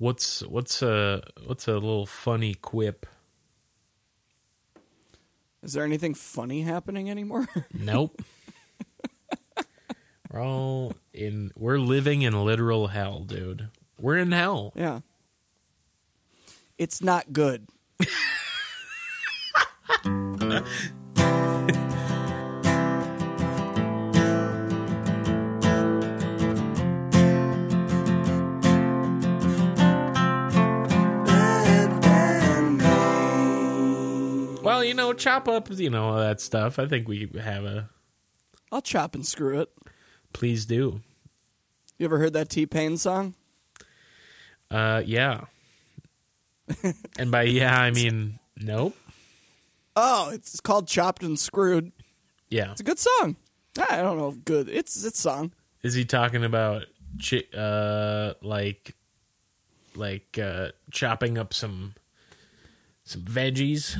What's 0.00 0.40
what's 0.44 0.80
a 0.80 1.22
what's 1.44 1.68
a 1.68 1.74
little 1.74 2.06
funny 2.06 2.54
quip? 2.54 3.04
Is 5.62 5.74
there 5.74 5.84
anything 5.84 6.14
funny 6.14 6.62
happening 6.62 7.10
anymore? 7.10 7.46
Nope. 7.74 8.22
we're 10.32 10.42
all 10.42 10.94
in. 11.12 11.50
We're 11.54 11.78
living 11.78 12.22
in 12.22 12.32
literal 12.46 12.86
hell, 12.86 13.20
dude. 13.20 13.68
We're 13.98 14.16
in 14.16 14.32
hell. 14.32 14.72
yeah. 14.74 15.00
It's 16.78 17.02
not 17.02 17.34
good. 17.34 17.68
you 34.90 34.96
know, 34.96 35.12
chop 35.12 35.46
up, 35.46 35.70
you 35.70 35.88
know, 35.88 36.08
all 36.08 36.16
that 36.16 36.40
stuff. 36.40 36.80
I 36.80 36.86
think 36.86 37.06
we 37.06 37.30
have 37.40 37.64
a. 37.64 37.88
I'll 38.72 38.82
chop 38.82 39.14
and 39.14 39.24
screw 39.24 39.60
it. 39.60 39.70
Please 40.32 40.66
do. 40.66 41.00
You 41.96 42.06
ever 42.06 42.18
heard 42.18 42.32
that 42.32 42.48
T 42.48 42.66
Pain 42.66 42.96
song? 42.96 43.34
Uh, 44.68 45.00
yeah. 45.06 45.42
and 47.18 47.30
by 47.30 47.42
yeah, 47.42 47.80
I 47.80 47.92
mean 47.92 48.40
nope. 48.56 48.96
Oh, 49.94 50.30
it's 50.32 50.58
called 50.58 50.88
Chopped 50.88 51.22
and 51.22 51.38
Screwed. 51.38 51.92
Yeah. 52.48 52.72
It's 52.72 52.80
a 52.80 52.84
good 52.84 52.98
song. 52.98 53.36
I 53.88 53.98
don't 53.98 54.18
know 54.18 54.30
if 54.30 54.44
good. 54.44 54.68
It's 54.68 55.04
it's 55.04 55.20
song. 55.20 55.52
Is 55.82 55.94
he 55.94 56.04
talking 56.04 56.44
about 56.44 56.86
chi- 57.24 57.56
uh 57.56 58.34
like 58.42 58.96
like 59.94 60.36
uh 60.42 60.70
chopping 60.90 61.38
up 61.38 61.54
some 61.54 61.94
some 63.04 63.22
veggies 63.22 63.96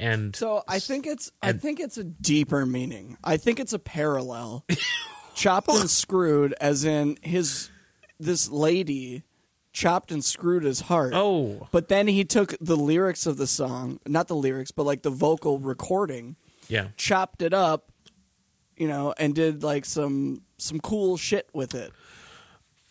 and 0.00 0.34
So 0.34 0.62
I 0.66 0.78
think 0.80 1.06
it's 1.06 1.30
I 1.42 1.50
and- 1.50 1.62
think 1.62 1.78
it's 1.78 1.98
a 1.98 2.04
deeper 2.04 2.66
meaning. 2.66 3.16
I 3.22 3.36
think 3.36 3.60
it's 3.60 3.72
a 3.72 3.78
parallel. 3.78 4.64
chopped 5.34 5.68
and 5.68 5.88
screwed, 5.88 6.52
as 6.60 6.84
in 6.84 7.16
his 7.22 7.70
this 8.18 8.48
lady 8.50 9.22
chopped 9.72 10.10
and 10.10 10.24
screwed 10.24 10.64
his 10.64 10.80
heart. 10.80 11.12
oh 11.14 11.68
But 11.70 11.88
then 11.88 12.08
he 12.08 12.24
took 12.24 12.54
the 12.60 12.76
lyrics 12.76 13.24
of 13.26 13.36
the 13.36 13.46
song, 13.46 14.00
not 14.06 14.26
the 14.28 14.34
lyrics, 14.34 14.70
but 14.72 14.84
like 14.84 15.02
the 15.02 15.10
vocal 15.10 15.58
recording, 15.60 16.36
yeah 16.68 16.88
chopped 16.96 17.40
it 17.42 17.54
up, 17.54 17.90
you 18.76 18.88
know, 18.88 19.14
and 19.18 19.34
did 19.34 19.62
like 19.62 19.84
some 19.84 20.42
some 20.58 20.80
cool 20.80 21.16
shit 21.16 21.48
with 21.54 21.74
it 21.74 21.92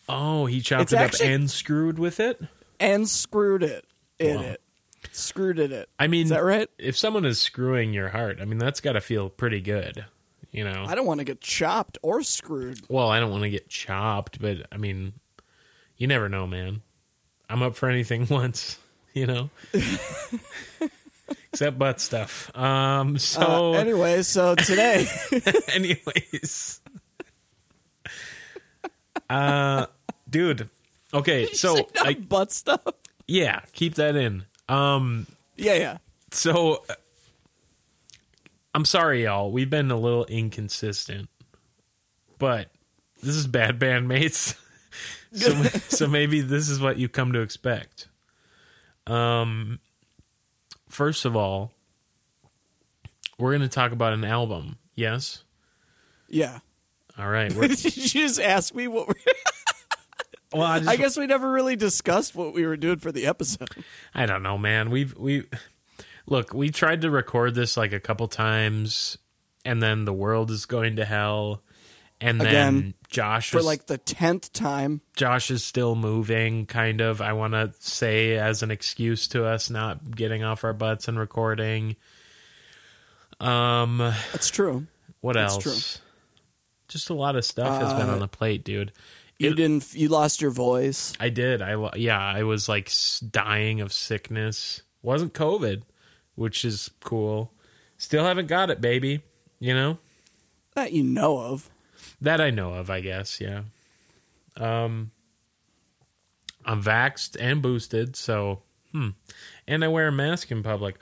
oh 0.08 0.46
he 0.46 0.60
chopped 0.60 0.82
It's 0.84 0.92
it 0.92 0.96
actually- 0.98 1.26
up 1.28 1.32
and 1.34 1.50
screwed 1.50 1.98
with 1.98 2.18
it. 2.18 2.40
and 2.80 3.08
screwed 3.08 3.62
it 3.62 3.84
in 4.18 4.36
Wow. 4.36 4.42
it. 4.42 4.60
Screwed 5.12 5.58
it 5.58 5.72
it. 5.72 5.88
I 5.98 6.06
mean, 6.06 6.24
Is 6.24 6.30
that 6.30 6.44
right? 6.44 6.68
If 6.78 6.96
someone 6.96 7.24
is 7.24 7.40
screwing 7.40 7.92
your 7.92 8.08
heart, 8.10 8.38
I 8.40 8.44
mean 8.44 8.58
that's 8.58 8.80
got 8.80 8.92
to 8.92 9.00
feel 9.00 9.28
pretty 9.28 9.60
good, 9.60 10.04
you 10.52 10.64
know. 10.64 10.84
I 10.86 10.94
don't 10.94 11.06
want 11.06 11.18
to 11.18 11.24
get 11.24 11.40
chopped 11.40 11.98
or 12.02 12.22
screwed. 12.22 12.80
Well, 12.88 13.08
I 13.10 13.18
don't 13.20 13.30
want 13.30 13.42
to 13.42 13.50
get 13.50 13.68
chopped, 13.68 14.40
but 14.40 14.66
I 14.72 14.76
mean, 14.76 15.14
you 15.96 16.06
never 16.06 16.28
know, 16.28 16.46
man. 16.46 16.82
I'm 17.48 17.62
up 17.62 17.74
for 17.76 17.88
anything 17.88 18.26
once, 18.30 18.78
you 19.12 19.26
know. 19.26 19.50
Except 21.52 21.78
butt 21.78 22.00
stuff. 22.00 22.56
Um. 22.56 23.18
So, 23.18 23.74
Uh, 23.74 23.78
anyway, 23.78 24.22
so 24.22 24.54
today, 24.56 25.06
anyways, 25.74 26.80
uh, 29.28 29.86
dude. 30.28 30.68
Okay, 31.12 31.46
so 31.52 31.88
I, 32.00 32.14
butt 32.14 32.52
stuff. 32.52 32.82
yeah, 33.26 33.60
keep 33.72 33.96
that 33.96 34.14
in. 34.14 34.44
Um. 34.70 35.26
Yeah, 35.56 35.74
yeah. 35.74 35.98
So, 36.32 36.84
uh, 36.88 36.94
I'm 38.74 38.84
sorry, 38.84 39.24
y'all. 39.24 39.50
We've 39.50 39.68
been 39.68 39.90
a 39.90 39.96
little 39.96 40.24
inconsistent, 40.26 41.28
but 42.38 42.68
this 43.22 43.34
is 43.34 43.46
bad 43.46 43.78
bandmates. 43.78 44.56
so, 45.32 45.50
so 45.88 46.06
maybe 46.06 46.40
this 46.40 46.68
is 46.68 46.80
what 46.80 46.98
you 46.98 47.08
come 47.08 47.32
to 47.32 47.40
expect. 47.40 48.08
Um, 49.06 49.80
first 50.88 51.24
of 51.24 51.34
all, 51.34 51.72
we're 53.38 53.50
going 53.50 53.68
to 53.68 53.68
talk 53.68 53.92
about 53.92 54.12
an 54.12 54.24
album. 54.24 54.78
Yes. 54.94 55.42
Yeah. 56.28 56.60
All 57.18 57.28
right. 57.28 57.50
Did 57.60 57.84
you 57.84 58.26
just 58.26 58.40
ask 58.40 58.74
me 58.74 58.86
what? 58.86 59.08
We're, 59.08 59.14
well, 60.52 60.62
I, 60.62 60.78
just, 60.78 60.90
I 60.90 60.96
guess 60.96 61.16
we 61.16 61.26
never 61.26 61.50
really 61.50 61.76
discussed 61.76 62.34
what 62.34 62.52
we 62.54 62.66
were 62.66 62.76
doing 62.76 62.98
for 62.98 63.12
the 63.12 63.26
episode. 63.26 63.68
I 64.14 64.26
don't 64.26 64.42
know, 64.42 64.58
man. 64.58 64.90
We've 64.90 65.14
we 65.16 65.44
look. 66.26 66.52
We 66.54 66.70
tried 66.70 67.02
to 67.02 67.10
record 67.10 67.54
this 67.54 67.76
like 67.76 67.92
a 67.92 68.00
couple 68.00 68.26
times, 68.28 69.18
and 69.64 69.82
then 69.82 70.04
the 70.04 70.12
world 70.12 70.50
is 70.50 70.66
going 70.66 70.96
to 70.96 71.04
hell, 71.04 71.62
and 72.20 72.40
then 72.40 72.48
Again, 72.48 72.94
Josh 73.08 73.50
For 73.50 73.58
is 73.58 73.64
like 73.64 73.86
the 73.86 73.98
tenth 73.98 74.52
time. 74.52 75.00
Josh 75.16 75.50
is 75.50 75.62
still 75.64 75.94
moving. 75.94 76.66
Kind 76.66 77.00
of. 77.00 77.20
I 77.20 77.32
want 77.32 77.52
to 77.54 77.72
say 77.78 78.36
as 78.36 78.62
an 78.62 78.70
excuse 78.70 79.28
to 79.28 79.44
us 79.46 79.70
not 79.70 80.14
getting 80.16 80.42
off 80.42 80.64
our 80.64 80.72
butts 80.72 81.06
and 81.08 81.18
recording. 81.18 81.96
Um, 83.38 83.98
That's 84.32 84.50
true. 84.50 84.86
what 85.20 85.34
That's 85.34 85.54
else? 85.54 85.62
true. 85.62 86.02
Just 86.88 87.08
a 87.10 87.14
lot 87.14 87.36
of 87.36 87.44
stuff 87.44 87.80
has 87.80 87.92
been 87.94 88.10
Uh, 88.10 88.14
on 88.14 88.18
the 88.18 88.28
plate, 88.28 88.64
dude. 88.64 88.92
You 89.40 89.52
It- 89.52 89.54
didn't. 89.56 89.94
You 89.94 90.08
lost 90.08 90.42
your 90.42 90.50
voice. 90.50 91.14
I 91.18 91.30
did. 91.30 91.62
I 91.62 91.90
yeah. 91.96 92.20
I 92.20 92.42
was 92.42 92.68
like 92.68 92.92
dying 93.30 93.80
of 93.80 93.90
sickness. 93.92 94.82
Wasn't 95.02 95.32
COVID, 95.32 95.82
which 96.34 96.62
is 96.64 96.90
cool. 97.02 97.50
Still 97.96 98.24
haven't 98.24 98.48
got 98.48 98.68
it, 98.70 98.80
baby. 98.82 99.22
You 99.58 99.72
know 99.74 99.98
That 100.74 100.92
you 100.92 101.02
know 101.02 101.38
of. 101.38 101.70
that 102.20 102.38
I 102.40 102.50
know 102.50 102.74
of. 102.74 102.90
I 102.90 103.00
guess. 103.00 103.40
Yeah. 103.40 103.62
Um. 104.58 105.10
I'm 106.66 106.82
vaxxed 106.82 107.36
and 107.40 107.62
boosted, 107.62 108.16
so 108.16 108.60
hmm. 108.92 109.10
And 109.66 109.82
I 109.82 109.88
wear 109.88 110.08
a 110.08 110.12
mask 110.12 110.50
in 110.50 110.62
public. 110.62 110.96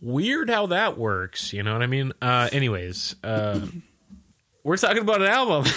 Weird 0.00 0.50
how 0.50 0.66
that 0.66 0.98
works. 0.98 1.52
You 1.52 1.62
know 1.62 1.74
what 1.74 1.82
I 1.82 1.86
mean? 1.86 2.12
Uh. 2.20 2.48
Anyways. 2.50 3.14
Uh. 3.22 3.66
we're 4.64 4.76
talking 4.76 5.02
about 5.02 5.22
an 5.22 5.28
album. 5.28 5.64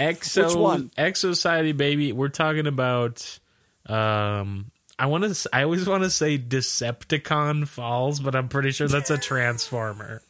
Exo 0.00 0.46
Which 0.46 0.54
one? 0.54 0.90
Exo 0.96 1.34
Society 1.34 1.72
baby. 1.72 2.12
We're 2.12 2.28
talking 2.28 2.66
about 2.66 3.38
um 3.86 4.70
I 4.98 5.06
want 5.06 5.24
to 5.24 5.48
I 5.52 5.62
always 5.64 5.86
want 5.88 6.04
to 6.04 6.10
say 6.10 6.38
Decepticon 6.38 7.66
Falls, 7.66 8.20
but 8.20 8.34
I'm 8.36 8.48
pretty 8.48 8.70
sure 8.70 8.86
that's 8.88 9.10
a 9.10 9.18
transformer. 9.18 10.22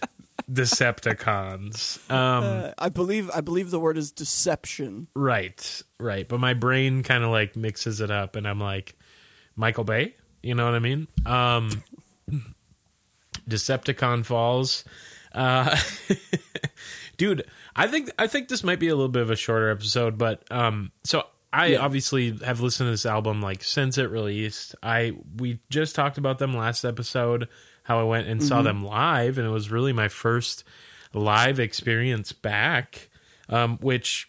Decepticons. 0.50 2.08
Um 2.10 2.44
Uh, 2.44 2.72
I 2.78 2.88
believe. 2.88 3.30
I 3.34 3.40
believe 3.40 3.70
the 3.70 3.80
word 3.80 3.98
is 3.98 4.12
deception. 4.12 5.08
right, 5.14 5.82
right, 5.98 6.28
but 6.28 6.38
my 6.38 6.54
brain 6.54 7.02
kind 7.02 7.24
of 7.24 7.30
like 7.30 7.56
mixes 7.56 8.00
it 8.00 8.10
up 8.12 8.36
and 8.36 8.46
I'm 8.46 8.60
like 8.60 8.94
Michael 9.56 9.84
Bay, 9.84 10.14
you 10.42 10.54
know 10.54 10.64
what 10.64 10.74
I 10.74 10.78
mean? 10.78 11.08
Um 11.24 11.82
Decepticon 13.48 14.24
Falls. 14.24 14.84
Uh 15.36 15.76
dude 17.16 17.44
i 17.74 17.86
think 17.86 18.10
i 18.18 18.26
think 18.26 18.48
this 18.48 18.62
might 18.64 18.78
be 18.78 18.88
a 18.88 18.94
little 18.94 19.08
bit 19.08 19.22
of 19.22 19.30
a 19.30 19.36
shorter 19.36 19.70
episode 19.70 20.18
but 20.18 20.42
um 20.50 20.90
so 21.04 21.24
i 21.52 21.66
Yeah. 21.68 21.78
obviously 21.78 22.36
have 22.44 22.60
listened 22.60 22.86
to 22.88 22.90
this 22.90 23.06
album 23.06 23.40
like 23.40 23.62
since 23.64 23.96
it 23.98 24.10
released 24.10 24.74
i 24.82 25.12
we 25.38 25.58
just 25.70 25.94
talked 25.94 26.18
about 26.18 26.38
them 26.38 26.52
last 26.54 26.84
episode 26.84 27.48
how 27.84 27.98
i 28.00 28.02
went 28.02 28.26
and 28.28 28.42
saw 28.42 28.60
them 28.62 28.84
live 28.84 29.38
and 29.38 29.46
it 29.46 29.50
was 29.50 29.70
really 29.70 29.92
my 29.94 30.08
first 30.08 30.64
live 31.14 31.58
experience 31.60 32.32
back 32.32 33.08
um 33.48 33.78
which 33.78 34.28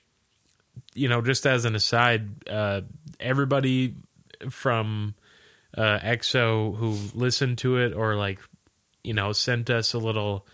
you 0.94 1.10
know 1.10 1.22
just 1.22 1.46
as 1.46 1.66
an 1.66 1.76
aside 1.76 2.48
uh 2.50 2.82
everybody 3.20 3.96
from 4.50 5.14
uh 5.78 6.00
exo 6.00 6.76
who 6.78 6.98
listened 7.14 7.58
to 7.58 7.78
it 7.78 7.94
or 7.94 8.16
like 8.16 8.40
you 9.04 9.14
know 9.14 9.34
sent 9.34 9.70
us 9.70 9.94
a 9.94 9.98
little 9.98 10.46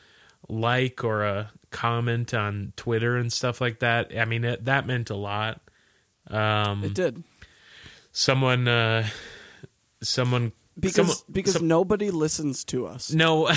like 0.50 1.04
or 1.04 1.24
a 1.24 1.52
comment 1.72 2.34
on 2.34 2.74
Twitter 2.76 3.16
and 3.18 3.32
stuff 3.32 3.60
like 3.62 3.80
that. 3.80 4.12
I 4.18 4.26
mean, 4.26 4.44
it, 4.44 4.66
that 4.66 4.86
meant 4.88 5.10
a 5.10 5.16
lot. 5.16 5.62
Um, 6.28 6.84
It 6.84 6.94
did 6.94 7.24
someone, 8.12 8.68
uh, 8.68 9.08
someone, 10.02 10.52
because 10.80 10.96
someone- 10.96 11.18
because 11.32 11.54
some- 11.54 11.68
nobody 11.68 12.12
listens 12.12 12.64
to 12.66 12.86
us. 12.88 13.12
no, 13.14 13.50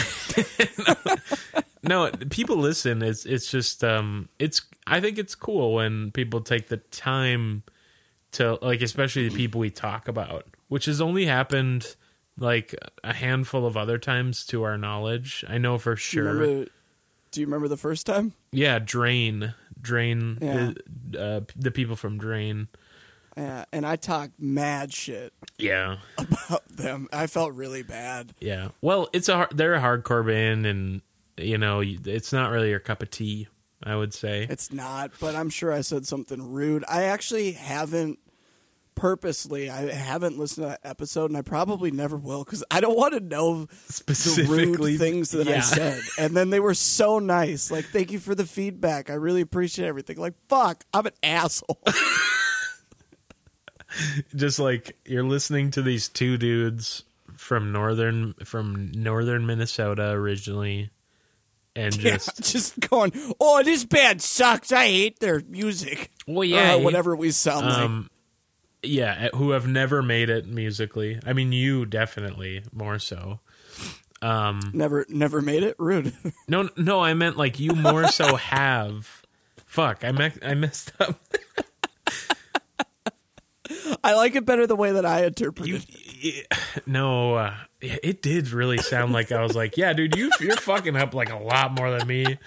no, 1.82 2.10
people 2.30 2.56
listen. 2.56 3.02
It's 3.02 3.24
it's 3.26 3.50
just 3.50 3.84
um, 3.84 4.28
it's 4.38 4.62
I 4.86 5.00
think 5.00 5.18
it's 5.18 5.34
cool 5.34 5.74
when 5.74 6.10
people 6.10 6.40
take 6.40 6.68
the 6.68 6.78
time 6.78 7.62
to 8.32 8.58
like, 8.62 8.82
especially 8.82 9.28
the 9.28 9.36
people 9.36 9.60
we 9.60 9.70
talk 9.70 10.08
about, 10.08 10.46
which 10.68 10.86
has 10.86 11.00
only 11.00 11.26
happened 11.26 11.94
like 12.38 12.74
a 13.02 13.14
handful 13.14 13.64
of 13.66 13.76
other 13.76 13.98
times 13.98 14.44
to 14.46 14.62
our 14.64 14.76
knowledge. 14.76 15.44
I 15.48 15.58
know 15.58 15.78
for 15.78 15.96
sure. 15.96 16.34
remember? 16.34 16.70
Do 17.36 17.42
you 17.42 17.46
remember 17.48 17.68
the 17.68 17.76
first 17.76 18.06
time? 18.06 18.32
Yeah, 18.50 18.78
Drain, 18.78 19.52
Drain, 19.78 20.38
Yeah. 20.40 20.72
the, 21.10 21.22
uh, 21.22 21.40
the 21.54 21.70
people 21.70 21.94
from 21.94 22.16
Drain. 22.16 22.68
Yeah, 23.36 23.66
and 23.74 23.84
I 23.86 23.96
talked 23.96 24.40
mad 24.40 24.94
shit 24.94 25.34
Yeah. 25.58 25.98
about 26.18 26.66
them. 26.66 27.08
I 27.12 27.26
felt 27.26 27.52
really 27.52 27.82
bad. 27.82 28.32
Yeah. 28.40 28.68
Well, 28.80 29.10
it's 29.12 29.28
a 29.28 29.48
they're 29.52 29.74
a 29.74 29.80
hardcore 29.82 30.26
band, 30.26 30.64
and 30.64 31.02
you 31.36 31.58
know 31.58 31.82
it's 31.84 32.32
not 32.32 32.50
really 32.50 32.70
your 32.70 32.80
cup 32.80 33.02
of 33.02 33.10
tea. 33.10 33.48
I 33.82 33.96
would 33.96 34.14
say. 34.14 34.46
It's 34.48 34.72
not, 34.72 35.10
but 35.20 35.34
I'm 35.34 35.50
sure 35.50 35.70
I 35.70 35.82
said 35.82 36.06
something 36.06 36.40
rude. 36.52 36.86
I 36.88 37.02
actually 37.02 37.52
haven't 37.52 38.18
purposely. 38.96 39.70
I 39.70 39.92
haven't 39.92 40.36
listened 40.36 40.64
to 40.64 40.68
that 40.70 40.80
episode, 40.82 41.30
and 41.30 41.36
I 41.36 41.42
probably 41.42 41.92
never 41.92 42.16
will 42.16 42.42
because 42.42 42.64
I 42.68 42.80
don't 42.80 42.96
want 42.96 43.14
to 43.14 43.20
know 43.20 43.68
Specifically, 43.86 44.96
things 44.96 45.30
that 45.30 45.46
I 45.46 45.60
said. 45.60 46.00
And 46.18 46.36
then 46.36 46.50
they 46.50 46.58
were 46.58 46.74
so 46.74 47.20
nice. 47.20 47.70
Like, 47.70 47.84
thank 47.84 48.10
you 48.10 48.18
for 48.18 48.34
the 48.34 48.44
feedback. 48.46 49.08
I 49.08 49.14
really 49.14 49.42
appreciate 49.42 49.86
everything. 49.86 50.16
Like, 50.16 50.34
fuck, 50.48 50.82
I'm 50.92 51.06
an 51.06 51.12
asshole. 51.22 51.80
Just 54.34 54.58
like 54.58 54.96
you're 55.06 55.22
listening 55.22 55.70
to 55.70 55.82
these 55.82 56.08
two 56.08 56.36
dudes 56.36 57.04
from 57.34 57.72
northern 57.72 58.34
from 58.44 58.90
northern 58.92 59.46
Minnesota 59.46 60.10
originally, 60.10 60.90
and 61.74 61.96
Yeah, 61.96 62.12
just 62.12 62.42
just 62.52 62.80
going, 62.80 63.12
oh, 63.40 63.62
this 63.62 63.84
band 63.84 64.20
sucks. 64.20 64.72
I 64.72 64.86
hate 64.86 65.20
their 65.20 65.40
music. 65.48 66.10
well, 66.26 66.44
yeah, 66.44 66.74
uh, 66.74 66.78
whatever 66.78 67.14
we 67.16 67.30
sound 67.30 67.66
like. 67.66 67.78
Um, 67.78 68.10
yeah, 68.82 69.28
who 69.34 69.50
have 69.50 69.66
never 69.66 70.02
made 70.02 70.28
it 70.30 70.46
musically. 70.46 71.18
I 71.26 71.32
mean, 71.32 71.52
you 71.52 71.86
definitely 71.86 72.62
more 72.72 72.98
so. 72.98 73.40
Um, 74.22 74.60
Never, 74.72 75.04
never 75.10 75.42
made 75.42 75.62
it. 75.62 75.76
Rude. 75.78 76.14
no, 76.48 76.70
no, 76.76 77.00
I 77.00 77.12
meant 77.14 77.36
like 77.36 77.60
you 77.60 77.72
more 77.72 78.08
so 78.08 78.36
have. 78.36 79.22
Fuck, 79.66 80.04
I 80.04 80.12
me- 80.12 80.32
I 80.42 80.54
messed 80.54 80.92
up. 80.98 81.20
I 84.02 84.14
like 84.14 84.36
it 84.36 84.46
better 84.46 84.66
the 84.66 84.76
way 84.76 84.92
that 84.92 85.04
I 85.04 85.24
interpret 85.24 85.66
You, 85.68 85.80
it. 85.88 86.46
no, 86.86 87.34
uh, 87.34 87.54
it 87.80 88.22
did 88.22 88.50
really 88.50 88.78
sound 88.78 89.12
like 89.12 89.32
I 89.32 89.42
was 89.42 89.56
like, 89.56 89.76
yeah, 89.76 89.92
dude, 89.92 90.16
you 90.16 90.30
you're 90.40 90.56
fucking 90.56 90.96
up 90.96 91.12
like 91.14 91.30
a 91.30 91.36
lot 91.38 91.72
more 91.72 91.90
than 91.96 92.06
me. 92.06 92.38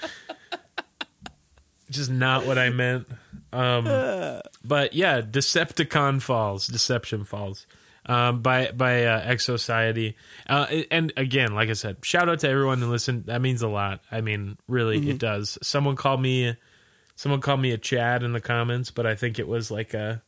Just 1.90 2.10
not 2.10 2.46
what 2.46 2.58
I 2.58 2.70
meant. 2.70 3.08
Um, 3.52 3.84
but 4.64 4.94
yeah, 4.94 5.22
Decepticon 5.22 6.22
Falls, 6.22 6.68
Deception 6.68 7.24
Falls, 7.24 7.66
um, 8.06 8.42
by 8.42 8.72
by 8.72 9.06
uh, 9.06 9.32
Exociety. 9.32 10.16
Uh, 10.48 10.66
and 10.92 11.14
again, 11.18 11.54
like 11.54 11.70
I 11.70 11.74
said, 11.74 11.98
shout 12.04 12.30
out 12.30 12.40
to 12.40 12.50
everyone 12.50 12.80
who 12.80 12.90
listened. 12.90 13.26
That 13.26 13.42
means 13.42 13.62
a 13.62 13.68
lot. 13.68 14.02
I 14.12 14.22
mean, 14.22 14.58
really, 14.68 15.10
it 15.10 15.18
does. 15.20 15.58
Someone 15.62 15.96
called 15.96 16.22
me, 16.22 16.56
someone 17.16 17.42
called 17.42 17.62
me 17.62 17.72
a 17.72 17.78
Chad 17.78 18.24
in 18.24 18.34
the 18.34 18.42
comments, 18.42 18.92
but 18.92 19.06
I 19.06 19.16
think 19.16 19.40
it 19.40 19.48
was 19.48 19.70
like 19.72 19.94
a. 19.94 20.22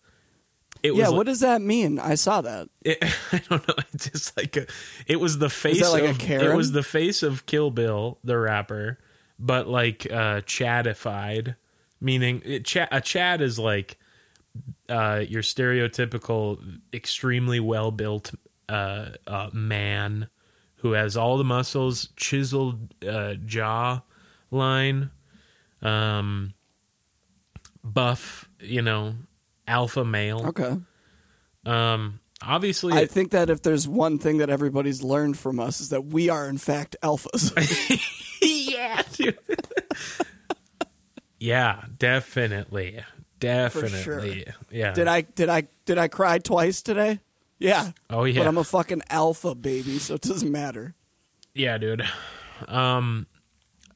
It 0.84 0.96
Yeah, 0.96 1.10
was 1.10 1.18
what 1.18 1.26
does 1.28 1.42
that 1.42 1.62
mean? 1.62 2.00
I 2.00 2.16
saw 2.16 2.42
that. 2.42 2.70
it, 2.82 2.98
I 3.32 3.42
don't 3.50 3.68
know. 3.68 3.76
It's 3.94 4.10
just 4.10 4.38
like 4.38 4.58
a, 4.58 4.66
it 5.06 5.20
was 5.20 5.38
the 5.38 5.50
face 5.50 5.82
like 5.82 6.04
a 6.04 6.10
of 6.10 6.22
it 6.22 6.56
was 6.56 6.72
the 6.72 6.82
face 6.84 7.24
of 7.24 7.46
Kill 7.46 7.70
Bill, 7.72 8.18
the 8.24 8.38
rapper, 8.38 8.98
but 9.38 9.68
like 9.68 10.08
uh 10.12 10.42
chadified, 10.42 11.56
meaning 12.02 12.42
it, 12.44 12.76
a 12.92 13.00
chad 13.00 13.42
is 13.42 13.58
like 13.58 13.98
uh 14.90 15.24
your 15.28 15.44
stereotypical, 15.44 16.80
extremely 16.94 17.60
well 17.60 17.92
built 17.92 18.32
uh, 18.68 19.12
uh 19.28 19.50
man 19.54 20.28
who 20.82 20.94
has 20.94 21.16
all 21.16 21.38
the 21.38 21.44
muscles, 21.44 22.10
chiseled 22.16 22.94
uh, 23.08 23.36
jaw 23.46 24.02
line, 24.50 25.12
um, 25.82 26.54
buff, 27.84 28.50
you 28.60 28.82
know, 28.82 29.14
alpha 29.68 30.04
male. 30.04 30.48
Okay. 30.48 30.78
Um, 31.68 32.20
obviously, 32.42 32.94
I 32.94 33.06
think 33.06 33.30
that 33.30 33.52
if 33.52 33.62
there's 33.62 33.88
one 33.88 34.18
thing 34.18 34.40
that 34.40 34.50
everybody's 34.50 35.04
learned 35.04 35.38
from 35.38 35.60
us 35.60 35.82
is 35.82 35.90
that 35.90 36.06
we 36.06 36.30
are 36.30 36.50
in 36.50 36.58
fact 36.58 36.96
alphas. 37.04 37.52
yeah, 38.42 39.04
dude. 39.14 39.38
Yeah, 41.42 41.84
definitely, 41.98 43.00
definitely. 43.40 44.46
Yeah. 44.70 44.94
did 44.94 45.08
I 45.08 45.22
did 45.22 45.50
I 45.50 45.68
did 45.86 45.98
I 45.98 46.08
cry 46.08 46.38
twice 46.38 46.82
today? 46.84 47.20
Yeah. 47.58 47.92
Oh 48.10 48.24
yeah. 48.26 48.40
But 48.42 48.48
I'm 48.48 48.58
a 48.58 48.64
fucking 48.64 49.02
alpha 49.10 49.56
baby, 49.56 49.98
so 50.00 50.14
it 50.16 50.22
doesn't 50.22 50.52
matter. 50.52 50.94
yeah, 51.56 51.78
dude. 51.78 52.04
Um, 52.68 53.26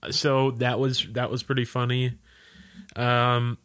so 0.10 0.52
that 0.52 0.80
was 0.80 1.08
that 1.12 1.30
was 1.30 1.44
pretty 1.44 1.66
funny. 1.66 2.18
Um, 2.96 3.60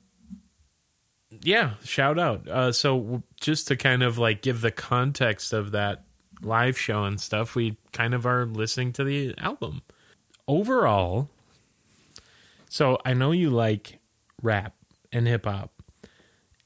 yeah, 1.43 1.75
shout 1.85 2.19
out. 2.19 2.47
Uh, 2.49 2.73
so 2.73 3.23
just 3.41 3.69
to 3.69 3.77
kind 3.77 4.03
of 4.03 4.19
like 4.19 4.43
give 4.43 4.61
the 4.61 4.71
context 4.71 5.53
of 5.55 5.73
that 5.73 6.05
live 6.43 6.79
show 6.79 7.05
and 7.05 7.19
stuff, 7.21 7.55
we 7.55 7.79
kind 7.93 8.13
of 8.13 8.27
are 8.27 8.45
listening 8.45 8.93
to 8.95 9.05
the 9.05 9.35
album 9.39 9.81
overall. 10.47 11.31
So 12.73 12.99
I 13.05 13.15
know 13.15 13.33
you 13.33 13.51
like 13.51 13.99
rap 14.43 14.75
and 15.13 15.27
hip 15.27 15.45
hop 15.45 15.73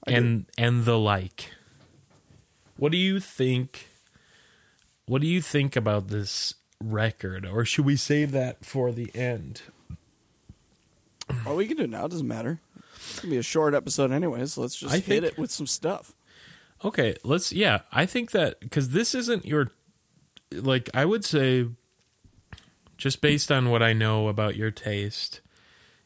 and 0.07 0.45
and 0.59 0.85
the 0.85 0.99
like. 0.99 1.51
What 2.77 2.93
do 2.93 2.99
you 2.99 3.21
think? 3.21 3.89
What 5.07 5.23
do 5.23 5.27
you 5.27 5.41
think 5.41 5.77
about 5.77 6.09
this 6.09 6.55
record, 6.79 7.47
or 7.47 7.65
should 7.65 7.87
we 7.87 7.97
save 7.97 8.33
that 8.33 8.67
for 8.67 8.93
the 8.93 9.11
end? 9.15 9.63
Or 11.47 11.55
we 11.55 11.67
can 11.67 11.79
do 11.79 11.85
it 11.85 11.91
now, 11.91 12.05
it 12.05 12.11
doesn't 12.11 12.29
matter. 12.29 12.61
It's 12.97 13.21
gonna 13.21 13.31
be 13.33 13.39
a 13.39 13.43
short 13.43 13.75
episode 13.75 14.13
anyway, 14.13 14.45
so 14.45 14.61
let's 14.61 14.77
just 14.77 14.93
I 14.93 14.97
hit 14.99 15.05
think- 15.07 15.25
it 15.25 15.39
with 15.39 15.51
some 15.51 15.67
stuff. 15.67 16.13
Okay, 16.85 17.15
let's. 17.25 17.51
Yeah, 17.51 17.81
I 17.93 18.05
think 18.05 18.33
that 18.33 18.61
because 18.61 18.91
this 18.91 19.15
isn't 19.15 19.47
your, 19.47 19.71
like, 20.53 20.91
I 20.93 21.07
would 21.07 21.25
say, 21.25 21.67
just 22.99 23.23
based 23.23 23.51
on 23.51 23.71
what 23.71 23.83
I 23.83 23.95
know 23.95 24.29
about 24.29 24.55
your 24.57 24.71
taste 24.71 25.41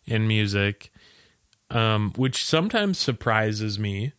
in 0.09 0.27
music, 0.27 0.93
um, 1.71 2.13
which 2.17 2.45
sometimes 2.45 2.99
surprises 2.99 3.79
me, 3.79 4.13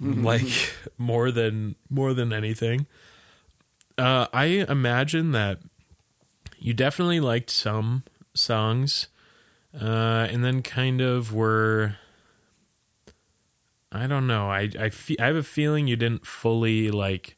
like 0.00 0.72
more 0.98 1.30
than 1.30 1.76
more 1.88 2.14
than 2.14 2.32
anything. 2.32 2.86
Uh, 3.98 4.26
I 4.32 4.44
imagine 4.68 5.32
that 5.32 5.60
you 6.58 6.74
definitely 6.74 7.20
liked 7.20 7.50
some 7.50 8.04
songs, 8.34 9.08
uh, 9.80 10.26
and 10.30 10.44
then 10.44 10.62
kind 10.62 11.00
of 11.00 11.34
were. 11.34 11.96
I 13.92 14.06
don't 14.06 14.26
know. 14.26 14.48
I 14.50 14.70
I, 14.78 14.88
fe- 14.90 15.16
I 15.18 15.26
have 15.26 15.36
a 15.36 15.42
feeling 15.42 15.86
you 15.86 15.96
didn't 15.96 16.24
fully 16.26 16.90
like 16.90 17.36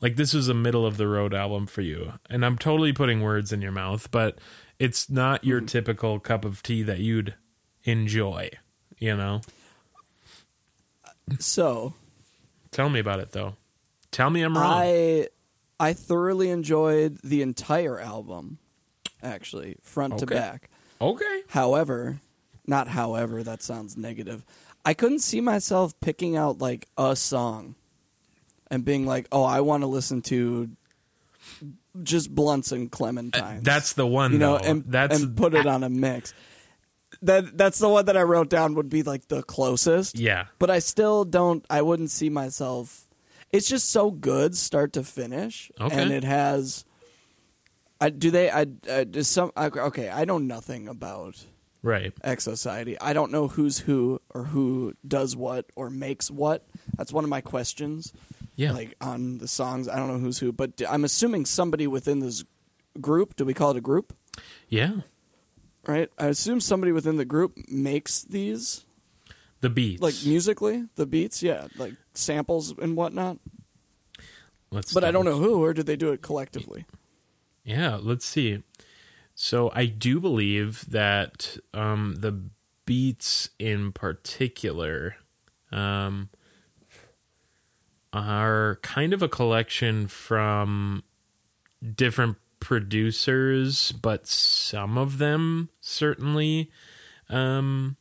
like 0.00 0.16
this 0.16 0.34
was 0.34 0.48
a 0.48 0.54
middle 0.54 0.84
of 0.86 0.96
the 0.96 1.08
road 1.08 1.34
album 1.34 1.66
for 1.66 1.80
you. 1.80 2.14
And 2.28 2.44
I'm 2.44 2.58
totally 2.58 2.92
putting 2.92 3.22
words 3.22 3.52
in 3.52 3.62
your 3.62 3.72
mouth, 3.72 4.10
but 4.10 4.38
it's 4.78 5.08
not 5.10 5.44
your 5.44 5.58
mm-hmm. 5.58 5.66
typical 5.66 6.20
cup 6.20 6.44
of 6.44 6.62
tea 6.62 6.82
that 6.82 6.98
you'd 7.00 7.34
enjoy, 7.84 8.50
you 8.98 9.16
know. 9.16 9.40
So 11.38 11.94
Tell 12.70 12.90
me 12.90 13.00
about 13.00 13.20
it 13.20 13.32
though. 13.32 13.56
Tell 14.10 14.28
me 14.28 14.42
I'm 14.42 14.56
wrong. 14.56 14.70
I 14.70 15.28
I 15.80 15.92
thoroughly 15.92 16.50
enjoyed 16.50 17.18
the 17.22 17.42
entire 17.42 17.98
album, 17.98 18.58
actually, 19.22 19.76
front 19.82 20.18
to 20.18 20.26
back. 20.26 20.70
okay. 21.00 21.42
However, 21.48 22.20
not 22.66 22.88
however, 22.88 23.42
that 23.42 23.62
sounds 23.62 23.96
negative. 23.96 24.44
I 24.84 24.94
couldn't 24.94 25.20
see 25.20 25.40
myself 25.40 25.98
picking 26.00 26.36
out 26.36 26.58
like 26.58 26.86
a 26.98 27.16
song 27.16 27.76
and 28.70 28.84
being 28.84 29.06
like, 29.06 29.26
"Oh, 29.32 29.44
I 29.44 29.60
want 29.60 29.82
to 29.82 29.86
listen 29.86 30.22
to 30.22 30.70
just 32.02 32.34
blunts 32.34 32.72
and 32.72 32.90
clementines." 32.90 33.58
Uh, 33.58 33.60
That's 33.62 33.92
the 33.94 34.06
one 34.06 34.32
you 34.32 34.38
know, 34.38 34.58
though. 34.58 34.64
and 34.64 34.84
That's 34.86 35.20
and 35.20 35.36
put 35.36 35.54
it 35.54 35.66
on 35.66 35.82
a 35.84 35.88
mix. 35.88 36.34
That 37.22 37.56
that's 37.56 37.78
the 37.78 37.88
one 37.88 38.04
that 38.06 38.16
I 38.16 38.22
wrote 38.22 38.50
down 38.50 38.74
would 38.74 38.88
be 38.90 39.02
like 39.02 39.28
the 39.28 39.42
closest. 39.42 40.18
yeah. 40.18 40.46
But 40.58 40.70
I 40.70 40.80
still 40.80 41.24
don't. 41.24 41.64
I 41.70 41.82
wouldn't 41.82 42.10
see 42.10 42.28
myself. 42.28 43.08
It's 43.52 43.68
just 43.68 43.90
so 43.90 44.10
good, 44.10 44.56
start 44.56 44.92
to 44.94 45.02
finish, 45.04 45.70
Okay. 45.80 45.96
and 46.02 46.10
it 46.12 46.24
has. 46.24 46.84
I 48.00 48.10
do 48.10 48.30
they. 48.30 48.50
I 48.50 48.64
does 48.64 49.28
some. 49.28 49.50
I, 49.56 49.66
okay, 49.68 50.10
I 50.10 50.24
know 50.26 50.38
nothing 50.38 50.88
about 50.88 51.46
Right. 51.82 52.12
X 52.24 52.44
Society. 52.44 52.98
I 53.00 53.12
don't 53.12 53.30
know 53.30 53.48
who's 53.48 53.78
who 53.80 54.20
or 54.34 54.44
who 54.44 54.94
does 55.06 55.36
what 55.36 55.66
or 55.76 55.88
makes 55.90 56.30
what. 56.30 56.66
That's 56.96 57.12
one 57.12 57.22
of 57.24 57.30
my 57.30 57.40
questions. 57.40 58.12
Yeah. 58.56 58.72
Like 58.72 58.94
on 59.00 59.38
the 59.38 59.46
songs, 59.48 59.86
I 59.88 59.96
don't 59.96 60.08
know 60.08 60.18
who's 60.18 60.38
who, 60.38 60.50
but 60.52 60.80
I'm 60.88 61.04
assuming 61.04 61.44
somebody 61.46 61.86
within 61.86 62.20
this 62.20 62.42
group. 63.00 63.36
Do 63.36 63.44
we 63.44 63.54
call 63.54 63.70
it 63.72 63.76
a 63.76 63.80
group? 63.82 64.16
yeah. 64.68 65.00
Right. 65.86 66.10
I 66.18 66.26
assume 66.26 66.60
somebody 66.60 66.90
within 66.90 67.16
the 67.16 67.24
group 67.24 67.56
makes 67.68 68.22
these, 68.24 68.84
The 69.60 69.70
beats. 69.70 70.02
like 70.02 70.14
musically, 70.24 70.88
the 70.96 71.06
beats. 71.06 71.44
Yeah, 71.44 71.68
like 71.78 71.92
samples 72.14 72.74
and 72.76 72.96
whatnot. 72.96 73.38
Let's 74.72 74.92
But 74.92 75.04
I 75.04 75.12
don't 75.12 75.24
know 75.24 75.38
who, 75.38 75.62
or 75.62 75.72
did 75.72 75.86
they 75.86 75.94
do 75.94 76.10
it 76.10 76.22
collectively? 76.22 76.86
Yeah, 77.62 77.98
let's 78.02 78.26
see. 78.26 78.62
So 79.36 79.70
I 79.74 79.86
do 79.86 80.18
believe 80.18 80.84
that 80.90 81.56
um, 81.72 82.16
the 82.18 82.40
beats 82.86 83.50
in 83.58 83.92
particular, 83.92 85.16
um, 85.70 86.30
are 88.12 88.78
kind 88.82 89.12
of 89.12 89.22
a 89.22 89.28
collection 89.28 90.06
from 90.06 91.02
different 91.94 92.38
producers, 92.60 93.92
but 93.92 94.26
some 94.26 94.96
of 94.96 95.18
them 95.18 95.68
certainly 95.80 96.70
um 97.28 97.96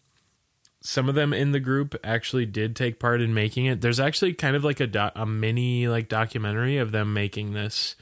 some 0.79 1.09
of 1.09 1.15
them 1.15 1.33
in 1.33 1.51
the 1.51 1.59
group 1.59 1.95
actually 2.03 2.45
did 2.45 2.75
take 2.75 2.99
part 2.99 3.19
in 3.19 3.33
making 3.33 3.65
it. 3.65 3.81
There's 3.81 3.99
actually 3.99 4.33
kind 4.33 4.55
of 4.55 4.63
like 4.63 4.79
a 4.79 4.87
do- 4.87 5.09
a 5.15 5.25
mini 5.25 5.87
like 5.87 6.07
documentary 6.07 6.77
of 6.77 6.91
them 6.91 7.13
making 7.13 7.53
this 7.53 7.95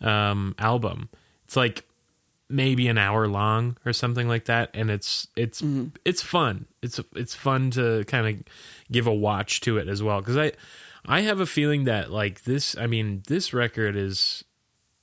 um 0.00 0.54
album. 0.58 1.08
It's 1.44 1.56
like 1.56 1.84
maybe 2.48 2.88
an 2.88 2.98
hour 2.98 3.26
long 3.26 3.76
or 3.84 3.92
something 3.92 4.28
like 4.28 4.44
that. 4.46 4.70
And 4.74 4.90
it's 4.90 5.28
it's 5.36 5.62
it's 6.04 6.22
fun. 6.22 6.66
It's 6.82 7.00
it's 7.14 7.34
fun 7.34 7.70
to 7.72 8.04
kind 8.04 8.26
of 8.26 8.42
give 8.90 9.06
a 9.06 9.14
watch 9.14 9.60
to 9.62 9.78
it 9.78 9.88
as 9.88 10.02
well. 10.02 10.22
Cuz 10.22 10.36
I 10.36 10.52
I 11.06 11.20
have 11.22 11.40
a 11.40 11.46
feeling 11.46 11.84
that 11.84 12.10
like 12.10 12.44
this 12.44 12.76
I 12.76 12.86
mean 12.86 13.22
this 13.26 13.52
record 13.52 13.96
is 13.96 14.44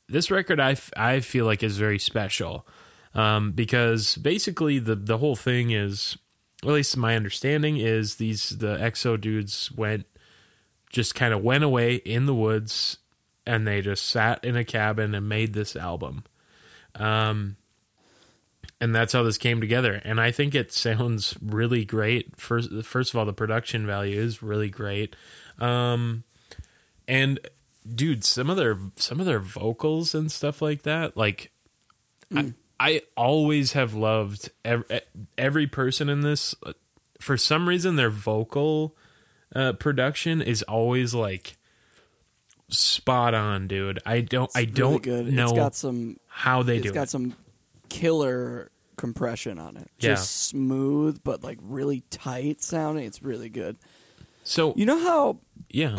this 0.08 0.30
record 0.30 0.60
I, 0.60 0.72
f- 0.72 0.92
I 0.96 1.20
feel 1.22 1.46
like 1.46 1.64
is 1.64 1.78
very 1.78 2.00
special. 2.00 2.68
Um, 3.16 3.52
because 3.52 4.16
basically 4.18 4.80
the 4.80 4.96
the 4.96 5.18
whole 5.18 5.36
thing 5.36 5.72
is 5.72 6.18
at 6.64 6.70
least 6.70 6.98
my 6.98 7.16
understanding 7.16 7.78
is 7.78 8.16
these 8.16 8.50
the 8.50 8.78
exo 8.78 9.20
dudes 9.20 9.72
went 9.72 10.06
just 10.90 11.14
kind 11.16 11.34
of 11.34 11.44
went 11.44 11.64
away 11.64 11.96
in 11.96 12.26
the 12.26 12.34
woods 12.34 12.98
and 13.46 13.68
they 13.68 13.82
just 13.82 14.06
sat 14.06 14.44
in 14.44 14.56
a 14.56 14.64
cabin 14.64 15.14
and 15.14 15.28
made 15.28 15.54
this 15.54 15.76
album 15.76 16.24
um 16.96 17.56
and 18.82 18.94
that's 18.94 19.14
how 19.14 19.24
this 19.24 19.38
came 19.38 19.62
together. 19.62 20.02
And 20.04 20.20
i 20.20 20.32
think 20.32 20.56
it 20.56 20.72
sounds 20.74 21.36
really 21.42 21.86
great. 21.86 22.40
First 22.40 22.70
first 22.84 23.14
of 23.14 23.20
all 23.20 23.26
the 23.26 23.34
production 23.34 23.86
value 23.86 24.20
is 24.20 24.44
really 24.44 24.70
great. 24.70 25.16
Um 25.60 26.24
and 27.08 27.40
dude 27.96 28.24
some 28.24 28.50
of 28.50 28.58
their 28.58 28.78
some 28.96 29.20
of 29.20 29.26
their 29.26 29.40
vocals 29.40 30.16
and 30.16 30.32
stuff 30.32 30.62
like 30.62 30.84
that 30.84 31.18
like 31.18 31.52
I, 32.36 32.54
I 32.80 33.02
always 33.16 33.74
have 33.74 33.94
loved 33.94 34.50
every, 34.66 35.02
every 35.38 35.68
person 35.68 36.10
in 36.10 36.22
this. 36.22 36.56
For 37.20 37.38
some 37.38 37.70
reason 37.70 37.96
their 37.96 38.10
vocal 38.10 38.96
uh, 39.56 39.74
production 39.74 40.42
is 40.42 40.64
always 40.64 41.14
like 41.14 41.58
spot 42.70 43.34
on 43.34 43.68
dude. 43.68 44.00
I 44.06 44.22
don't 44.22 44.52
i 44.56 44.66
don't 44.66 45.04
good. 45.04 45.32
know 45.32 45.44
It's 45.44 45.54
got 45.54 45.76
some. 45.76 46.18
How 46.34 46.64
they 46.64 46.78
It's 46.78 46.88
do 46.88 46.94
got 46.94 47.04
it 47.04 47.10
some 47.10 47.36
killer 47.90 48.72
compression 48.98 49.60
on 49.60 49.78
it. 49.78 49.90
Yeah. 50.00 50.12
Just 50.12 50.48
smooth, 50.48 51.22
but 51.24 51.44
like 51.44 51.60
really 51.62 52.04
tight 52.10 52.62
sounding. 52.62 53.06
It's 53.06 53.22
really 53.22 53.50
good. 53.50 53.78
so 54.44 54.74
You 54.76 54.86
know 54.86 55.00
how 55.00 55.40
yeah 55.70 55.96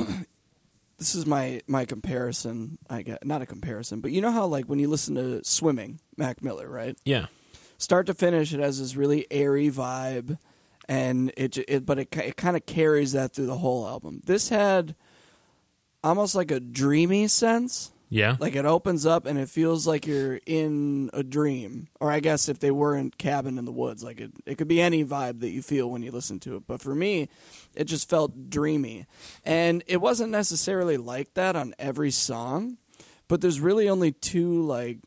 this 0.99 1.15
is 1.15 1.27
my 1.27 1.61
my 1.67 1.85
comparison. 1.85 2.79
I 2.91 3.03
get 3.03 3.25
not 3.25 3.43
a 3.43 3.47
comparison, 3.47 4.01
but 4.01 4.11
you 4.11 4.21
know 4.21 4.33
how 4.33 4.47
like 4.47 4.67
when 4.67 4.79
you 4.79 4.89
listen 4.89 5.15
to 5.15 5.43
Swimming, 5.45 6.01
Mac 6.17 6.43
Miller, 6.43 6.69
right? 6.69 6.97
yeah 7.05 7.27
Start 7.79 8.07
to 8.07 8.15
finish, 8.15 8.53
it 8.55 8.61
has 8.61 8.79
this 8.79 8.95
really 8.97 9.27
airy 9.31 9.69
vibe, 9.71 10.39
and 10.89 11.33
it, 11.37 11.59
it 11.69 11.85
but 11.85 11.99
it 11.99 12.17
it 12.17 12.37
kind 12.37 12.57
of 12.57 12.65
carries 12.67 13.13
that 13.13 13.35
through 13.35 13.47
the 13.47 13.59
whole 13.59 13.87
album. 13.87 14.21
This 14.25 14.49
had 14.49 14.95
almost 16.03 16.35
like 16.35 16.51
a 16.51 16.61
dreamy 16.61 17.27
sense. 17.29 17.91
Yeah 18.15 18.37
Like 18.39 18.55
it 18.55 18.65
opens 18.65 19.05
up 19.07 19.27
and 19.27 19.39
it 19.39 19.49
feels 19.49 19.87
like 19.87 20.07
you're 20.07 20.39
in 20.47 21.11
a 21.13 21.23
dream. 21.25 21.89
Or 22.01 22.11
I 22.13 22.21
guess 22.21 22.49
if 22.49 22.59
they 22.61 22.71
were 22.71 22.95
in 22.95 23.11
cabin 23.11 23.59
in 23.59 23.65
the 23.65 23.73
woods, 23.73 24.05
like 24.05 24.21
it 24.21 24.31
it 24.47 24.55
could 24.59 24.69
be 24.69 24.81
any 24.81 25.05
vibe 25.05 25.41
that 25.41 25.51
you 25.51 25.63
feel 25.63 25.91
when 25.91 26.03
you 26.03 26.13
listen 26.13 26.39
to 26.41 26.57
it. 26.57 26.63
But 26.67 26.81
for 26.81 26.95
me, 26.95 27.29
it 27.75 27.85
just 27.85 28.09
felt 28.09 28.49
dreamy. 28.51 29.07
And 29.45 29.83
it 29.87 30.01
wasn't 30.01 30.31
necessarily 30.31 30.97
like 30.97 31.35
that 31.35 31.57
on 31.57 31.75
every 31.79 32.11
song, 32.13 32.79
but 33.27 33.41
there's 33.41 33.59
really 33.61 33.89
only 33.89 34.13
two 34.13 34.63
like 34.63 34.99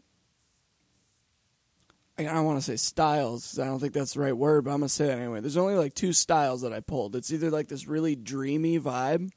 I 2.19 2.23
don't 2.23 2.45
want 2.45 2.57
to 2.57 2.65
say 2.65 2.77
styles. 2.77 3.59
I 3.59 3.65
don't 3.65 3.79
think 3.79 3.93
that's 3.93 4.15
the 4.15 4.21
right 4.21 4.35
word, 4.35 4.63
but 4.65 4.71
I'm 4.71 4.79
gonna 4.79 4.89
say 4.89 5.05
it 5.09 5.11
anyway. 5.19 5.39
There's 5.39 5.55
only 5.57 5.75
like 5.75 5.93
two 5.93 6.13
styles 6.13 6.61
that 6.63 6.73
I 6.73 6.79
pulled. 6.79 7.15
It's 7.15 7.31
either 7.31 7.51
like 7.51 7.67
this 7.67 7.87
really 7.87 8.15
dreamy 8.15 8.79
vibe, 8.79 9.29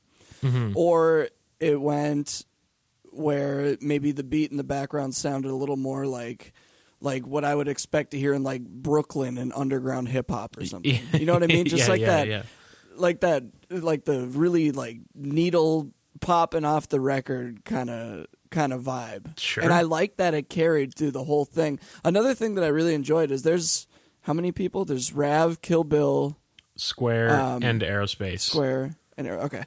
Mhm. 0.42 0.72
or 0.74 1.28
it 1.60 1.78
went 1.78 2.46
where 3.12 3.76
maybe 3.80 4.12
the 4.12 4.22
beat 4.24 4.50
in 4.50 4.56
the 4.56 4.64
background 4.64 5.14
sounded 5.14 5.50
a 5.50 5.54
little 5.54 5.76
more 5.76 6.06
like 6.06 6.52
like 7.00 7.26
what 7.26 7.44
I 7.44 7.54
would 7.54 7.68
expect 7.68 8.10
to 8.10 8.18
hear 8.18 8.34
in 8.34 8.42
like 8.42 8.62
Brooklyn 8.62 9.38
and 9.38 9.52
underground 9.54 10.08
hip 10.08 10.30
hop 10.30 10.56
or 10.58 10.64
something. 10.66 11.00
You 11.12 11.26
know 11.26 11.32
what 11.34 11.42
I 11.42 11.46
mean? 11.46 11.66
Just 11.66 11.84
Yeah, 11.84 11.90
like 11.90 12.00
yeah, 12.00 12.06
that 12.06 12.28
yeah. 12.28 12.42
like 12.96 13.20
that 13.20 13.44
like 13.70 14.04
the 14.04 14.26
really 14.26 14.70
like 14.72 14.98
needle 15.14 15.92
popping 16.20 16.64
off 16.64 16.88
the 16.88 17.00
record 17.00 17.64
kind 17.64 17.88
of 17.90 18.26
kind 18.50 18.72
of 18.72 18.82
vibe. 18.82 19.38
Sure. 19.38 19.64
And 19.64 19.72
I 19.72 19.82
like 19.82 20.16
that 20.18 20.34
it 20.34 20.50
carried 20.50 20.94
through 20.94 21.12
the 21.12 21.24
whole 21.24 21.44
thing. 21.44 21.78
Another 22.04 22.34
thing 22.34 22.54
that 22.56 22.64
I 22.64 22.68
really 22.68 22.94
enjoyed 22.94 23.30
is 23.30 23.42
there's 23.42 23.86
how 24.22 24.32
many 24.34 24.52
people? 24.52 24.84
There's 24.84 25.12
Rav, 25.12 25.62
Kill 25.62 25.84
Bill, 25.84 26.36
square 26.76 27.30
Um, 27.30 27.62
and 27.62 27.80
aerospace 27.80 28.40
Square, 28.40 28.96
and 29.16 29.26
okay. 29.28 29.64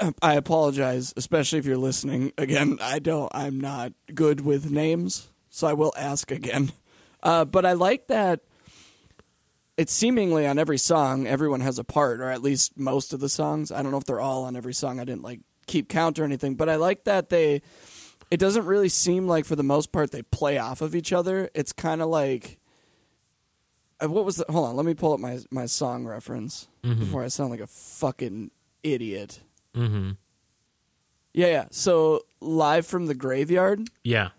I 0.22 0.34
apologize, 0.34 1.12
especially 1.16 1.58
if 1.58 1.66
you're 1.66 1.76
listening. 1.76 2.32
Again, 2.38 2.78
I 2.80 2.98
don't. 2.98 3.30
I'm 3.34 3.60
not 3.60 3.92
good 4.14 4.40
with 4.40 4.70
names, 4.70 5.30
so 5.50 5.66
I 5.66 5.72
will 5.72 5.92
ask 5.96 6.30
again. 6.30 6.72
Uh, 7.22 7.44
but 7.44 7.64
I 7.64 7.72
like 7.74 8.08
that. 8.08 8.40
It's 9.76 9.92
seemingly 9.92 10.46
on 10.46 10.58
every 10.58 10.76
song, 10.78 11.26
everyone 11.26 11.60
has 11.60 11.78
a 11.78 11.84
part, 11.84 12.20
or 12.20 12.28
at 12.28 12.42
least 12.42 12.78
most 12.78 13.12
of 13.12 13.20
the 13.20 13.28
songs. 13.28 13.72
I 13.72 13.82
don't 13.82 13.90
know 13.90 13.96
if 13.98 14.04
they're 14.04 14.20
all 14.20 14.44
on 14.44 14.54
every 14.54 14.74
song. 14.74 15.00
I 15.00 15.04
didn't 15.04 15.22
like 15.22 15.40
keep 15.66 15.88
count 15.88 16.18
or 16.18 16.24
anything, 16.24 16.54
but 16.56 16.68
I 16.68 16.76
like 16.76 17.04
that 17.04 17.28
they. 17.30 17.62
It 18.30 18.38
doesn't 18.38 18.64
really 18.66 18.88
seem 18.88 19.26
like, 19.28 19.44
for 19.44 19.56
the 19.56 19.62
most 19.62 19.92
part, 19.92 20.10
they 20.10 20.22
play 20.22 20.58
off 20.58 20.80
of 20.82 20.94
each 20.94 21.12
other. 21.12 21.48
It's 21.54 21.72
kind 21.72 22.00
of 22.02 22.08
like. 22.08 22.58
uh, 24.02 24.08
What 24.08 24.24
was 24.24 24.36
the? 24.36 24.44
Hold 24.50 24.68
on, 24.68 24.76
let 24.76 24.84
me 24.86 24.94
pull 24.94 25.12
up 25.14 25.20
my 25.20 25.38
my 25.50 25.66
song 25.66 26.06
reference 26.06 26.68
before 26.82 27.22
I 27.24 27.28
sound 27.28 27.50
like 27.50 27.60
a 27.60 27.66
fucking 27.66 28.50
idiot. 28.82 29.40
Mm-hmm. 29.74 30.10
Yeah, 31.34 31.46
yeah. 31.46 31.64
So 31.70 32.22
live 32.40 32.86
from 32.86 33.06
the 33.06 33.14
graveyard. 33.14 33.88
yeah 34.04 34.30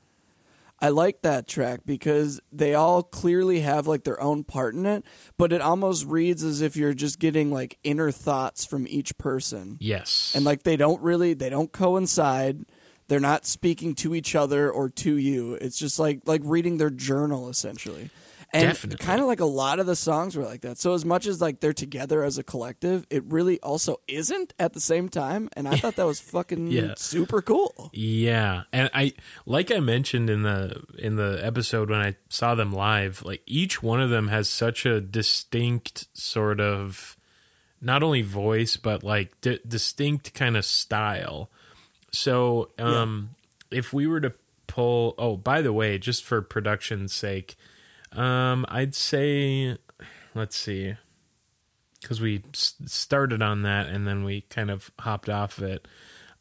I 0.83 0.89
like 0.89 1.21
that 1.21 1.47
track 1.47 1.79
because 1.85 2.41
they 2.51 2.73
all 2.73 3.03
clearly 3.03 3.61
have 3.61 3.87
like 3.87 4.03
their 4.03 4.21
own 4.21 4.43
part 4.43 4.75
in 4.75 4.85
it, 4.85 5.05
but 5.37 5.53
it 5.53 5.61
almost 5.61 6.05
reads 6.05 6.43
as 6.43 6.59
if 6.59 6.75
you're 6.75 6.93
just 6.93 7.19
getting 7.19 7.51
like 7.51 7.77
inner 7.85 8.11
thoughts 8.11 8.65
from 8.65 8.85
each 8.89 9.17
person. 9.17 9.77
yes 9.79 10.33
And 10.35 10.43
like 10.43 10.63
they 10.63 10.75
don't 10.75 11.01
really 11.01 11.33
they 11.33 11.49
don't 11.49 11.71
coincide. 11.71 12.65
They're 13.07 13.21
not 13.21 13.45
speaking 13.45 13.95
to 13.95 14.13
each 14.13 14.35
other 14.35 14.69
or 14.69 14.89
to 14.89 15.15
you. 15.15 15.53
It's 15.61 15.79
just 15.79 15.99
like 15.99 16.19
like 16.25 16.41
reading 16.43 16.79
their 16.79 16.89
journal 16.89 17.47
essentially. 17.47 18.09
And 18.53 18.67
Definitely. 18.67 19.03
kind 19.03 19.19
of 19.19 19.25
like 19.25 19.39
a 19.39 19.45
lot 19.45 19.79
of 19.79 19.87
the 19.87 19.95
songs 19.95 20.35
were 20.35 20.43
like 20.43 20.61
that. 20.61 20.77
So 20.77 20.93
as 20.93 21.03
much 21.03 21.25
as 21.25 21.41
like 21.41 21.59
they're 21.59 21.73
together 21.73 22.23
as 22.23 22.37
a 22.37 22.43
collective, 22.43 23.07
it 23.09 23.23
really 23.25 23.59
also 23.61 23.99
isn't 24.07 24.53
at 24.59 24.73
the 24.73 24.79
same 24.79 25.09
time. 25.09 25.49
And 25.57 25.67
I 25.67 25.75
thought 25.75 25.95
that 25.95 26.05
was 26.05 26.19
fucking 26.35 26.67
Yeah. 26.67 26.93
super 26.95 27.41
cool. 27.41 27.89
Yeah, 27.93 28.63
and 28.71 28.91
I 28.93 29.13
like 29.47 29.71
I 29.71 29.79
mentioned 29.79 30.29
in 30.29 30.43
the 30.43 30.83
in 30.99 31.15
the 31.15 31.39
episode 31.43 31.89
when 31.89 31.99
I 32.01 32.15
saw 32.29 32.53
them 32.53 32.71
live, 32.71 33.23
like 33.25 33.41
each 33.47 33.81
one 33.81 33.99
of 33.99 34.11
them 34.11 34.27
has 34.27 34.47
such 34.47 34.85
a 34.85 35.01
distinct 35.01 36.07
sort 36.13 36.61
of 36.61 37.17
not 37.81 38.03
only 38.03 38.21
voice 38.21 38.77
but 38.77 39.03
like 39.03 39.41
di- 39.41 39.59
distinct 39.67 40.35
kind 40.35 40.55
of 40.55 40.63
style. 40.63 41.49
So, 42.11 42.69
um 42.77 43.31
if 43.71 43.91
we 43.91 44.05
were 44.05 44.21
to 44.21 44.33
pull 44.67 45.15
oh, 45.17 45.37
by 45.37 45.63
the 45.63 45.73
way, 45.73 45.97
just 45.97 46.23
for 46.23 46.41
production's 46.43 47.13
sake, 47.13 47.55
um 48.13 48.65
I'd 48.69 48.95
say 48.95 49.77
let's 50.35 50.55
see 50.55 50.95
cuz 52.03 52.19
we 52.21 52.43
s- 52.53 52.75
started 52.85 53.41
on 53.41 53.61
that 53.63 53.87
and 53.87 54.07
then 54.07 54.23
we 54.23 54.41
kind 54.41 54.69
of 54.69 54.91
hopped 54.99 55.29
off 55.29 55.57
of 55.57 55.63
it. 55.65 55.87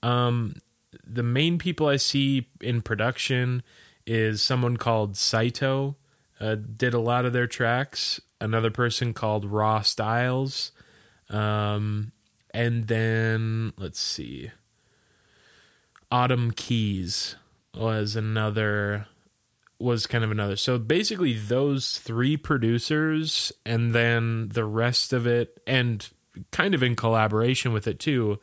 Um 0.03 0.57
the 1.05 1.23
main 1.23 1.59
people 1.59 1.87
I 1.89 1.97
see 1.97 2.49
in 2.61 2.83
production 2.83 3.63
is 4.07 4.43
someone 4.43 4.77
called 4.77 5.17
Saito. 5.17 5.97
Uh, 6.41 6.57
did 6.57 6.93
a 6.95 6.99
lot 6.99 7.25
of 7.25 7.33
their 7.33 7.47
tracks. 7.47 8.21
Another 8.41 8.71
person 8.71 9.15
called 9.15 9.45
Raw 9.45 9.81
Styles. 9.83 10.73
Um, 11.31 12.13
and 12.53 12.89
then 12.89 13.73
let's 13.79 14.01
see. 14.01 14.51
Autumn 16.11 16.51
Keys 16.51 17.37
was 17.75 18.17
another 18.17 19.07
was 19.83 20.07
kind 20.07 20.25
of 20.25 20.31
another. 20.31 20.57
So 20.57 20.79
basically 20.79 21.35
those 21.35 21.99
three 21.99 22.37
producers 22.37 23.53
and 23.67 23.95
then 23.95 24.49
the 24.49 24.65
rest 24.65 25.13
of 25.13 25.27
it 25.27 25.61
and 25.67 26.09
kind 26.51 26.75
of 26.75 26.83
in 26.83 26.97
collaboration 26.97 27.73
with 27.73 27.87
it 27.87 27.99
too 27.99 28.39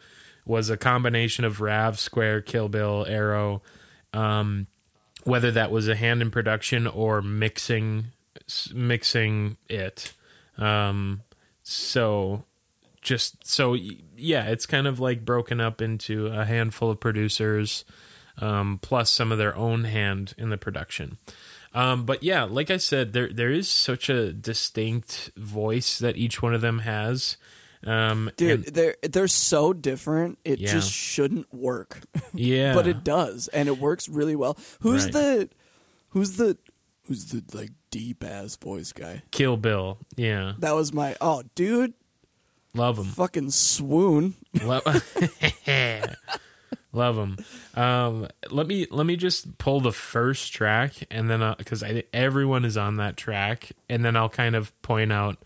was 0.45 0.69
a 0.69 0.77
combination 0.77 1.45
of 1.45 1.61
Rav, 1.61 1.99
Square, 1.99 2.41
Kill 2.41 2.69
Bill, 2.69 3.05
Arrow, 3.07 3.61
um, 4.13 4.67
whether 5.23 5.51
that 5.51 5.71
was 5.71 5.87
a 5.87 5.95
hand 5.95 6.21
in 6.21 6.31
production 6.31 6.87
or 6.87 7.21
mixing 7.21 8.05
mixing 8.73 9.57
it. 9.67 10.13
Um, 10.57 11.21
so 11.63 12.45
just 13.01 13.45
so 13.47 13.73
yeah, 13.73 14.45
it's 14.45 14.65
kind 14.65 14.87
of 14.87 14.99
like 14.99 15.23
broken 15.23 15.61
up 15.61 15.81
into 15.81 16.27
a 16.27 16.45
handful 16.45 16.89
of 16.89 16.99
producers, 16.99 17.85
um, 18.39 18.79
plus 18.81 19.11
some 19.11 19.31
of 19.31 19.37
their 19.37 19.55
own 19.55 19.83
hand 19.85 20.33
in 20.37 20.49
the 20.49 20.57
production. 20.57 21.17
Um, 21.73 22.05
but 22.05 22.23
yeah, 22.23 22.43
like 22.43 22.71
I 22.71 22.77
said, 22.77 23.13
there 23.13 23.31
there 23.31 23.51
is 23.51 23.69
such 23.69 24.09
a 24.09 24.33
distinct 24.33 25.31
voice 25.37 25.99
that 25.99 26.17
each 26.17 26.41
one 26.41 26.53
of 26.55 26.61
them 26.61 26.79
has. 26.79 27.37
Um, 27.85 28.29
Dude, 28.37 28.65
and- 28.65 28.75
they're 28.75 28.95
they're 29.03 29.27
so 29.27 29.71
different. 29.73 30.39
It 30.43 30.59
Yeah. 30.59 30.71
just 30.71 30.91
shouldn't 30.91 31.53
work, 31.53 32.01
yeah, 32.33 32.73
but 32.73 32.87
it 32.87 33.03
does, 33.03 33.47
and 33.49 33.69
it 33.69 33.77
works 33.77 34.09
really 34.09 34.35
well. 34.35 34.57
Who's 34.81 35.05
Right. 35.05 35.13
the, 35.13 35.49
who's 36.09 36.37
the, 36.37 36.57
who's 37.03 37.25
the 37.27 37.43
like 37.57 37.71
deep 37.91 38.23
ass 38.23 38.55
voice 38.57 38.91
guy? 38.91 39.21
Kill 39.31 39.55
Bill. 39.55 39.97
Yeah, 40.17 40.53
That 40.59 40.73
was 40.75 40.91
my 40.91 41.15
oh, 41.21 41.43
dude, 41.55 41.93
love 42.73 42.97
him. 42.97 43.05
fucking 43.05 43.51
swoon. 43.51 44.33
Love, 44.61 44.83
love 46.91 47.15
them. 47.15 47.37
Um, 47.75 48.27
let 48.49 48.67
me 48.67 48.87
let 48.89 49.05
me 49.05 49.15
just 49.15 49.57
pull 49.57 49.81
the 49.81 49.91
first 49.91 50.53
track, 50.53 50.93
and 51.11 51.29
then 51.29 51.55
because 51.57 51.83
I 51.83 52.03
everyone 52.13 52.65
is 52.65 52.77
on 52.77 52.97
that 52.97 53.17
track, 53.17 53.71
and 53.89 54.03
then 54.03 54.15
I'll 54.15 54.29
kind 54.29 54.55
of 54.55 54.79
point 54.81 55.11
out 55.11 55.37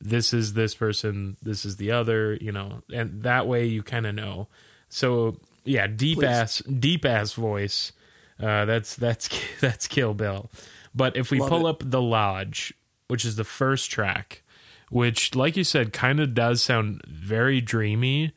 this 0.00 0.32
is 0.32 0.52
this 0.54 0.74
person, 0.74 1.36
this 1.42 1.64
is 1.64 1.76
the 1.76 1.90
other, 1.90 2.34
you 2.40 2.52
know, 2.52 2.82
and 2.92 3.22
that 3.22 3.46
way 3.46 3.66
you 3.66 3.82
kind 3.82 4.06
of 4.06 4.14
know. 4.14 4.48
So 4.88 5.38
yeah, 5.64 5.86
deep 5.86 6.18
Please. 6.18 6.26
ass, 6.26 6.58
deep 6.62 7.04
ass 7.04 7.32
voice. 7.32 7.92
Uh, 8.40 8.64
that's 8.64 8.94
that's 8.96 9.28
that's 9.60 9.88
Kill 9.88 10.14
Bill. 10.14 10.50
But 10.94 11.16
if 11.16 11.30
we 11.30 11.40
Love 11.40 11.48
pull 11.48 11.66
it. 11.66 11.70
up 11.70 11.82
the 11.84 12.02
Lodge, 12.02 12.72
which 13.08 13.24
is 13.24 13.36
the 13.36 13.44
first 13.44 13.90
track, 13.90 14.42
which, 14.90 15.34
like 15.34 15.56
you 15.56 15.64
said, 15.64 15.92
kind 15.92 16.20
of 16.20 16.34
does 16.34 16.62
sound 16.62 17.02
very 17.06 17.60
dreamy, 17.60 18.32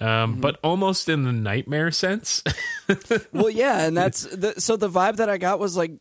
um, 0.00 0.32
Mm-hmm. 0.32 0.40
but 0.40 0.58
almost 0.64 1.08
in 1.08 1.22
the 1.24 1.32
nightmare 1.32 1.90
sense. 1.90 2.42
well, 3.32 3.50
yeah, 3.50 3.86
and 3.86 3.96
that's 3.96 4.22
the, 4.24 4.54
so 4.60 4.76
the 4.76 4.88
vibe 4.90 5.16
that 5.16 5.28
I 5.30 5.38
got 5.38 5.58
was 5.58 5.76
like, 5.76 5.92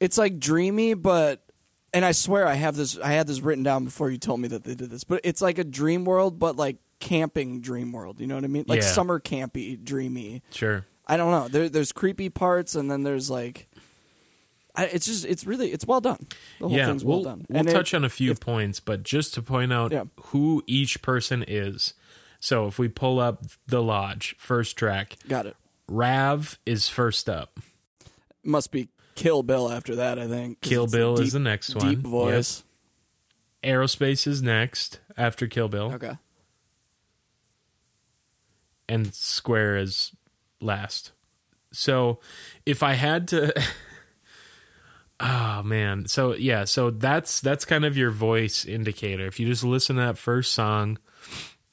it's 0.00 0.18
like 0.18 0.38
dreamy, 0.38 0.94
but 0.94 1.42
and 1.94 2.04
I 2.04 2.12
swear 2.12 2.46
I 2.46 2.54
have 2.54 2.76
this, 2.76 2.98
I 2.98 3.12
had 3.12 3.26
this 3.26 3.40
written 3.40 3.62
down 3.64 3.84
before 3.84 4.10
you 4.10 4.18
told 4.18 4.40
me 4.40 4.48
that 4.48 4.64
they 4.64 4.74
did 4.74 4.90
this, 4.90 5.04
but 5.04 5.20
it's 5.24 5.40
like 5.42 5.58
a 5.58 5.64
dream 5.64 6.04
world, 6.04 6.38
but 6.38 6.56
like 6.56 6.76
camping 7.00 7.60
dream 7.60 7.92
world. 7.92 8.18
You 8.20 8.26
know 8.26 8.34
what 8.34 8.44
I 8.44 8.48
mean? 8.48 8.64
Like 8.66 8.80
Yeah. 8.80 8.86
summer 8.86 9.20
campy, 9.20 9.82
dreamy. 9.82 10.42
sure. 10.50 10.86
I 11.06 11.16
don't 11.16 11.30
know. 11.30 11.48
There, 11.48 11.68
there's 11.68 11.92
creepy 11.92 12.28
parts, 12.30 12.74
and 12.74 12.90
then 12.90 13.02
there's 13.02 13.28
like, 13.28 13.68
I, 14.74 14.86
it's 14.86 15.04
just, 15.06 15.24
it's 15.26 15.44
really, 15.46 15.70
it's 15.70 15.84
well 15.86 16.00
done. 16.00 16.26
The 16.60 16.68
whole 16.68 16.76
yeah, 16.76 16.86
thing's 16.86 17.04
we'll, 17.04 17.18
well 17.18 17.24
done. 17.36 17.46
we'll 17.48 17.58
And 17.58 17.68
it- 17.68 17.72
touch 17.72 17.92
on 17.92 18.04
a 18.04 18.08
few 18.08 18.34
points, 18.34 18.80
but 18.80 19.02
just 19.02 19.34
to 19.34 19.42
point 19.42 19.72
out 19.72 19.92
Yeah. 19.92 20.04
who 20.26 20.62
each 20.66 21.02
person 21.02 21.44
is. 21.46 21.92
So 22.44 22.66
if 22.66 22.76
we 22.76 22.88
pull 22.88 23.20
up 23.20 23.44
the 23.68 23.80
Lodge, 23.80 24.34
first 24.36 24.76
track, 24.76 25.16
got 25.28 25.46
it. 25.46 25.56
Rav 25.86 26.58
is 26.66 26.88
first 26.88 27.28
up. 27.28 27.60
Must 28.42 28.72
be 28.72 28.88
Kill 29.14 29.44
Bill 29.44 29.70
after 29.70 29.94
that. 29.94 30.18
I 30.18 30.26
think. 30.26 30.60
Kill 30.60 30.88
Bill 30.88 31.14
deep, 31.14 31.26
is 31.26 31.32
the 31.34 31.38
next 31.38 31.72
one. 31.76 31.86
deep 31.88 31.98
Yep. 31.98 32.06
voice. 32.08 32.64
Aerospace 33.62 34.26
is 34.26 34.42
next 34.42 34.98
after 35.16 35.46
Kill 35.46 35.68
Bill. 35.68 35.92
Okay. 35.92 36.14
and 38.88 39.14
Square 39.14 39.76
is 39.76 40.10
last. 40.60 41.12
So 41.72 42.18
if 42.66 42.82
I 42.82 42.94
had 42.94 43.28
to 43.28 43.52
Oh 45.20 45.62
man. 45.64 46.06
So 46.06 46.34
yeah, 46.34 46.64
so 46.64 46.90
that's 46.90 47.40
that's 47.40 47.64
kind 47.64 47.84
of 47.84 47.96
your 47.96 48.10
voice 48.10 48.64
indicator. 48.64 49.26
If 49.28 49.38
you 49.38 49.46
just 49.46 49.62
listen 49.62 49.94
to 49.96 50.02
that 50.02 50.18
first 50.18 50.52
song, 50.52 50.98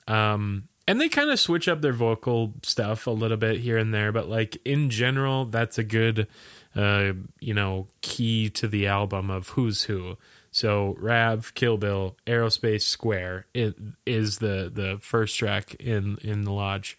um 0.09 0.67
and 0.87 0.99
they 0.99 1.07
kind 1.07 1.29
of 1.29 1.39
switch 1.39 1.67
up 1.67 1.81
their 1.81 1.93
vocal 1.93 2.55
stuff 2.63 3.05
a 3.05 3.11
little 3.11 3.37
bit 3.37 3.59
here 3.59 3.77
and 3.77 3.93
there, 3.93 4.11
but 4.11 4.27
like 4.27 4.57
in 4.65 4.89
general, 4.89 5.45
that's 5.45 5.77
a 5.77 5.84
good 5.84 6.27
uh 6.75 7.13
you 7.39 7.53
know, 7.53 7.88
key 8.01 8.49
to 8.49 8.67
the 8.67 8.88
album 8.88 9.29
of 9.29 9.49
who's 9.49 9.84
who. 9.84 10.17
So 10.51 10.95
Rav, 10.99 11.53
Kill 11.53 11.77
Bill, 11.77 12.17
Aerospace 12.25 12.81
Square 12.81 13.45
is 13.53 14.39
the 14.39 14.71
the 14.73 14.97
first 14.99 15.38
track 15.38 15.75
in 15.75 16.17
in 16.21 16.43
the 16.43 16.51
lodge. 16.51 16.97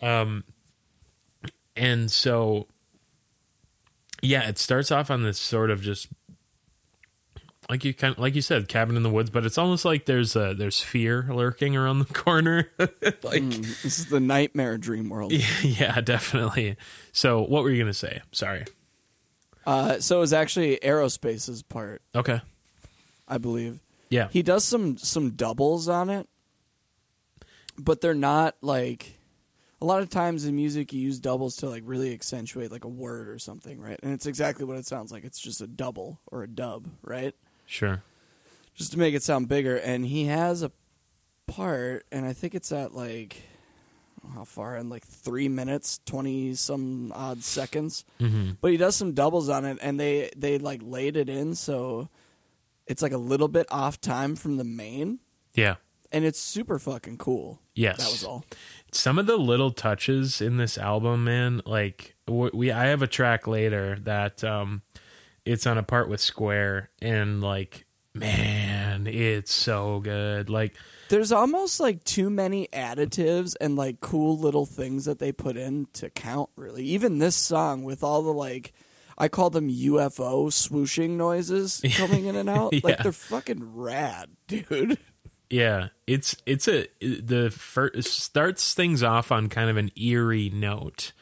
Um 0.00 0.44
and 1.76 2.10
so 2.10 2.66
yeah, 4.22 4.48
it 4.48 4.58
starts 4.58 4.90
off 4.90 5.10
on 5.10 5.22
this 5.22 5.38
sort 5.38 5.70
of 5.70 5.80
just 5.80 6.08
like 7.68 7.84
you 7.84 7.92
kind 7.92 8.12
of, 8.14 8.18
like 8.18 8.34
you 8.34 8.40
said, 8.42 8.66
cabin 8.68 8.96
in 8.96 9.02
the 9.02 9.10
woods, 9.10 9.30
but 9.30 9.44
it's 9.44 9.58
almost 9.58 9.84
like 9.84 10.06
there's 10.06 10.34
uh 10.36 10.54
there's 10.56 10.80
fear 10.80 11.26
lurking 11.30 11.76
around 11.76 11.98
the 11.98 12.04
corner. 12.14 12.70
like 12.78 13.42
Mm, 13.42 13.82
this 13.82 13.98
is 13.98 14.06
the 14.06 14.20
nightmare 14.20 14.78
dream 14.78 15.08
world. 15.10 15.32
yeah, 15.62 16.00
definitely. 16.00 16.76
So 17.12 17.42
what 17.42 17.62
were 17.62 17.70
you 17.70 17.82
gonna 17.82 17.92
say? 17.94 18.22
Sorry. 18.32 18.64
Uh, 19.66 20.00
so 20.00 20.16
it 20.16 20.20
was 20.20 20.32
actually 20.32 20.78
Aerospace's 20.82 21.62
part, 21.62 22.00
Okay. 22.14 22.40
I 23.26 23.36
believe. 23.36 23.80
Yeah. 24.08 24.28
He 24.30 24.42
does 24.42 24.64
some 24.64 24.96
some 24.96 25.32
doubles 25.32 25.88
on 25.90 26.08
it, 26.08 26.26
but 27.78 28.00
they're 28.00 28.14
not 28.14 28.56
like 28.62 29.18
a 29.80 29.84
lot 29.84 30.00
of 30.02 30.08
times 30.10 30.44
in 30.46 30.56
music 30.56 30.92
you 30.92 31.00
use 31.00 31.20
doubles 31.20 31.56
to 31.56 31.68
like 31.68 31.82
really 31.86 32.12
accentuate 32.14 32.72
like 32.72 32.84
a 32.84 32.88
word 32.88 33.28
or 33.28 33.38
something, 33.38 33.78
right? 33.78 34.00
And 34.02 34.12
it's 34.12 34.26
exactly 34.26 34.64
what 34.64 34.76
it 34.78 34.86
sounds 34.86 35.12
like. 35.12 35.24
It's 35.24 35.38
just 35.38 35.60
a 35.60 35.66
double 35.66 36.20
or 36.26 36.42
a 36.42 36.48
dub, 36.48 36.88
right? 37.02 37.34
Sure. 37.68 38.02
Just 38.74 38.92
to 38.92 38.98
make 38.98 39.14
it 39.14 39.22
sound 39.22 39.46
bigger. 39.48 39.76
And 39.76 40.04
he 40.06 40.24
has 40.26 40.62
a 40.62 40.72
part, 41.46 42.04
and 42.10 42.24
I 42.26 42.32
think 42.32 42.54
it's 42.54 42.72
at 42.72 42.94
like 42.94 43.42
how 44.34 44.44
far 44.44 44.76
in 44.76 44.88
like 44.88 45.04
three 45.06 45.48
minutes, 45.48 46.00
twenty 46.04 46.54
some 46.54 47.12
odd 47.14 47.42
seconds. 47.44 48.04
hmm 48.18 48.50
but 48.60 48.70
he 48.72 48.76
does 48.76 48.96
some 48.96 49.12
doubles 49.12 49.48
on 49.48 49.64
it 49.64 49.78
and 49.80 49.98
they 50.00 50.30
they 50.36 50.58
like 50.58 50.80
laid 50.82 51.16
it 51.16 51.28
in 51.28 51.54
so 51.54 52.08
it's 52.86 53.00
like 53.02 53.12
a 53.12 53.16
little 53.18 53.48
bit 53.48 53.66
off 53.70 54.00
time 54.00 54.34
from 54.36 54.56
the 54.56 54.64
main 54.64 55.20
Yeah. 55.54 55.76
and 56.12 56.24
it's 56.24 56.38
super 56.40 56.78
fucking 56.78 57.16
cool 57.18 57.60
Yes. 57.74 57.98
that 57.98 58.10
was 58.10 58.24
all 58.24 58.44
some 58.92 59.18
of 59.18 59.26
the 59.26 59.36
little 59.38 59.70
touches 59.70 60.40
in 60.42 60.56
this 60.56 60.76
album 60.76 61.24
man 61.24 61.62
like 61.64 62.16
we 62.26 62.70
i 62.72 62.86
have 62.86 63.00
a 63.02 63.06
track 63.06 63.46
later 63.46 63.98
that 64.02 64.42
um 64.44 64.82
it's 65.48 65.66
on 65.66 65.78
a 65.78 65.82
part 65.82 66.08
with 66.08 66.20
square 66.20 66.90
and 67.00 67.40
like 67.40 67.86
man 68.14 69.06
it's 69.06 69.52
so 69.52 70.00
good. 70.00 70.50
Like 70.50 70.74
there's 71.08 71.32
almost 71.32 71.80
like 71.80 72.04
too 72.04 72.28
many 72.28 72.68
additives 72.72 73.54
and 73.60 73.76
like 73.76 74.00
cool 74.00 74.38
little 74.38 74.66
things 74.66 75.06
that 75.06 75.18
they 75.18 75.32
put 75.32 75.56
in 75.56 75.86
to 75.94 76.10
count 76.10 76.50
really. 76.56 76.84
Even 76.84 77.18
this 77.18 77.36
song 77.36 77.84
with 77.84 78.02
all 78.02 78.22
the 78.22 78.32
like 78.32 78.72
i 79.16 79.26
call 79.26 79.50
them 79.50 79.68
ufo 79.68 80.46
swooshing 80.48 81.10
noises 81.10 81.82
coming 81.96 82.26
in 82.26 82.36
and 82.36 82.50
out. 82.50 82.74
Like 82.84 82.98
they're 82.98 83.12
fucking 83.12 83.76
rad 83.76 84.30
dude. 84.46 84.98
Yeah 85.48 85.88
it's 86.06 86.36
it's 86.44 86.68
a 86.68 86.86
the 87.00 87.50
first 87.50 88.20
starts 88.20 88.74
things 88.74 89.02
off 89.02 89.32
on 89.32 89.48
kind 89.48 89.70
of 89.70 89.76
an 89.76 89.90
eerie 89.96 90.50
note 90.50 91.12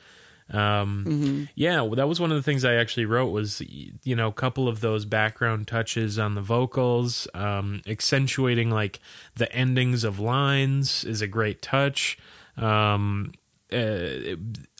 um 0.52 1.48
yeah 1.56 1.80
well, 1.80 1.96
that 1.96 2.06
was 2.06 2.20
one 2.20 2.30
of 2.30 2.36
the 2.36 2.42
things 2.42 2.64
i 2.64 2.74
actually 2.74 3.04
wrote 3.04 3.32
was 3.32 3.60
you 4.04 4.14
know 4.14 4.28
a 4.28 4.32
couple 4.32 4.68
of 4.68 4.80
those 4.80 5.04
background 5.04 5.66
touches 5.66 6.18
on 6.20 6.36
the 6.36 6.40
vocals 6.40 7.26
um 7.34 7.82
accentuating 7.86 8.70
like 8.70 9.00
the 9.34 9.52
endings 9.52 10.04
of 10.04 10.20
lines 10.20 11.02
is 11.04 11.20
a 11.20 11.26
great 11.26 11.62
touch. 11.62 12.16
Um 12.56 13.32
uh, 13.72 14.36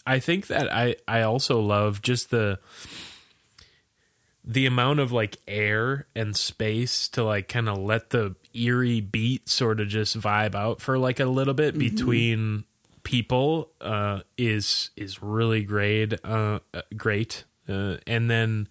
i 0.06 0.20
think 0.20 0.46
that 0.46 0.72
i 0.72 0.94
i 1.08 1.22
also 1.22 1.60
love 1.60 2.00
just 2.00 2.30
the 2.30 2.60
the 4.44 4.64
amount 4.66 5.00
of 5.00 5.10
like 5.10 5.36
air 5.48 6.06
and 6.14 6.36
space 6.36 7.08
to 7.08 7.24
like 7.24 7.48
kind 7.48 7.68
of 7.68 7.76
let 7.78 8.10
the 8.10 8.36
eerie 8.54 9.00
beat 9.00 9.48
sort 9.48 9.80
of 9.80 9.88
just 9.88 10.16
vibe 10.18 10.54
out 10.54 10.80
for 10.80 10.96
like 10.96 11.18
a 11.18 11.24
little 11.26 11.54
bit 11.54 11.76
between 11.76 12.62
people 13.06 13.70
uh 13.80 14.20
is 14.36 14.90
is 14.96 15.22
really 15.22 15.62
great 15.62 16.12
uh 16.24 16.58
uh, 16.74 16.82
great. 16.96 17.44
Uh, 17.68 17.96
and 18.06 18.28
then 18.30 18.68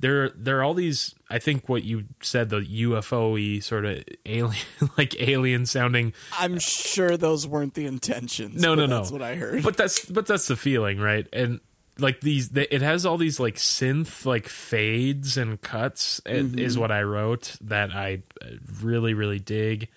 there 0.00 0.30
there 0.30 0.58
are 0.58 0.64
all 0.64 0.74
these 0.74 1.14
i 1.30 1.38
think 1.38 1.68
what 1.68 1.84
you 1.84 2.04
said 2.20 2.48
the 2.50 2.58
ufo-y 2.60 3.60
sort 3.60 3.84
of 3.84 4.02
alien 4.26 4.66
like 4.98 5.14
alien 5.20 5.66
sounding. 5.66 6.12
I'm 6.38 6.58
sure 6.58 7.16
those 7.16 7.46
weren't 7.46 7.74
the 7.74 7.86
intentions 7.86 8.60
no 8.60 8.74
no 8.74 8.86
no. 8.86 8.96
that's 8.98 9.10
what 9.12 9.22
i 9.22 9.34
heard. 9.36 9.62
But 9.62 9.76
that's 9.76 10.04
but 10.06 10.26
that's 10.26 10.46
the 10.46 10.56
feeling 10.56 10.98
right? 10.98 11.26
And 11.32 11.60
like 11.98 12.20
these 12.20 12.50
it 12.56 12.82
has 12.82 13.04
all 13.06 13.18
these 13.18 13.38
like 13.38 13.56
synth 13.56 14.24
like 14.26 14.48
fades 14.48 15.36
and 15.36 15.60
cuts 15.60 16.20
it, 16.26 16.46
Mm-hmm. 16.46 16.58
is 16.58 16.76
what 16.78 16.90
i 16.90 17.02
wrote 17.02 17.56
that 17.60 17.90
i 17.94 18.22
uh, 18.42 18.46
really 18.82 19.14
really 19.14 19.38
dig. 19.38 19.88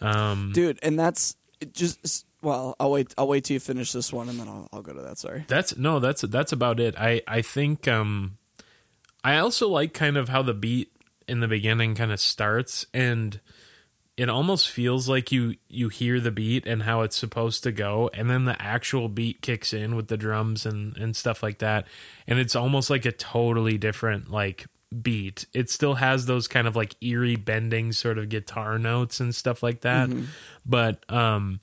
Um 0.00 0.52
dude 0.54 0.78
and 0.82 0.96
that's 0.98 1.34
it 1.60 1.74
just 1.74 2.26
well 2.42 2.76
i'll 2.78 2.90
wait 2.90 3.14
i'll 3.18 3.28
wait 3.28 3.44
till 3.44 3.54
you 3.54 3.60
finish 3.60 3.92
this 3.92 4.12
one 4.12 4.28
and 4.28 4.38
then 4.38 4.48
i'll, 4.48 4.68
I'll 4.72 4.82
go 4.82 4.92
to 4.92 5.02
that 5.02 5.18
sorry. 5.18 5.44
That's 5.48 5.76
no 5.76 5.98
that's 6.00 6.22
that's 6.22 6.52
about 6.52 6.80
it. 6.80 6.94
I 6.98 7.22
i 7.26 7.42
think 7.42 7.88
um 7.88 8.38
i 9.24 9.38
also 9.38 9.68
like 9.68 9.92
kind 9.92 10.16
of 10.16 10.28
how 10.28 10.42
the 10.42 10.54
beat 10.54 10.92
in 11.26 11.40
the 11.40 11.48
beginning 11.48 11.94
kind 11.94 12.12
of 12.12 12.20
starts 12.20 12.86
and 12.94 13.40
it 14.16 14.28
almost 14.28 14.68
feels 14.68 15.08
like 15.08 15.30
you 15.30 15.54
you 15.68 15.88
hear 15.88 16.18
the 16.18 16.32
beat 16.32 16.66
and 16.66 16.82
how 16.82 17.02
it's 17.02 17.16
supposed 17.16 17.62
to 17.62 17.70
go 17.70 18.10
and 18.14 18.28
then 18.28 18.46
the 18.46 18.60
actual 18.60 19.08
beat 19.08 19.40
kicks 19.42 19.72
in 19.72 19.94
with 19.94 20.08
the 20.08 20.16
drums 20.16 20.66
and 20.66 20.96
and 20.96 21.14
stuff 21.14 21.42
like 21.42 21.58
that 21.58 21.86
and 22.26 22.38
it's 22.38 22.56
almost 22.56 22.90
like 22.90 23.04
a 23.04 23.12
totally 23.12 23.78
different 23.78 24.30
like 24.30 24.66
beat. 25.02 25.44
It 25.52 25.68
still 25.68 25.96
has 25.96 26.24
those 26.24 26.48
kind 26.48 26.66
of 26.66 26.74
like 26.74 26.94
eerie 27.02 27.36
bending 27.36 27.92
sort 27.92 28.16
of 28.16 28.30
guitar 28.30 28.78
notes 28.78 29.20
and 29.20 29.34
stuff 29.34 29.62
like 29.62 29.82
that 29.82 30.08
but 30.64 31.04
um 31.12 31.60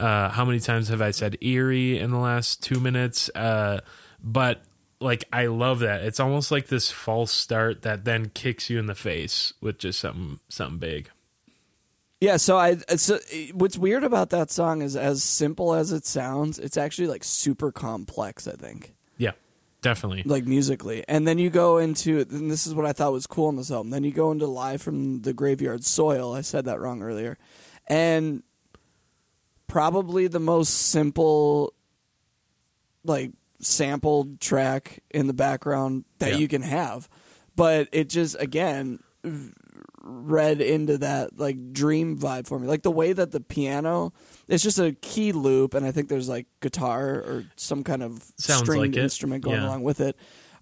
uh 0.00 0.28
how 0.30 0.44
many 0.44 0.60
times 0.60 0.88
have 0.88 1.00
i 1.00 1.10
said 1.10 1.36
eerie 1.40 1.98
in 1.98 2.10
the 2.10 2.18
last 2.18 2.62
2 2.62 2.80
minutes 2.80 3.28
uh 3.34 3.80
but 4.22 4.62
like 5.00 5.24
I 5.32 5.46
love 5.46 5.80
that. 5.80 6.02
It's 6.02 6.18
almost 6.18 6.50
like 6.50 6.68
this 6.68 6.90
false 6.90 7.30
start 7.30 7.82
that 7.82 8.04
then 8.04 8.30
kicks 8.30 8.70
you 8.70 8.78
in 8.78 8.86
the 8.86 8.94
face 8.94 9.52
with 9.60 9.78
just 9.78 10.00
something 10.00 10.40
something 10.48 10.78
big. 10.78 11.10
Yeah, 12.20 12.38
so 12.38 12.56
I 12.56 12.76
so 12.96 13.18
what's 13.52 13.76
weird 13.76 14.02
about 14.02 14.30
that 14.30 14.50
song 14.50 14.82
is 14.82 14.96
as 14.96 15.22
simple 15.22 15.74
as 15.74 15.92
it 15.92 16.06
sounds, 16.06 16.58
it's 16.58 16.76
actually 16.76 17.08
like 17.08 17.22
super 17.22 17.70
complex, 17.70 18.48
I 18.48 18.52
think. 18.52 18.94
Yeah. 19.18 19.32
Definitely. 19.82 20.22
Like 20.24 20.46
musically. 20.46 21.04
And 21.06 21.28
then 21.28 21.38
you 21.38 21.50
go 21.50 21.76
into 21.76 22.20
and 22.20 22.50
this 22.50 22.66
is 22.66 22.74
what 22.74 22.86
I 22.86 22.92
thought 22.92 23.12
was 23.12 23.26
cool 23.26 23.50
in 23.50 23.56
this 23.56 23.70
album. 23.70 23.90
Then 23.90 24.04
you 24.04 24.12
go 24.12 24.32
into 24.32 24.46
Live 24.46 24.80
from 24.80 25.20
the 25.20 25.34
Graveyard 25.34 25.84
Soil. 25.84 26.32
I 26.32 26.40
said 26.40 26.64
that 26.64 26.80
wrong 26.80 27.02
earlier. 27.02 27.36
And 27.86 28.42
probably 29.74 30.28
the 30.28 30.38
most 30.38 30.70
simple 30.70 31.74
like 33.02 33.32
sampled 33.58 34.40
track 34.40 35.00
in 35.10 35.26
the 35.26 35.32
background 35.32 36.04
that 36.20 36.30
Yeah. 36.34 36.36
you 36.36 36.46
can 36.46 36.62
have. 36.62 37.08
But 37.56 37.88
it 37.90 38.08
just 38.08 38.36
again 38.38 39.00
read 40.00 40.60
into 40.60 40.98
that 40.98 41.36
like 41.40 41.72
dream 41.72 42.16
vibe 42.16 42.46
for 42.46 42.60
me. 42.60 42.68
Like 42.68 42.82
the 42.84 42.92
way 42.92 43.12
that 43.12 43.32
the 43.32 43.40
piano 43.40 44.12
it's 44.46 44.62
just 44.62 44.78
a 44.78 44.92
key 44.92 45.32
loop 45.32 45.74
and 45.74 45.84
I 45.84 45.90
think 45.90 46.08
there's 46.08 46.28
like 46.28 46.46
guitar 46.60 47.08
or 47.16 47.44
some 47.56 47.82
kind 47.82 48.04
of 48.04 48.22
Sounds 48.38 48.60
stringed 48.60 48.94
like 48.94 49.02
instrument 49.02 49.42
going 49.42 49.56
Yeah. 49.60 49.66
along 49.66 49.82
with 49.82 49.98
it. 50.00 50.16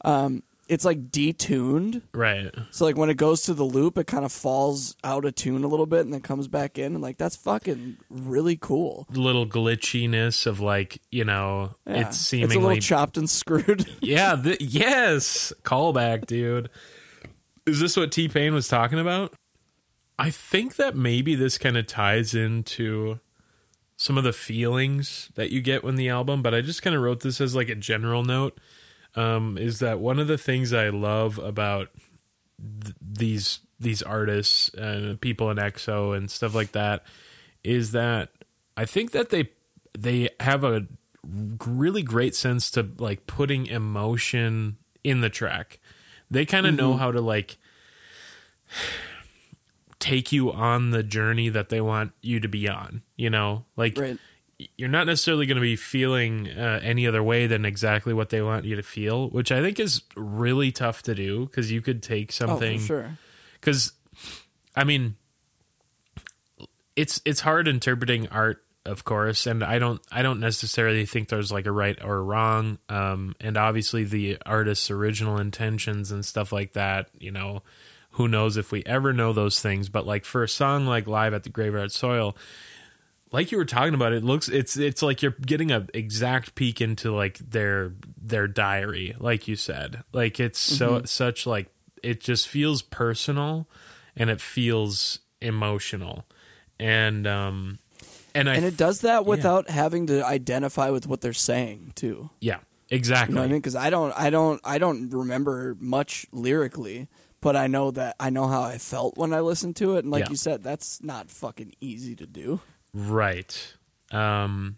Um 0.06 0.42
it's 0.72 0.84
like 0.84 1.10
detuned. 1.10 2.02
Right. 2.14 2.50
So 2.70 2.84
like 2.84 2.96
when 2.96 3.10
it 3.10 3.16
goes 3.16 3.42
to 3.42 3.54
the 3.54 3.64
loop 3.64 3.98
it 3.98 4.06
kind 4.06 4.24
of 4.24 4.32
falls 4.32 4.96
out 5.04 5.24
of 5.24 5.34
tune 5.34 5.64
a 5.64 5.68
little 5.68 5.86
bit 5.86 6.00
and 6.00 6.12
then 6.12 6.20
comes 6.20 6.48
back 6.48 6.78
in 6.78 6.94
and 6.94 7.02
like 7.02 7.18
that's 7.18 7.36
fucking 7.36 7.98
really 8.10 8.56
cool. 8.56 9.06
Little 9.10 9.46
glitchiness 9.46 10.46
of 10.46 10.60
like, 10.60 11.00
you 11.10 11.24
know, 11.24 11.74
Yeah. 11.86 12.00
it's 12.08 12.08
It's 12.08 12.16
a 12.20 12.24
seemingly 12.24 12.56
little 12.56 12.76
chopped 12.80 13.16
and 13.16 13.28
screwed. 13.28 13.86
Yeah, 14.00 14.34
th- 14.36 14.60
yes. 14.60 15.52
Callback, 15.62 16.26
dude. 16.26 16.70
Is 17.66 17.78
this 17.80 17.96
what 17.96 18.10
T 18.10 18.28
Pain 18.28 18.54
was 18.54 18.66
talking 18.68 18.98
about? 18.98 19.34
I 20.18 20.30
think 20.30 20.76
that 20.76 20.96
maybe 20.96 21.34
this 21.34 21.58
kind 21.58 21.76
of 21.76 21.86
ties 21.86 22.34
into 22.34 23.20
some 23.96 24.18
of 24.18 24.24
the 24.24 24.32
feelings 24.32 25.30
that 25.36 25.50
you 25.50 25.60
get 25.60 25.84
when 25.84 25.94
the 25.96 26.08
album, 26.08 26.42
but 26.42 26.54
I 26.54 26.60
just 26.60 26.82
kind 26.82 26.96
of 26.96 27.02
wrote 27.02 27.20
this 27.20 27.40
as 27.40 27.54
like 27.54 27.68
a 27.68 27.74
general 27.74 28.24
note. 28.24 28.58
Um, 29.14 29.58
is 29.58 29.80
that 29.80 29.98
one 29.98 30.18
of 30.18 30.26
the 30.26 30.38
things 30.38 30.72
I 30.72 30.88
love 30.88 31.38
about 31.38 31.88
th- 32.58 32.94
these 33.00 33.60
these 33.78 34.02
artists 34.02 34.70
and 34.70 35.20
people 35.20 35.50
in 35.50 35.58
EXO 35.58 36.16
and 36.16 36.30
stuff 36.30 36.54
like 36.54 36.72
that 36.72 37.04
is 37.64 37.92
that 37.92 38.30
I 38.76 38.84
think 38.84 39.10
that 39.10 39.30
they 39.30 39.50
they 39.98 40.30
have 40.40 40.64
a 40.64 40.86
really 41.66 42.02
great 42.02 42.34
sense 42.34 42.70
to 42.72 42.88
like 42.98 43.26
putting 43.26 43.66
emotion 43.66 44.76
in 45.04 45.20
the 45.20 45.28
track. 45.28 45.78
They 46.30 46.46
kind 46.46 46.66
of 46.66 46.74
know 46.74 46.94
how 46.94 47.12
to 47.12 47.20
like 47.20 47.58
take 49.98 50.32
you 50.32 50.50
on 50.50 50.90
the 50.90 51.02
journey 51.02 51.48
that 51.48 51.68
they 51.68 51.80
want 51.80 52.12
you 52.22 52.40
to 52.40 52.48
be 52.48 52.68
on, 52.68 53.02
you 53.16 53.30
know? 53.30 53.66
Like 53.76 53.98
right. 53.98 54.18
You're 54.76 54.88
not 54.88 55.06
necessarily 55.06 55.46
going 55.46 55.56
to 55.56 55.60
be 55.62 55.76
feeling 55.76 56.48
uh, 56.48 56.80
any 56.82 57.06
other 57.06 57.22
way 57.22 57.46
than 57.46 57.64
exactly 57.64 58.12
what 58.12 58.28
they 58.30 58.42
want 58.42 58.64
you 58.64 58.76
to 58.76 58.82
feel, 58.82 59.28
which 59.30 59.50
I 59.52 59.60
think 59.62 59.78
is 59.80 60.02
really 60.16 60.72
tough 60.72 61.02
to 61.02 61.14
do 61.14 61.46
because 61.46 61.70
you 61.72 61.80
could 61.80 62.02
take 62.02 62.30
Oh, 62.30 62.46
something 62.46 62.78
for 62.80 62.86
sure. 62.86 63.18
because 63.54 63.92
I 64.76 64.84
mean 64.84 65.16
it's 66.96 67.20
it's 67.24 67.40
hard 67.40 67.68
interpreting 67.68 68.28
art 68.28 68.62
of 68.84 69.04
course 69.04 69.46
and 69.46 69.62
I 69.62 69.78
don't 69.78 70.00
I 70.10 70.22
don't 70.22 70.40
necessarily 70.40 71.06
think 71.06 71.28
there's 71.28 71.52
like 71.52 71.66
a 71.66 71.72
right 71.72 71.98
or 72.02 72.16
a 72.16 72.22
wrong 72.22 72.78
um 72.88 73.34
and 73.40 73.56
obviously 73.56 74.04
the 74.04 74.38
artist's 74.44 74.90
original 74.90 75.38
intentions 75.38 76.10
and 76.10 76.24
stuff 76.24 76.52
like 76.52 76.72
that 76.72 77.08
you 77.18 77.30
know 77.30 77.62
who 78.16 78.28
knows 78.28 78.56
if 78.56 78.72
we 78.72 78.82
ever 78.84 79.12
know 79.12 79.32
those 79.32 79.60
things 79.60 79.88
but 79.88 80.06
like 80.06 80.24
for 80.24 80.42
a 80.42 80.48
song 80.48 80.86
like 80.86 81.06
live 81.06 81.32
at 81.32 81.44
the 81.44 81.48
graveyard 81.48 81.92
soil 81.92 82.36
like 83.32 83.50
you 83.50 83.58
were 83.58 83.64
talking 83.64 83.94
about 83.94 84.12
it 84.12 84.22
looks 84.22 84.48
it's 84.48 84.76
it's 84.76 85.02
like 85.02 85.22
you're 85.22 85.34
getting 85.44 85.72
a 85.72 85.86
exact 85.94 86.54
peek 86.54 86.80
into 86.80 87.12
like 87.14 87.38
their 87.38 87.92
their 88.20 88.46
diary 88.46 89.14
like 89.18 89.48
you 89.48 89.56
said 89.56 90.02
like 90.12 90.38
it's 90.38 90.58
so 90.58 91.02
such 91.04 91.46
like 91.46 91.68
it 92.02 92.20
just 92.20 92.46
feels 92.48 92.82
personal 92.82 93.66
and 94.16 94.28
it 94.30 94.40
feels 94.40 95.20
emotional 95.40 96.24
and 96.78 97.26
um 97.26 97.78
and 98.34 98.48
i 98.50 98.54
And 98.54 98.64
it 98.64 98.76
does 98.76 99.00
that 99.00 99.24
without 99.26 99.68
having 99.70 100.06
to 100.08 100.24
identify 100.24 100.90
with 100.90 101.06
what 101.06 101.20
they're 101.20 101.32
saying 101.32 101.92
too. 101.94 102.30
yeah 102.40 102.58
exactly 102.90 103.32
You 103.32 103.36
know 103.36 103.40
what 103.42 103.48
I 103.48 103.52
mean? 103.52 103.60
Because 103.60 103.76
I 103.76 103.88
don't, 103.90 104.12
I 104.16 104.28
don't, 104.30 104.60
I 104.64 104.76
don't 104.78 105.08
remember 105.10 105.76
much 105.80 106.26
lyrically, 106.30 107.08
but 107.40 107.56
I 107.56 107.66
know 107.66 107.90
that 107.90 108.16
I 108.20 108.28
know 108.30 108.46
how 108.48 108.62
I 108.62 108.76
felt 108.78 109.16
when 109.16 109.32
I 109.32 109.40
listened 109.40 109.76
to 109.76 109.96
it, 109.96 110.00
and 110.04 110.10
like 110.10 110.24
Yeah. 110.24 110.30
you 110.30 110.36
said, 110.36 110.62
that's 110.62 111.02
not 111.02 111.30
fucking 111.30 111.72
easy 111.80 112.14
to 112.16 112.26
do. 112.26 112.60
Right. 112.94 113.74
Um 114.10 114.76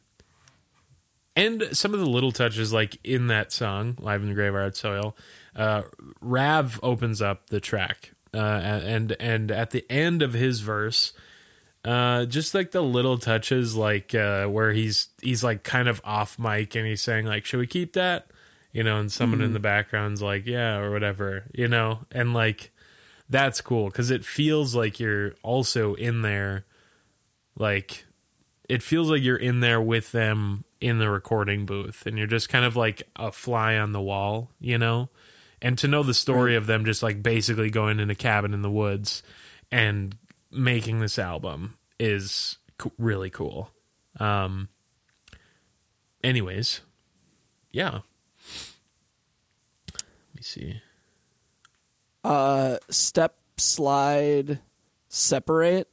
and 1.37 1.65
some 1.73 1.93
of 1.95 1.99
the 2.01 2.07
little 2.07 2.31
touches 2.31 2.73
like 2.73 2.99
in 3.03 3.27
that 3.27 3.51
song, 3.53 3.97
Live 3.99 4.23
in 4.23 4.29
the 4.29 4.35
Graveyard 4.35 4.77
Soil, 4.77 5.17
uh 5.57 5.83
Rav 6.21 6.79
opens 6.83 7.21
up 7.21 7.49
the 7.51 7.61
track. 7.61 8.13
Uh 8.33 8.39
and 8.39 9.17
and 9.19 9.51
at 9.51 9.71
the 9.71 9.85
end 9.91 10.23
of 10.23 10.33
his 10.33 10.61
verse, 10.61 11.13
uh 11.85 12.25
just 12.27 12.55
like 12.55 12.71
the 12.71 12.83
little 12.83 13.19
touches 13.19 13.75
like 13.75 14.15
uh 14.15 14.47
where 14.47 14.73
he's 14.73 15.09
he's 15.21 15.43
like 15.43 15.65
kind 15.65 15.89
of 15.89 16.01
off 16.05 16.39
mic 16.39 16.75
and 16.77 16.87
he's 16.87 17.03
saying 17.03 17.27
like, 17.27 17.45
Should 17.45 17.61
we 17.61 17.67
keep 17.67 17.95
that? 17.95 18.29
You 18.73 18.83
know, 18.83 18.99
and 18.99 19.11
someone 19.11 19.41
in 19.41 19.53
the 19.53 19.61
background's 19.61 20.23
like, 20.23 20.47
Yeah, 20.47 20.79
or 20.79 20.91
whatever, 20.93 21.45
you 21.53 21.67
know, 21.69 22.01
and 22.13 22.33
like 22.33 22.71
that's 23.29 23.61
cool 23.61 23.87
because 23.87 24.11
it 24.11 24.25
feels 24.25 24.75
like 24.77 25.01
you're 25.01 25.35
also 25.43 25.95
in 25.95 26.23
there 26.23 26.65
like 27.57 28.05
it 28.69 28.83
feels 28.83 29.11
like 29.11 29.23
you're 29.23 29.37
in 29.37 29.61
there 29.61 29.81
with 29.81 30.13
them 30.13 30.65
in 30.81 30.99
the 30.99 31.11
recording 31.11 31.67
booth 31.67 32.07
and 32.07 32.19
you're 32.19 32.27
just 32.27 32.49
kind 32.49 32.65
of 32.65 32.77
like 32.77 33.03
a 33.17 33.31
fly 33.33 33.77
on 33.77 33.93
the 33.93 34.01
wall 34.01 34.51
you 34.61 34.79
know? 34.79 35.09
And 35.63 35.79
to 35.79 35.89
know 35.89 36.03
the 36.03 36.13
story 36.13 36.57
of 36.57 36.67
them 36.67 36.85
just 36.85 37.03
like 37.03 37.23
basically 37.23 37.71
going 37.71 37.99
in 37.99 38.11
a 38.11 38.15
cabin 38.15 38.53
in 38.53 38.63
the 38.63 38.71
woods 38.71 39.23
and 39.73 40.17
making 40.51 40.99
this 40.99 41.19
album 41.19 41.79
is 41.99 42.59
co- 42.79 42.93
really 42.99 43.31
cool. 43.31 43.71
Um 44.21 44.69
anyways 46.23 46.81
yeah. 47.75 48.01
Let 49.93 50.37
me 50.37 50.43
see. 50.43 50.81
Uh, 52.23 52.79
step, 52.89 53.37
slide, 53.59 54.61
separate 55.09 55.89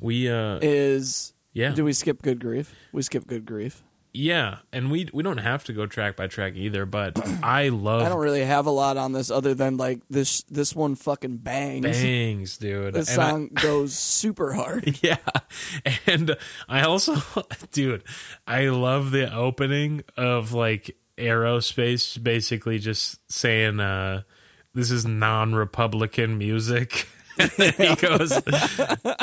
we 0.00 0.28
uh 0.30 0.58
is. 0.62 1.32
yeah 1.52 1.70
Do 1.74 1.84
we 1.84 1.92
skip 1.92 2.22
good 2.22 2.40
grief? 2.40 2.74
We 2.92 3.02
skip 3.02 3.26
good 3.26 3.44
grief. 3.46 3.82
Yeah, 4.14 4.58
and 4.72 4.90
we 4.90 5.08
we 5.12 5.22
don't 5.22 5.38
have 5.38 5.64
to 5.64 5.72
go 5.74 5.86
track 5.86 6.16
by 6.16 6.26
track 6.28 6.54
either, 6.56 6.86
but 6.86 7.20
I 7.42 7.68
love 7.68 8.02
I 8.02 8.08
don't 8.08 8.18
really 8.18 8.42
have 8.44 8.66
a 8.66 8.70
lot 8.70 8.96
on 8.96 9.12
this 9.12 9.30
other 9.30 9.52
than 9.54 9.76
like 9.76 10.00
this. 10.08 10.42
This 10.44 10.74
one 10.74 10.94
fucking 10.94 11.36
bangs. 11.38 11.84
bangs, 11.84 12.56
dude. 12.58 12.94
This 12.94 13.10
And 13.12 13.20
I- 13.20 13.30
song 13.30 13.48
goes 13.54 13.92
super 13.94 14.54
hard. 14.54 14.98
yeah, 15.02 15.18
and 16.06 16.36
I 16.68 16.80
also, 16.82 17.16
dude, 17.72 18.02
I 18.46 18.68
love 18.70 19.10
the 19.10 19.32
opening 19.32 20.02
of 20.16 20.52
like 20.52 20.96
aerospace, 21.18 22.20
basically 22.20 22.78
just 22.78 23.20
saying, 23.30 23.78
uh, 23.78 24.22
"This 24.74 24.90
is 24.90 25.04
non-Republican 25.06 26.38
music." 26.38 27.06
he 27.56 27.94
goes, 27.96 28.40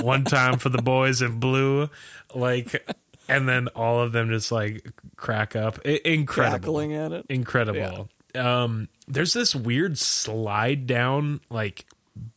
"One 0.01 0.23
time 0.23 0.57
for 0.59 0.69
the 0.69 0.81
boys 0.81 1.21
in 1.21 1.39
blue," 1.39 1.89
like, 2.33 2.85
and 3.27 3.47
then 3.47 3.67
all 3.69 3.99
of 4.01 4.11
them 4.11 4.29
just 4.29 4.51
like 4.51 4.87
crack 5.15 5.55
up. 5.55 5.79
Incredible. 5.85 6.57
Crackling 6.59 6.93
at 6.93 7.11
it. 7.11 7.25
incredible. 7.29 8.09
Um, 8.35 8.89
there's 9.07 9.33
this 9.33 9.55
weird 9.55 9.97
slide 9.97 10.87
down 10.87 11.39
like 11.49 11.85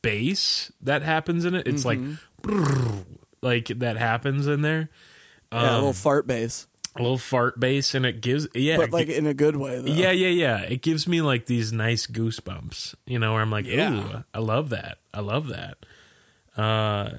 bass 0.02 0.70
that 0.82 1.02
happens 1.02 1.44
in 1.44 1.54
it. 1.54 1.66
It's 1.66 1.84
like 1.84 1.98
like 3.42 3.66
that 3.68 3.96
happens 3.96 4.46
in 4.46 4.62
there. 4.62 4.88
yeah, 5.52 5.58
a 5.60 5.68
Um, 5.68 5.74
little 5.74 5.92
fart 5.92 6.26
bass, 6.26 6.66
A 6.96 7.02
little 7.02 7.18
fart 7.18 7.60
bass, 7.60 7.94
and 7.94 8.04
it 8.06 8.20
gives 8.20 8.48
yeah, 8.54 8.76
but 8.76 8.90
like 8.90 9.08
in 9.08 9.26
a 9.26 9.34
good 9.34 9.56
way. 9.56 9.80
Though. 9.80 9.92
yeah, 9.92 10.10
yeah, 10.10 10.28
yeah. 10.28 10.60
It 10.62 10.82
gives 10.82 11.06
me 11.06 11.20
like 11.20 11.46
these 11.46 11.72
nice 11.72 12.06
goosebumps. 12.06 12.94
You 13.06 13.18
know, 13.18 13.34
where 13.34 13.42
I'm 13.42 13.50
like, 13.50 13.66
Yeah. 13.66 13.92
ooh, 13.94 14.24
I 14.34 14.38
love 14.40 14.70
that. 14.70 14.98
I 15.14 15.20
love 15.20 15.48
that. 15.48 15.78
Uh, 16.56 17.10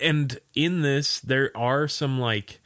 and 0.00 0.38
in 0.54 0.82
this, 0.82 1.20
there 1.20 1.50
are 1.56 1.88
some 1.88 2.20
like 2.20 2.60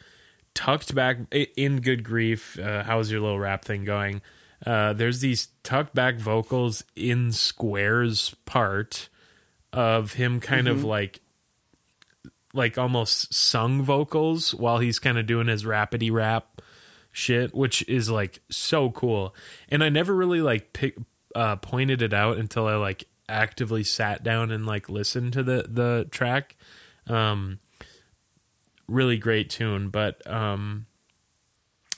tucked 0.54 0.94
back 0.94 1.18
in 1.56 1.80
good 1.80 2.04
grief. 2.04 2.58
Uh, 2.58 2.82
how's 2.82 3.10
your 3.10 3.20
little 3.20 3.38
rap 3.38 3.64
thing 3.64 3.84
going? 3.84 4.20
Uh, 4.66 4.92
there's 4.92 5.20
these 5.20 5.48
tucked 5.62 5.94
back 5.94 6.16
vocals 6.16 6.82
in 6.96 7.32
Square's 7.32 8.34
part 8.44 9.08
of 9.72 10.14
him 10.14 10.40
kind 10.40 10.66
of 10.68 10.82
like 10.84 11.20
like 12.54 12.78
almost 12.78 13.32
sung 13.34 13.82
vocals 13.82 14.54
while 14.54 14.78
he's 14.78 14.98
kind 14.98 15.18
of 15.18 15.26
doing 15.26 15.48
his 15.48 15.64
rapidy 15.64 16.10
rap 16.10 16.62
shit, 17.12 17.54
which 17.54 17.86
is 17.88 18.10
like 18.10 18.40
so 18.50 18.90
cool. 18.90 19.34
And 19.68 19.82
I 19.82 19.88
never 19.88 20.14
really 20.14 20.40
like 20.40 20.72
pick, 20.72 20.96
uh, 21.34 21.56
pointed 21.56 22.02
it 22.02 22.14
out 22.14 22.38
until 22.38 22.66
I 22.66 22.76
like 22.76 23.04
actively 23.28 23.84
sat 23.84 24.22
down 24.22 24.50
and 24.50 24.66
like 24.66 24.88
listened 24.88 25.32
to 25.34 25.42
the 25.42 25.66
the 25.68 26.08
track. 26.10 26.56
Um, 27.06 27.58
really 28.86 29.18
great 29.18 29.50
tune, 29.50 29.90
but 29.90 30.26
um, 30.26 30.86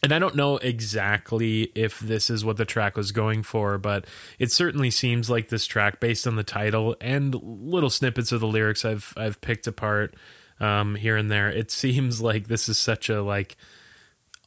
and 0.03 0.13
I 0.13 0.19
don't 0.19 0.35
know 0.35 0.57
exactly 0.57 1.71
if 1.75 2.01
this 2.01 2.31
is 2.31 2.45
what 2.45 2.57
the 2.57 2.65
track 2.65 2.97
was 2.97 3.13
going 3.13 3.43
for, 3.43 3.79
but 3.79 4.07
it 4.39 4.51
certainly 4.51 4.91
seems 4.91 5.29
like 5.29 5.49
this 5.49 5.67
track, 5.67 6.01
based 6.01 6.27
on 6.27 6.37
the 6.37 6.43
title 6.43 6.97
and 7.01 7.35
little 7.35 7.91
snippets 7.91 8.33
of 8.33 8.41
the 8.41 8.47
lyrics 8.47 8.85
I've 8.85 9.13
I've 9.17 9.41
picked 9.41 9.67
apart 9.67 10.15
um, 10.61 10.95
here 10.95 11.17
and 11.17 11.31
there. 11.31 11.49
It 11.49 11.71
seems 11.71 12.21
like 12.23 12.49
this 12.49 12.69
is 12.69 12.79
such 12.79 13.09
a 13.09 13.23
like 13.23 13.57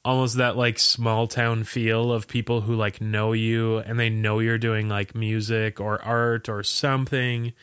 almost 0.05 0.35
that 0.37 0.57
like 0.57 0.77
small 0.79 1.27
town 1.27 1.63
feel 1.63 2.11
of 2.11 2.27
people 2.27 2.61
who 2.61 2.75
like 2.75 2.99
know 2.99 3.31
you 3.31 3.77
and 3.77 3.97
they 3.99 4.09
know 4.09 4.39
you're 4.39 4.57
doing 4.57 4.89
like 4.89 5.15
music 5.15 5.79
or 5.79 6.01
art 6.03 6.49
or 6.49 6.61
something 6.61 7.53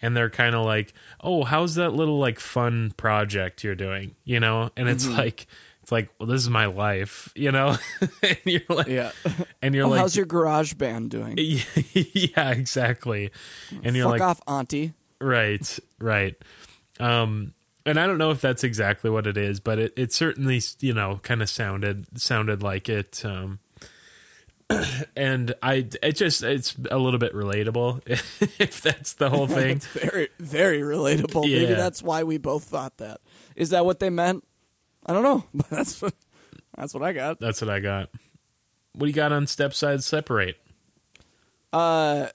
and 0.00 0.16
they're 0.16 0.30
kind 0.30 0.54
of 0.54 0.64
like 0.64 0.94
oh 1.20 1.44
how's 1.44 1.74
that 1.74 1.90
little 1.90 2.18
like 2.18 2.40
fun 2.40 2.90
project 2.96 3.62
you're 3.62 3.74
doing 3.74 4.14
you 4.24 4.40
know 4.40 4.70
and 4.78 4.88
it's 4.88 5.06
like 5.06 5.46
it's 5.82 5.92
like 5.92 6.08
well 6.18 6.26
this 6.26 6.40
is 6.40 6.48
my 6.48 6.64
life 6.64 7.30
you 7.36 7.52
know 7.52 7.76
and 8.22 8.38
you're 8.46 8.62
like 8.70 8.86
Yeah. 8.86 9.12
and 9.60 9.74
you're 9.74 9.84
Oh, 9.84 9.90
like 9.90 10.00
how's 10.00 10.16
your 10.16 10.24
garage 10.24 10.72
band 10.72 11.10
doing? 11.10 11.34
yeah 11.36 12.50
exactly 12.50 13.30
and 13.82 13.94
you're 13.94 14.06
Fuck 14.06 14.12
like 14.12 14.22
off, 14.22 14.40
Auntie. 14.46 14.94
right 15.20 15.78
right 15.98 16.34
um 16.98 17.52
and 17.86 17.98
i 17.98 18.06
don't 18.06 18.18
know 18.18 18.30
if 18.30 18.40
that's 18.40 18.62
exactly 18.64 19.10
what 19.10 19.26
it 19.26 19.36
is 19.36 19.60
but 19.60 19.78
it, 19.78 19.92
it 19.96 20.12
certainly 20.12 20.60
you 20.80 20.92
know 20.92 21.18
kind 21.22 21.42
of 21.42 21.48
sounded 21.48 22.06
sounded 22.20 22.62
like 22.62 22.88
it 22.88 23.24
um 23.24 23.58
and 25.16 25.54
i 25.62 25.86
it 26.02 26.12
just 26.12 26.42
it's 26.42 26.76
a 26.90 26.98
little 26.98 27.18
bit 27.18 27.32
relatable 27.34 28.00
if 28.60 28.80
that's 28.82 29.14
the 29.14 29.28
whole 29.30 29.46
thing 29.46 29.76
It's 29.78 29.86
very, 29.86 30.28
very 30.38 30.80
relatable. 30.80 31.42
Maybe 31.42 31.74
that's 31.74 32.02
why 32.02 32.22
we 32.22 32.38
both 32.38 32.64
thought 32.64 32.96
that. 32.98 33.20
Is 33.56 33.70
that 33.70 33.84
what 33.84 33.98
they 33.98 34.10
meant? 34.10 34.44
I 35.06 35.12
don't 35.12 35.22
know, 35.24 35.44
but 35.54 35.68
that's 35.70 36.00
what 36.00 36.14
that's 36.76 36.94
what 36.94 37.02
I 37.02 37.12
got. 37.12 37.40
that's 37.40 37.60
what 37.60 37.70
i 37.70 37.80
got 37.80 38.10
what 38.92 39.00
do 39.00 39.06
you 39.06 39.12
got 39.12 39.32
on 39.32 39.46
step 39.46 39.72
side 39.74 40.02
separate 40.04 40.56
Uh, 41.72 42.28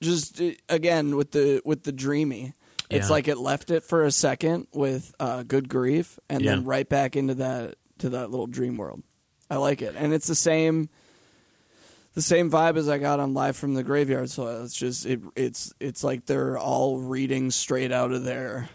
just 0.00 0.40
uh, 0.40 0.50
again 0.68 1.16
with 1.16 1.32
the 1.32 1.60
with 1.64 1.84
the 1.84 1.92
dreamy. 1.92 2.54
It's 2.90 3.06
Yeah. 3.06 3.12
like 3.12 3.28
it 3.28 3.38
left 3.38 3.70
it 3.70 3.84
for 3.84 4.04
a 4.04 4.10
second 4.10 4.66
with 4.72 5.14
uh, 5.20 5.42
good 5.44 5.68
grief, 5.68 6.18
and 6.28 6.44
then 6.44 6.58
Yeah. 6.58 6.64
right 6.66 6.88
back 6.88 7.16
into 7.16 7.34
that 7.36 7.76
to 7.98 8.10
that 8.10 8.30
little 8.30 8.46
dream 8.46 8.76
world. 8.76 9.02
I 9.48 9.56
like 9.56 9.80
it, 9.82 9.94
and 9.96 10.12
it's 10.12 10.26
the 10.26 10.34
same 10.34 10.88
the 12.14 12.22
same 12.22 12.50
vibe 12.50 12.76
as 12.76 12.88
I 12.88 12.98
got 12.98 13.20
on 13.20 13.34
Live 13.34 13.56
from 13.56 13.74
the 13.74 13.84
Graveyard. 13.84 14.30
So 14.30 14.62
it's 14.64 14.74
just 14.74 15.06
it 15.06 15.20
it's 15.36 15.72
it's 15.80 16.02
like 16.02 16.26
they're 16.26 16.58
all 16.58 16.98
reading 16.98 17.50
straight 17.50 17.92
out 17.92 18.12
of 18.12 18.24
their 18.24 18.68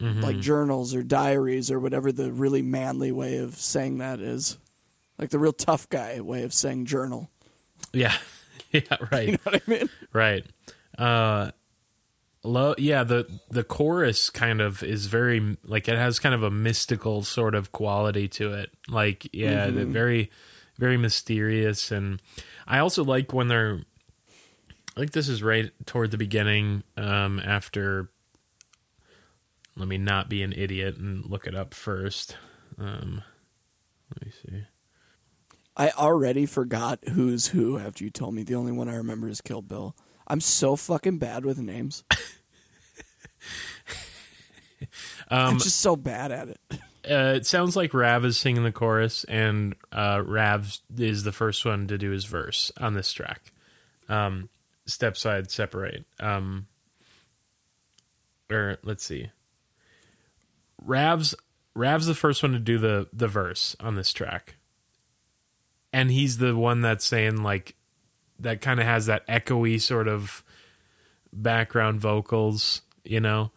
like 0.00 0.40
journals 0.40 0.96
or 0.96 1.02
diaries 1.04 1.70
or 1.70 1.78
whatever 1.78 2.10
the 2.10 2.32
really 2.32 2.60
manly 2.62 3.12
way 3.12 3.36
of 3.36 3.54
saying 3.54 3.98
that 3.98 4.18
is, 4.18 4.58
like 5.16 5.30
the 5.30 5.38
real 5.38 5.52
tough 5.52 5.88
guy 5.88 6.20
way 6.20 6.42
of 6.42 6.52
saying 6.52 6.86
journal. 6.86 7.30
yeah 7.92 8.16
yeah 8.72 8.80
right 9.12 9.28
You 9.28 9.32
know 9.34 9.38
what 9.44 9.54
I 9.64 9.70
mean? 9.70 9.88
Right. 10.12 10.44
Uh 10.98 11.52
lo- 12.44 12.74
yeah, 12.78 13.04
the 13.04 13.26
the 13.50 13.64
chorus 13.64 14.30
kind 14.30 14.60
of 14.60 14.82
is 14.82 15.06
very 15.06 15.56
like 15.64 15.88
it 15.88 15.96
has 15.96 16.18
kind 16.18 16.34
of 16.34 16.42
a 16.42 16.50
mystical 16.50 17.22
sort 17.22 17.54
of 17.54 17.72
quality 17.72 18.28
to 18.28 18.52
it. 18.52 18.70
Like 18.88 19.28
yeah, 19.32 19.70
the 19.70 19.84
very 19.84 20.30
very 20.78 20.96
mysterious 20.96 21.90
and 21.90 22.20
I 22.66 22.78
also 22.78 23.04
like 23.04 23.32
when 23.32 23.48
they're 23.48 23.80
I 24.96 25.00
think 25.00 25.12
this 25.12 25.28
is 25.28 25.42
right 25.42 25.70
toward 25.86 26.10
the 26.10 26.18
beginning 26.18 26.82
um 26.96 27.40
after 27.44 28.10
let 29.76 29.88
me 29.88 29.98
not 29.98 30.28
be 30.28 30.42
an 30.42 30.52
idiot 30.52 30.96
and 30.96 31.24
look 31.24 31.46
it 31.46 31.54
up 31.54 31.74
first. 31.74 32.36
Um 32.78 33.22
let 34.10 34.26
me 34.26 34.32
see. 34.32 34.62
I 35.74 35.90
already 35.90 36.44
forgot 36.44 36.98
who's 37.08 37.48
who 37.48 37.78
after 37.78 38.04
you 38.04 38.10
told 38.10 38.34
me. 38.34 38.42
The 38.42 38.56
only 38.56 38.72
one 38.72 38.88
I 38.90 38.96
remember 38.96 39.28
is 39.28 39.40
Kill 39.40 39.62
Bill. 39.62 39.96
I'm 40.26 40.40
so 40.40 40.76
fucking 40.76 41.18
bad 41.18 41.44
with 41.44 41.58
names. 41.58 42.04
I'm 45.28 45.58
just 45.58 45.80
so 45.80 45.96
bad 45.96 46.30
at 46.32 46.48
it. 46.48 46.60
uh, 47.10 47.34
it 47.36 47.46
sounds 47.46 47.74
like 47.76 47.94
Rav 47.94 48.24
is 48.24 48.36
singing 48.36 48.64
the 48.64 48.72
chorus, 48.72 49.24
and 49.24 49.74
uh, 49.90 50.22
Rav 50.24 50.78
is 50.96 51.24
the 51.24 51.32
first 51.32 51.64
one 51.64 51.86
to 51.88 51.96
do 51.98 52.10
his 52.10 52.24
verse 52.24 52.70
on 52.78 52.94
this 52.94 53.12
track. 53.12 53.52
Um, 54.08 54.48
step 54.86 55.16
side 55.16 55.50
separate. 55.50 56.04
Um, 56.20 56.66
or 58.50 58.78
let's 58.82 59.04
see. 59.04 59.30
Rav's 60.84 61.34
Rav's 61.74 62.06
the 62.06 62.14
first 62.14 62.42
one 62.42 62.52
to 62.52 62.58
do 62.58 62.78
the 62.78 63.08
the 63.12 63.28
verse 63.28 63.74
on 63.80 63.94
this 63.94 64.12
track, 64.12 64.56
and 65.92 66.10
he's 66.10 66.38
the 66.38 66.56
one 66.56 66.80
that's 66.82 67.04
saying 67.04 67.42
like 67.42 67.76
that 68.42 68.60
kind 68.60 68.78
of 68.78 68.86
has 68.86 69.06
that 69.06 69.26
echoey 69.26 69.80
sort 69.80 70.06
of 70.08 70.44
background 71.32 72.00
vocals, 72.00 72.82
you 73.04 73.18
know, 73.20 73.50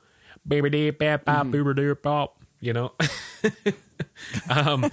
baby 0.47 0.69
deep 0.69 0.99
bop 0.99 1.25
Mm-hmm. 1.25 1.51
boober 1.53 1.75
doop 1.75 2.01
bop, 2.01 2.41
you 2.59 2.73
know. 2.73 2.93
um, 4.49 4.89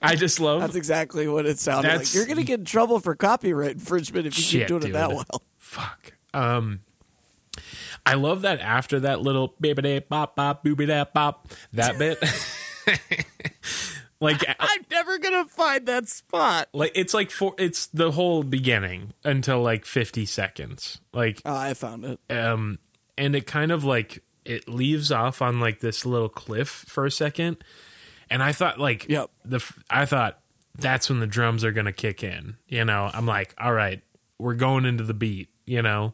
I 0.00 0.14
just 0.16 0.40
love 0.40 0.60
That's 0.60 0.76
exactly 0.76 1.26
what 1.28 1.46
it 1.46 1.58
sounded 1.58 1.96
like. 1.96 2.14
You're 2.14 2.26
gonna 2.26 2.42
get 2.44 2.60
in 2.60 2.64
trouble 2.64 3.00
for 3.00 3.14
copyright 3.14 3.72
infringement 3.72 4.26
if 4.26 4.36
you 4.38 4.42
Shit, 4.44 4.60
keep 4.62 4.68
doing 4.68 4.80
dude. 4.82 4.90
it 4.90 4.92
that 4.94 5.08
well. 5.10 5.42
fuck. 5.58 6.12
Um, 6.32 6.80
I 8.06 8.14
love 8.14 8.42
that 8.42 8.60
after 8.60 9.00
that 9.00 9.22
little 9.22 9.54
baby 9.60 10.00
bop 10.00 10.36
bop 10.36 10.62
booby 10.62 10.86
bop 10.86 11.48
that 11.72 11.98
bit. 11.98 12.18
like 14.24 14.44
I'm 14.58 14.80
never 14.90 15.18
gonna 15.18 15.44
find 15.46 15.86
that 15.86 16.08
spot. 16.08 16.68
like 16.72 16.92
it's 16.94 17.14
like 17.14 17.30
for 17.30 17.54
it's 17.58 17.86
the 17.86 18.10
whole 18.12 18.42
beginning 18.42 19.12
until 19.24 19.62
like 19.62 19.84
50 19.84 20.26
seconds. 20.26 21.00
Like 21.12 21.40
Oh, 21.44 21.54
I 21.54 21.74
found 21.74 22.04
it. 22.04 22.20
um 22.30 22.78
and 23.16 23.36
it 23.36 23.46
kind 23.46 23.70
of 23.70 23.84
like 23.84 24.22
it 24.44 24.68
leaves 24.68 25.12
off 25.12 25.40
on 25.40 25.60
like 25.60 25.80
this 25.80 26.04
little 26.04 26.28
cliff 26.28 26.68
for 26.88 27.06
a 27.06 27.10
second 27.10 27.56
and 28.28 28.42
i 28.42 28.52
thought 28.52 28.78
like 28.80 29.08
Yep. 29.08 29.30
the 29.44 29.72
I 29.88 30.04
thought 30.04 30.38
that's 30.74 31.08
when 31.08 31.20
the 31.20 31.26
drums 31.26 31.64
are 31.64 31.72
gonna 31.72 31.92
kick 31.92 32.22
in 32.24 32.56
you 32.68 32.84
know 32.84 33.08
i'm 33.14 33.24
like 33.26 33.54
all 33.56 33.72
right 33.72 34.02
we're 34.38 34.54
going 34.54 34.84
into 34.84 35.04
the 35.04 35.14
beat 35.14 35.48
you 35.64 35.80
know 35.80 36.12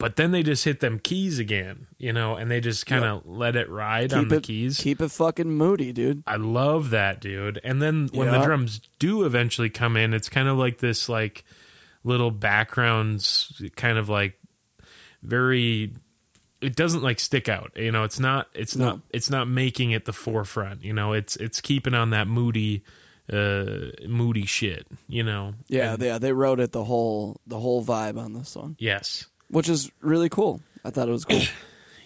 but 0.00 0.16
then 0.16 0.32
they 0.32 0.42
just 0.42 0.64
hit 0.64 0.80
them 0.80 0.98
keys 0.98 1.38
again 1.38 1.86
you 1.98 2.12
know 2.12 2.34
and 2.34 2.50
they 2.50 2.60
just 2.60 2.84
kind 2.86 3.04
of 3.04 3.24
let 3.24 3.54
it 3.54 3.70
ride 3.70 4.12
on 4.12 4.22
Keep 4.24 4.28
the 4.30 4.36
it 4.38 4.42
keys 4.42 4.78
keep 4.80 5.00
it 5.00 5.10
fucking 5.12 5.50
moody, 5.50 5.92
dude. 5.92 6.24
I 6.26 6.34
love 6.36 6.90
that, 6.90 7.20
dude. 7.20 7.60
And 7.62 7.80
then 7.80 8.08
when 8.12 8.32
the 8.32 8.40
drums 8.42 8.80
do 8.98 9.22
eventually 9.24 9.70
come 9.70 9.96
in, 9.96 10.12
it's 10.14 10.28
kind 10.28 10.48
of 10.48 10.58
like 10.58 10.78
this 10.78 11.08
like 11.08 11.44
little 12.02 12.32
backgrounds 12.32 13.62
kind 13.76 13.96
of 13.98 14.08
like 14.08 14.36
very 15.22 15.92
it 16.60 16.76
doesn't 16.76 17.02
like 17.02 17.18
stick 17.18 17.48
out. 17.48 17.72
You 17.76 17.90
know, 17.92 18.04
it's 18.04 18.18
not 18.20 18.48
it's 18.54 18.76
No. 18.76 18.84
not 18.86 19.00
it's 19.10 19.30
not 19.30 19.48
making 19.48 19.92
it 19.92 20.04
the 20.04 20.12
forefront, 20.12 20.82
you 20.84 20.92
know. 20.92 21.12
It's 21.12 21.36
it's 21.36 21.60
keeping 21.60 21.94
on 21.94 22.10
that 22.10 22.26
moody 22.28 22.82
uh 23.32 23.92
moody 24.08 24.44
shit, 24.46 24.86
you 25.08 25.22
know. 25.22 25.54
Yeah, 25.68 25.94
And- 25.94 26.02
yeah, 26.02 26.18
they 26.18 26.32
wrote 26.32 26.60
it 26.60 26.72
the 26.72 26.84
whole 26.84 27.40
the 27.46 27.58
whole 27.60 27.84
vibe 27.84 28.18
on 28.18 28.32
this 28.32 28.56
one, 28.56 28.76
yes. 28.78 29.26
Which 29.50 29.68
is 29.68 29.90
really 30.00 30.28
cool. 30.28 30.60
I 30.84 30.90
thought 30.90 31.08
it 31.08 31.12
was 31.12 31.24
cool. 31.24 31.42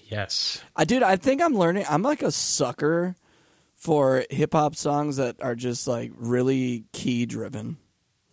Yes. 0.07 0.63
I 0.77 0.85
dude, 0.85 1.03
I 1.03 1.17
think 1.17 1.43
I'm 1.43 1.55
learning. 1.57 1.87
I'm 1.89 2.03
like 2.03 2.23
a 2.23 2.31
sucker 2.31 3.17
for 3.75 4.25
hip 4.31 4.53
hop 4.53 4.77
songs 4.77 5.17
that 5.17 5.43
are 5.43 5.55
just 5.55 5.89
like 5.89 6.13
really 6.17 6.85
key 6.93 7.25
driven. 7.27 7.79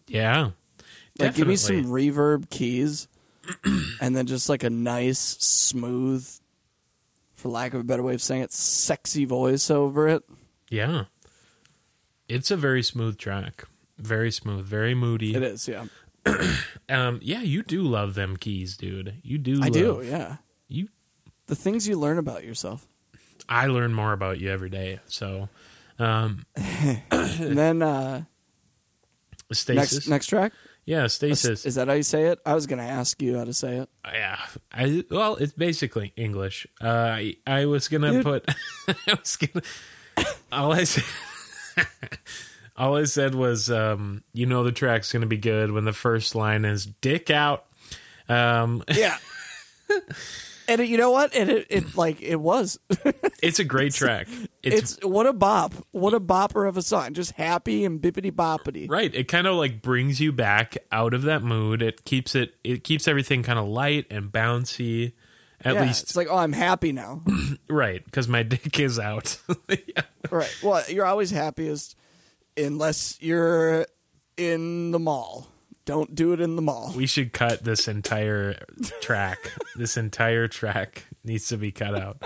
Yeah. 0.06 0.52
Like 1.18 1.36
give 1.36 1.48
me 1.48 1.56
some 1.56 1.86
reverb 1.86 2.50
keys, 2.50 3.08
and 4.02 4.16
then 4.16 4.28
just 4.28 4.50
like 4.50 4.64
a 4.64 4.70
nice 4.70 5.20
smooth, 5.20 6.30
for 7.34 7.50
lack 7.50 7.74
of 7.74 7.80
a 7.80 7.84
better 7.84 8.04
way 8.04 8.14
of 8.14 8.22
saying 8.22 8.42
it, 8.44 8.52
sexy 8.52 9.26
voice 9.26 9.72
over 9.72 10.08
it. 10.08 10.24
Yeah. 10.70 11.06
It's 12.28 12.52
a 12.52 12.58
very 12.58 12.84
smooth 12.84 13.18
track. 13.18 13.66
Very 13.98 14.32
smooth, 14.32 14.66
very 14.66 14.94
moody. 14.94 15.36
It 15.36 15.44
is, 15.44 15.68
yeah. 15.68 15.86
Um, 16.90 17.20
yeah, 17.24 17.42
you 17.42 17.64
do 17.64 17.84
love 17.84 18.16
them 18.16 18.36
keys, 18.36 18.76
dude. 18.76 19.16
You 19.24 19.38
do. 19.38 19.62
I 19.62 19.66
love, 19.68 19.74
do, 19.74 20.02
yeah. 20.04 20.38
You 20.68 20.90
The 21.48 21.56
things 21.56 21.88
you 21.88 21.98
learn 21.98 22.18
about 22.18 22.44
yourself. 22.44 22.86
I 23.48 23.68
learn 23.68 23.94
more 23.94 24.12
about 24.12 24.40
you 24.42 24.50
every 24.50 24.70
day. 24.70 25.00
So, 25.06 25.48
um, 26.00 26.46
and 27.12 27.58
then 27.58 27.82
uh, 27.82 28.24
stasis. 29.54 29.94
next 29.94 30.08
next 30.10 30.28
track. 30.28 30.52
yeah, 30.84 31.08
stasis. 31.08 31.66
Is 31.66 31.76
that 31.76 31.88
how 31.88 31.94
you 31.94 32.04
say 32.04 32.26
it? 32.26 32.40
I 32.46 32.56
was 32.56 32.68
going 32.68 32.80
to 32.80 32.86
ask 32.86 33.22
you 33.22 33.38
how 33.38 33.46
to 33.46 33.54
say 33.54 33.78
it. 33.78 33.90
yeah, 34.06 34.40
I 34.74 35.06
well, 35.10 35.36
it's 35.38 35.54
basically 35.54 36.12
English. 36.18 36.68
Uh, 36.82 36.88
I, 36.88 37.36
I 37.48 37.68
was 37.68 37.88
gonna 37.88 38.22
put. 38.22 38.50
I 38.88 39.14
was 39.18 39.38
gonna. 39.38 39.64
All 40.52 40.74
I 40.74 40.84
said. 40.84 41.06
all 42.82 42.98
I 42.98 43.04
said 43.06 43.36
was, 43.36 43.70
um, 43.70 44.24
you 44.34 44.46
know, 44.46 44.64
the 44.64 44.72
track's 44.72 45.14
gonna 45.14 45.26
be 45.28 45.38
good 45.38 45.72
when 45.72 45.86
the 45.86 45.94
first 45.94 46.36
line 46.36 46.66
is 46.66 46.86
"dick 46.86 47.30
out." 47.30 47.66
Um, 48.28 48.84
Yeah. 48.94 49.18
and 50.68 50.80
it, 50.82 50.88
you 50.88 50.98
know 50.98 51.12
what? 51.12 51.36
And 51.36 51.50
it, 51.50 51.68
it 51.70 51.96
like 51.98 52.22
it 52.22 52.38
was. 52.38 52.80
it's 53.44 53.60
a 53.60 53.64
great 53.64 53.94
track. 53.94 54.28
It's, 54.64 54.94
it's 54.96 55.06
what 55.06 55.26
a 55.26 55.34
bop. 55.34 55.74
What 55.92 56.14
a 56.14 56.20
bopper 56.20 56.68
of 56.68 56.78
a 56.78 56.82
song. 56.82 57.14
Just 57.14 57.34
happy 57.34 57.84
and 57.86 58.02
bippity 58.02 58.32
boppity. 58.32 58.90
right. 58.90 59.14
It 59.14 59.26
kind 59.28 59.48
of 59.48 59.56
like 59.56 59.82
brings 59.82 60.20
you 60.22 60.32
back 60.32 60.78
out 60.92 61.14
of 61.14 61.24
that 61.24 61.44
mood. 61.44 61.82
It 61.82 62.06
keeps 62.06 62.36
it. 62.36 62.54
It 62.64 62.84
keeps 62.84 63.08
everything 63.08 63.44
kind 63.44 63.60
of 63.60 63.68
light 63.68 64.06
and 64.10 64.32
bouncy. 64.32 65.14
At 65.64 65.76
Yeah, 65.76 65.84
least, 65.84 66.04
it's 66.04 66.16
like, 66.16 66.28
oh, 66.30 66.38
I'm 66.38 66.54
happy 66.54 66.92
now. 66.92 67.22
right? 67.70 68.04
Because 68.04 68.28
my 68.28 68.42
dick 68.44 68.80
is 68.80 68.98
out. 68.98 69.38
yeah. 69.70 70.02
right. 70.32 70.58
Well, 70.64 70.84
you're 70.90 71.06
always 71.06 71.30
happiest 71.32 71.96
unless 72.58 73.18
you're 73.22 73.86
in 74.38 74.92
the 74.92 75.00
mall. 75.00 75.48
Don't 75.86 76.14
do 76.14 76.32
it 76.34 76.40
in 76.40 76.56
the 76.56 76.62
mall. 76.62 76.94
We 76.96 77.08
should 77.08 77.34
cut 77.34 77.64
this 77.64 77.88
entire 77.88 78.56
track. 79.02 79.52
this 79.76 79.98
entire 79.98 80.48
track 80.48 81.06
needs 81.24 81.48
to 81.48 81.58
be 81.58 81.72
cut 81.72 81.96
out. 81.96 82.22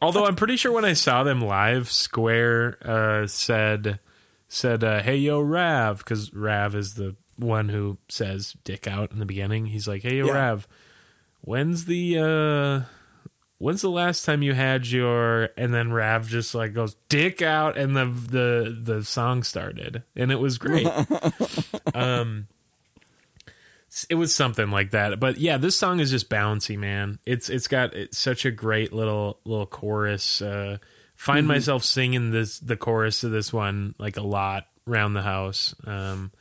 Although 0.00 0.24
I'm 0.26 0.34
pretty 0.34 0.56
sure 0.56 0.72
when 0.72 0.84
I 0.84 0.94
saw 0.94 1.22
them 1.22 1.40
live, 1.40 1.90
Square 1.90 2.78
uh, 2.84 3.26
said 3.26 4.00
said, 4.48 4.82
uh, 4.82 5.02
"Hey 5.02 5.16
yo, 5.16 5.40
Rav," 5.40 5.98
because 5.98 6.32
Rav 6.32 6.74
is 6.74 6.94
the 6.94 7.16
one 7.36 7.68
who 7.68 7.98
says 8.08 8.56
"dick 8.64 8.86
out" 8.88 9.12
in 9.12 9.18
the 9.18 9.26
beginning. 9.26 9.66
He's 9.66 9.86
like, 9.86 10.02
"Hey 10.02 10.16
yo, 10.16 10.26
Yeah. 10.26 10.32
Rav, 10.32 10.66
when's 11.42 11.84
the 11.84 12.18
uh, 12.18 12.80
when's 13.58 13.82
the 13.82 13.90
last 13.90 14.24
time 14.24 14.42
you 14.42 14.54
had 14.54 14.86
your?" 14.86 15.50
And 15.56 15.72
then 15.72 15.92
Rav 15.92 16.28
just 16.28 16.54
like 16.54 16.74
goes 16.74 16.96
"dick 17.08 17.42
out," 17.42 17.76
and 17.76 17.96
the 17.96 18.06
the 18.06 18.78
the 18.94 19.04
song 19.04 19.42
started, 19.42 20.02
and 20.14 20.30
it 20.30 20.40
was 20.40 20.58
great. 20.58 20.88
um, 21.94 22.48
it 24.10 24.16
was 24.16 24.34
something 24.34 24.70
like 24.70 24.90
that. 24.90 25.18
But 25.18 25.38
yeah, 25.38 25.56
this 25.56 25.78
song 25.78 26.00
is 26.00 26.10
just 26.10 26.28
bouncy, 26.28 26.78
man. 26.78 27.18
It's 27.24 27.48
it's 27.48 27.68
got 27.68 27.94
it's 27.94 28.18
such 28.18 28.44
a 28.44 28.50
great 28.50 28.92
little 28.92 29.40
little 29.44 29.66
chorus. 29.66 30.42
Uh, 30.42 30.78
find 31.14 31.46
myself 31.48 31.82
singing 31.82 32.30
this 32.30 32.58
the 32.58 32.76
chorus 32.76 33.24
of 33.24 33.30
this 33.30 33.52
one 33.52 33.94
like 33.98 34.16
a 34.16 34.22
lot 34.22 34.66
around 34.86 35.14
the 35.14 35.22
house. 35.22 35.74
Um, 35.86 36.32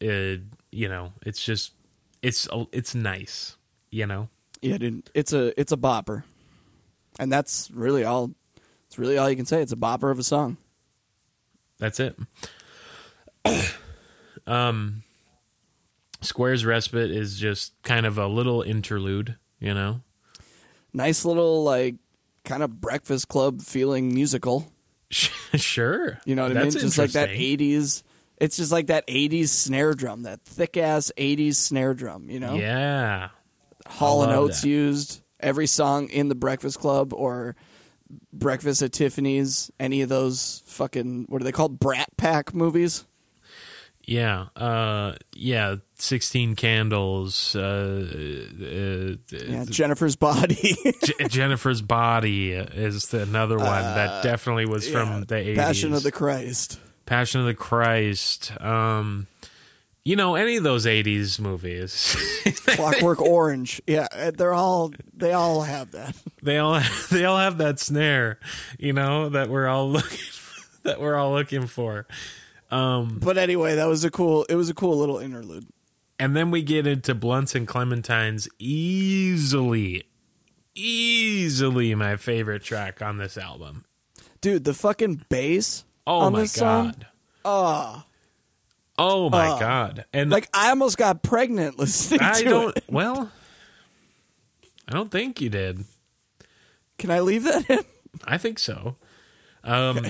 it, 0.00 0.42
you 0.70 0.88
know, 0.88 1.12
it's 1.24 1.44
just 1.44 1.72
it's 2.22 2.48
it's 2.72 2.94
nice. 2.94 3.56
You 3.90 4.06
know, 4.06 4.28
Yeah, 4.60 4.78
dude. 4.78 5.10
It's 5.14 5.32
a 5.32 5.58
it's 5.58 5.72
a 5.72 5.76
bopper, 5.76 6.24
and 7.18 7.30
that's 7.32 7.70
really 7.72 8.04
all. 8.04 8.30
It's 8.86 8.98
really 8.98 9.18
all 9.18 9.28
you 9.28 9.36
can 9.36 9.46
say. 9.46 9.62
It's 9.62 9.72
a 9.72 9.76
bopper 9.76 10.10
of 10.10 10.18
a 10.18 10.22
song. 10.22 10.56
that's 11.78 12.00
it. 12.00 12.16
um, 14.46 15.02
Square's 16.20 16.64
respite 16.64 17.10
is 17.10 17.38
just 17.38 17.72
kind 17.82 18.06
of 18.06 18.18
a 18.18 18.26
little 18.26 18.62
interlude. 18.62 19.36
You 19.60 19.74
know, 19.74 20.00
Nice 20.92 21.24
little 21.24 21.64
like 21.64 21.96
kind 22.44 22.62
of 22.62 22.80
Breakfast 22.80 23.28
Club 23.28 23.62
feeling 23.62 24.12
musical. 24.14 24.70
sure. 25.10 26.18
You 26.26 26.34
know 26.34 26.44
what 26.44 26.54
That's 26.54 26.76
I 26.76 26.78
mean? 26.78 26.86
Just 26.86 26.98
like 26.98 27.12
that 27.12 27.30
'80s. 27.30 28.02
It's 28.38 28.56
just 28.56 28.70
like 28.72 28.88
that 28.88 29.06
'80s 29.06 29.48
snare 29.48 29.94
drum, 29.94 30.22
that 30.24 30.42
thick 30.42 30.76
ass 30.76 31.10
'80s 31.16 31.56
snare 31.56 31.94
drum. 31.94 32.28
You 32.28 32.40
know, 32.40 32.54
Yeah. 32.56 33.30
Hall 33.86 34.24
and 34.24 34.32
Oates 34.32 34.62
that. 34.62 34.68
used 34.68 35.20
every 35.40 35.66
song 35.66 36.08
in 36.08 36.28
the 36.28 36.34
Breakfast 36.34 36.78
Club 36.78 37.12
or 37.12 37.56
Breakfast 38.32 38.82
at 38.82 38.92
Tiffany's. 38.92 39.70
Any 39.80 40.02
of 40.02 40.08
those 40.08 40.62
fucking 40.66 41.26
what 41.28 41.40
are 41.40 41.44
they 41.44 41.52
called? 41.52 41.78
Brat 41.78 42.08
Pack 42.16 42.54
movies. 42.54 43.04
Yeah, 44.08 44.46
uh, 44.54 45.14
yeah. 45.34 45.76
Sixteen 45.98 46.54
Candles, 46.54 47.56
uh, 47.56 48.06
uh, 48.08 49.16
Yeah, 49.36 49.64
Jennifer's 49.64 50.14
Body. 50.14 50.76
J- 51.04 51.26
Jennifer's 51.28 51.82
Body 51.82 52.52
is 52.52 53.08
the, 53.08 53.22
another 53.22 53.58
one 53.58 53.66
that 53.82 54.22
definitely 54.22 54.66
was 54.66 54.88
Yeah, 54.88 54.92
from 55.04 55.24
the 55.24 55.36
eighties. 55.36 55.56
Passion 55.58 55.92
of 55.92 56.04
the 56.04 56.12
Christ. 56.12 56.78
Passion 57.04 57.40
of 57.40 57.46
the 57.46 57.54
Christ. 57.54 58.52
Um, 58.60 59.26
you 60.06 60.14
know, 60.14 60.36
any 60.36 60.56
of 60.56 60.62
those 60.62 60.86
eighties 60.86 61.40
movies, 61.40 62.14
Clockwork 62.66 63.20
Orange. 63.20 63.82
Yeah, 63.88 64.06
uh, 64.12 64.30
they're 64.30 64.54
all 64.54 64.92
they 65.12 65.32
all 65.32 65.62
have 65.62 65.90
that. 65.90 66.14
they 66.42 66.58
all 66.58 66.80
they 67.10 67.24
all 67.24 67.38
have 67.38 67.58
that 67.58 67.80
snare, 67.80 68.38
you 68.78 68.92
know, 68.92 69.28
that 69.30 69.48
we're 69.50 69.66
all 69.66 69.90
looking 69.96 70.18
that 70.84 71.00
we're 71.00 71.16
all 71.16 71.32
looking 71.32 71.66
for. 71.66 72.06
um, 72.70 73.18
But 73.20 73.36
anyway, 73.36 73.74
that 73.74 73.86
was 73.88 74.04
a 74.04 74.10
cool. 74.10 74.44
It 74.48 74.54
was 74.54 74.70
a 74.70 74.74
cool 74.74 74.96
little 74.96 75.18
interlude. 75.18 75.66
And 76.20 76.34
then 76.36 76.50
we 76.50 76.62
get 76.62 76.86
into 76.86 77.14
Blunts 77.14 77.54
and 77.54 77.66
Clementines 77.68 78.48
easily, 78.58 80.04
easily 80.74 81.94
my 81.94 82.16
favorite 82.16 82.62
track 82.62 83.02
on 83.02 83.18
this 83.18 83.36
album. 83.36 83.84
Dude, 84.40 84.64
the 84.64 84.72
fucking 84.74 85.24
bass 85.28 85.84
Oh 86.06 86.30
my 86.30 86.40
this 86.42 86.52
song. 86.52 86.86
god. 86.92 87.06
Oh, 87.44 88.02
Oh 88.98 89.28
my 89.30 89.48
Oh. 89.52 89.58
god. 89.58 90.04
And 90.12 90.30
like 90.30 90.48
I 90.54 90.70
almost 90.70 90.96
got 90.98 91.22
pregnant 91.22 91.78
listening 91.78 92.20
I 92.22 92.40
to 92.42 92.44
don't 92.44 92.76
it. 92.76 92.84
well 92.90 93.30
I 94.88 94.92
don't 94.92 95.10
think 95.10 95.40
you 95.40 95.48
did. 95.50 95.84
Can 96.98 97.10
I 97.10 97.20
leave 97.20 97.44
that 97.44 97.68
in? 97.68 97.80
I 98.24 98.38
think 98.38 98.58
so. 98.58 98.96
Um 99.64 100.06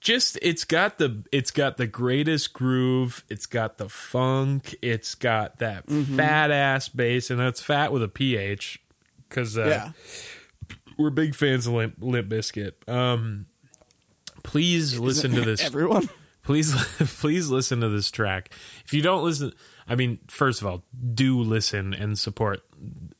just 0.00 0.38
it's 0.42 0.64
got 0.64 0.98
the 0.98 1.24
it's 1.32 1.50
got 1.50 1.76
the 1.76 1.86
greatest 1.86 2.52
groove, 2.52 3.24
it's 3.28 3.46
got 3.46 3.78
the 3.78 3.88
funk, 3.88 4.74
it's 4.82 5.14
got 5.14 5.58
that 5.58 5.86
Mm-hmm. 5.86 6.16
fat 6.16 6.50
ass 6.50 6.88
bass 6.88 7.30
and 7.30 7.38
that's 7.40 7.62
fat 7.62 7.92
with 7.92 8.02
a 8.02 8.08
ph 8.08 8.80
cuz 9.28 9.56
uh, 9.58 9.66
yeah. 9.66 9.92
we're 10.98 11.10
big 11.10 11.34
fans 11.34 11.66
of 11.66 11.74
Limp, 11.74 11.96
Limp 12.00 12.28
Bizkit. 12.28 12.72
Um, 12.88 13.46
please 14.42 14.98
listen 14.98 15.32
to 15.32 15.40
this. 15.42 15.60
Everyone. 15.64 16.08
Please, 16.46 16.72
please 17.20 17.50
listen 17.50 17.80
to 17.80 17.88
this 17.88 18.10
track. 18.10 18.50
If 18.84 18.94
you 18.94 19.02
don't 19.02 19.22
listen, 19.24 19.52
I 19.88 19.96
mean, 19.96 20.20
first 20.28 20.62
of 20.62 20.66
all, 20.66 20.84
do 21.14 21.40
listen 21.40 21.92
and 21.92 22.18
support 22.18 22.62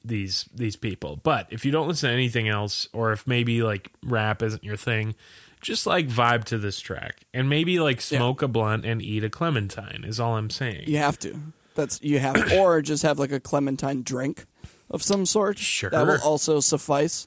these 0.05 0.49
these 0.55 0.77
people. 0.77 1.21
But 1.23 1.49
if 1.51 1.65
you 1.65 1.73
don't 1.73 1.89
listen 1.89 2.09
to 2.09 2.15
anything 2.15 2.49
else, 2.49 2.89
or 2.93 3.13
if 3.13 3.27
maybe 3.27 3.63
like 3.63 3.93
rap 4.03 4.43
isn't 4.43 4.63
your 4.63 4.77
thing, 4.77 5.17
just 5.61 5.87
like 5.87 6.09
vibe 6.09 6.45
to 6.45 6.59
this 6.59 6.79
track 6.79 7.23
and 7.35 7.51
maybe 7.51 7.81
like 7.81 8.01
smoke 8.01 8.43
a 8.43 8.49
blunt 8.49 8.87
and 8.87 9.03
eat 9.03 9.25
a 9.25 9.31
clementine. 9.31 10.05
Is 10.07 10.21
all 10.21 10.37
I'm 10.37 10.51
saying. 10.51 10.85
You 10.87 10.99
have 10.99 11.19
to. 11.21 11.37
That's 11.75 12.01
you 12.03 12.21
have, 12.21 12.35
to. 12.35 12.59
or 12.61 12.81
just 12.81 13.03
have 13.03 13.19
like 13.19 13.33
a 13.33 13.41
clementine 13.41 14.03
drink 14.03 14.47
of 14.89 15.03
some 15.03 15.27
sort. 15.27 15.59
Sure. 15.59 15.91
that 15.91 16.07
will 16.07 16.23
also 16.23 16.61
suffice 16.61 17.27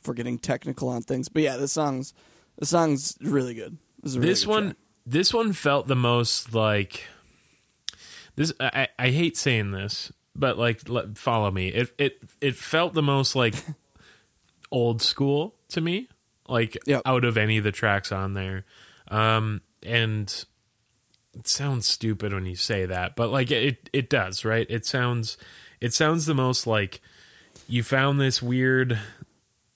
for 0.00 0.12
getting 0.12 0.38
technical 0.38 0.90
on 0.90 1.02
things. 1.02 1.30
But 1.30 1.42
yeah, 1.42 1.56
this 1.56 1.72
song's 1.72 2.12
the 2.58 2.66
song's 2.66 3.16
really 3.22 3.54
good. 3.54 3.78
This, 4.02 4.16
really 4.16 4.28
this 4.28 4.44
good 4.44 4.50
one 4.50 4.64
track. 4.64 4.76
This 5.10 5.32
one 5.32 5.52
felt 5.52 5.86
the 5.88 5.96
most 5.96 6.54
like 6.54 7.06
this 8.36 8.52
I, 8.60 8.88
I 8.98 9.08
hate 9.10 9.36
saying 9.36 9.70
this 9.70 10.12
but 10.36 10.58
like 10.58 10.88
let, 10.88 11.18
follow 11.18 11.50
me. 11.50 11.68
It 11.68 11.92
it 11.98 12.22
it 12.40 12.56
felt 12.56 12.94
the 12.94 13.02
most 13.02 13.34
like 13.34 13.54
old 14.70 15.02
school 15.02 15.54
to 15.70 15.80
me 15.80 16.08
like 16.48 16.76
Yep. 16.86 17.02
out 17.04 17.24
of 17.24 17.36
any 17.36 17.58
of 17.58 17.64
the 17.64 17.72
tracks 17.72 18.12
on 18.12 18.34
there. 18.34 18.64
Um 19.08 19.62
and 19.82 20.44
it 21.34 21.48
sounds 21.48 21.88
stupid 21.88 22.32
when 22.32 22.46
you 22.46 22.56
say 22.56 22.86
that 22.86 23.16
but 23.16 23.30
like 23.30 23.50
it 23.50 23.88
it 23.92 24.10
does 24.10 24.44
right? 24.44 24.66
It 24.68 24.84
sounds 24.86 25.36
it 25.80 25.94
sounds 25.94 26.26
the 26.26 26.34
most 26.34 26.66
like 26.66 27.00
you 27.66 27.82
found 27.82 28.20
this 28.20 28.42
weird 28.42 28.98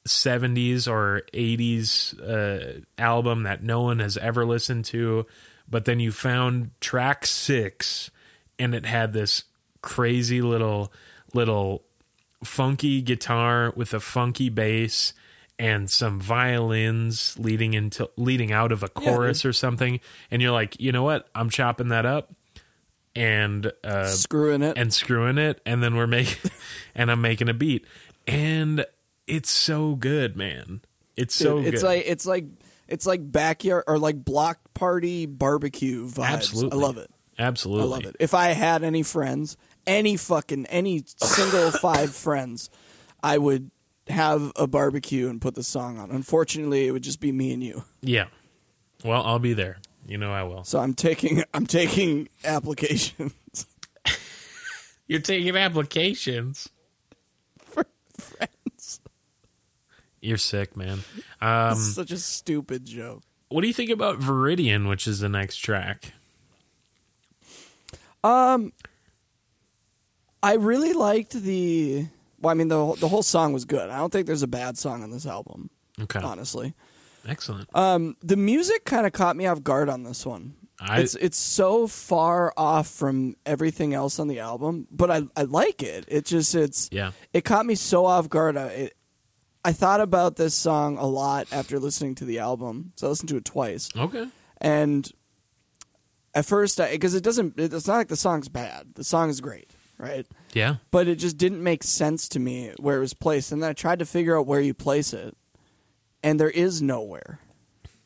70s 0.07 0.89
or 0.89 1.23
80s 1.33 2.21
uh, 2.21 2.81
album 2.99 3.45
that 3.45 3.63
no 3.63 3.83
one 3.83 3.99
has 4.01 4.17
ever 4.17 4.45
listened 4.45 4.85
to, 4.87 5.27
but 5.69 5.85
then 5.85 6.01
you 6.01 6.13
found 6.13 6.71
track 6.81 7.25
six 7.27 8.11
and 8.59 8.75
it 8.75 8.87
had 8.87 9.13
this 9.13 9.45
crazy 9.81 10.43
little, 10.43 10.93
little 11.35 11.85
funky 12.45 13.03
guitar 13.03 13.73
with 13.77 13.95
a 13.95 14.01
funky 14.01 14.49
bass 14.49 15.15
and 15.59 15.89
some 15.91 16.21
violins 16.21 17.39
leading 17.39 17.75
into 17.75 18.11
leading 18.17 18.51
out 18.51 18.73
of 18.73 18.83
a 18.83 18.89
chorus 18.89 19.45
or 19.45 19.53
something 19.53 20.01
and 20.31 20.43
you're 20.43 20.51
like 20.51 20.81
you 20.81 20.91
know 20.91 21.05
what 21.05 21.29
i'm 21.37 21.49
chopping 21.51 21.89
that 21.89 22.05
up 22.05 22.35
and 23.15 23.71
uh 23.85 24.07
screwing 24.07 24.63
it. 24.63 24.77
and 24.77 24.93
screwing 24.93 25.39
it 25.39 25.61
and 25.65 25.83
then 25.83 25.95
we're 25.95 26.07
making 26.07 26.51
and 26.95 27.11
I'm 27.11 27.21
making 27.21 27.49
a 27.49 27.55
beat. 27.55 27.87
And 28.27 28.85
it's 29.27 29.51
so 29.51 29.95
good, 29.95 30.37
man. 30.37 30.83
It's 31.17 31.37
Dude, 31.39 31.47
so 31.47 31.59
it's 31.59 31.83
good. 31.83 31.87
like 31.87 32.05
it's 32.07 32.27
like 32.27 32.45
it's 32.89 33.07
like 33.07 33.31
backyard 33.31 33.85
or 33.87 33.99
like 33.99 34.25
block 34.25 34.59
party 34.75 35.27
barbecue 35.27 36.07
vibes. 36.07 36.25
Absolutely. 36.27 36.79
I 36.79 36.83
love 36.83 36.97
it. 36.99 37.11
Absolutely. 37.39 37.85
I 37.85 37.87
love 37.87 38.05
it. 38.05 38.17
If 38.21 38.35
I 38.35 38.49
had 38.49 38.83
any 38.83 39.03
friends, 39.03 39.57
any 39.87 40.17
fucking 40.17 40.67
any 40.67 41.05
single 41.17 41.71
five 41.81 42.15
friends, 42.15 42.71
I 43.23 43.39
would 43.39 43.71
have 44.09 44.53
a 44.57 44.67
barbecue 44.67 45.29
and 45.29 45.41
put 45.41 45.55
the 45.55 45.63
song 45.63 45.99
on. 45.99 46.11
Unfortunately, 46.11 46.87
it 46.87 46.91
would 46.91 47.03
just 47.03 47.21
be 47.21 47.33
me 47.33 47.53
and 47.53 47.63
you. 47.63 47.85
Yeah. 48.01 48.27
Well, 49.05 49.23
I'll 49.23 49.39
be 49.39 49.53
there. 49.55 49.79
You 50.07 50.19
know 50.19 50.33
I 50.33 50.43
will. 50.43 50.65
So 50.65 50.81
I'm 50.81 50.95
taking 50.95 51.45
I'm 51.55 51.67
taking 51.67 52.29
applications 52.45 53.33
You're 55.07 55.21
taking 55.21 55.57
applications. 55.57 56.69
for 57.65 57.85
friends. 58.19 58.53
You're 60.23 60.39
sick, 60.39 60.77
man. 60.77 61.01
Um, 61.41 61.75
Such 61.77 62.11
a 62.13 62.17
stupid 62.19 62.87
joke. 62.87 63.23
what 63.49 63.61
do 63.61 63.67
you 63.67 63.75
think 63.75 63.91
about 63.91 64.19
Viridian, 64.21 64.89
which 64.89 65.07
is 65.07 65.19
the 65.21 65.29
next 65.29 65.57
track? 65.59 66.13
Um, 68.25 68.73
I 70.43 70.55
really 70.55 70.93
liked 70.93 71.33
the. 71.33 72.07
Well, 72.41 72.51
I 72.51 72.55
mean 72.55 72.69
the 72.69 72.77
whole- 72.77 72.97
the 72.97 73.09
whole 73.09 73.23
song 73.23 73.53
was 73.53 73.65
good. 73.65 73.91
I 73.91 73.99
don't 73.99 74.13
think 74.13 74.27
there's 74.27 74.43
a 74.43 74.49
bad 74.49 74.77
song 74.79 75.03
on 75.03 75.11
this 75.11 75.27
album, 75.27 75.71
Okay. 76.01 76.21
honestly. 76.21 76.75
Excellent. 77.27 77.69
Um, 77.75 78.17
the 78.23 78.37
music 78.37 78.85
kind 78.85 79.07
of 79.07 79.13
caught 79.13 79.37
me 79.37 79.47
off 79.47 79.63
guard 79.63 79.89
on 79.89 80.03
this 80.03 80.27
one. 80.27 80.55
I 80.81 81.01
it's 81.01 81.15
it's 81.17 81.37
so 81.39 81.87
far 81.87 82.53
off 82.57 82.89
from 82.89 83.37
everything 83.47 83.95
else 83.95 84.19
on 84.19 84.27
the 84.27 84.41
album, 84.41 84.89
but 84.91 85.11
I 85.11 85.23
I 85.37 85.43
like 85.43 85.83
it. 85.83 86.05
It 86.09 86.25
just 86.25 86.55
it's 86.57 86.89
yeah. 86.91 87.13
it 87.33 87.45
caught 87.45 87.65
me 87.67 87.77
so 87.77 88.07
off 88.07 88.29
guard. 88.29 88.57
I 88.57 88.67
it, 88.67 88.97
I 89.65 89.73
thought 89.73 90.01
about 90.01 90.37
this 90.37 90.55
song 90.55 90.99
a 90.99 91.07
lot 91.07 91.47
after 91.53 91.79
listening 91.79 92.15
to 92.17 92.25
the 92.25 92.41
album, 92.41 92.93
so 92.97 93.07
I 93.07 93.11
listened 93.11 93.29
to 93.29 93.37
it 93.37 93.45
twice. 93.45 93.91
Okay. 93.97 94.27
And 94.61 95.11
at 96.35 96.47
first, 96.47 96.79
because 96.79 97.15
it 97.15 97.23
doesn't, 97.23 97.55
it's 97.59 97.87
not 97.87 97.97
like 97.97 98.09
the 98.09 98.17
song's 98.17 98.49
bad. 98.49 98.95
The 98.95 99.05
song 99.05 99.31
is 99.31 99.41
great, 99.41 99.71
right? 99.99 100.27
Yeah. 100.53 100.77
But 100.91 101.07
it 101.07 101.17
just 101.17 101.37
didn't 101.37 101.63
make 101.63 101.85
sense 101.85 102.29
to 102.31 102.41
me 102.41 102.73
where 102.79 102.97
it 102.97 103.01
was 103.01 103.15
placed. 103.15 103.53
And 103.53 103.63
then 103.63 103.71
I 103.71 103.73
tried 103.73 104.01
to 104.01 104.07
figure 104.07 104.37
out 104.37 104.47
where 104.47 104.61
you 104.61 104.75
place 104.75 105.13
it, 105.13 105.37
and 106.23 106.41
there 106.41 106.51
is 106.51 106.83
nowhere. 106.83 107.39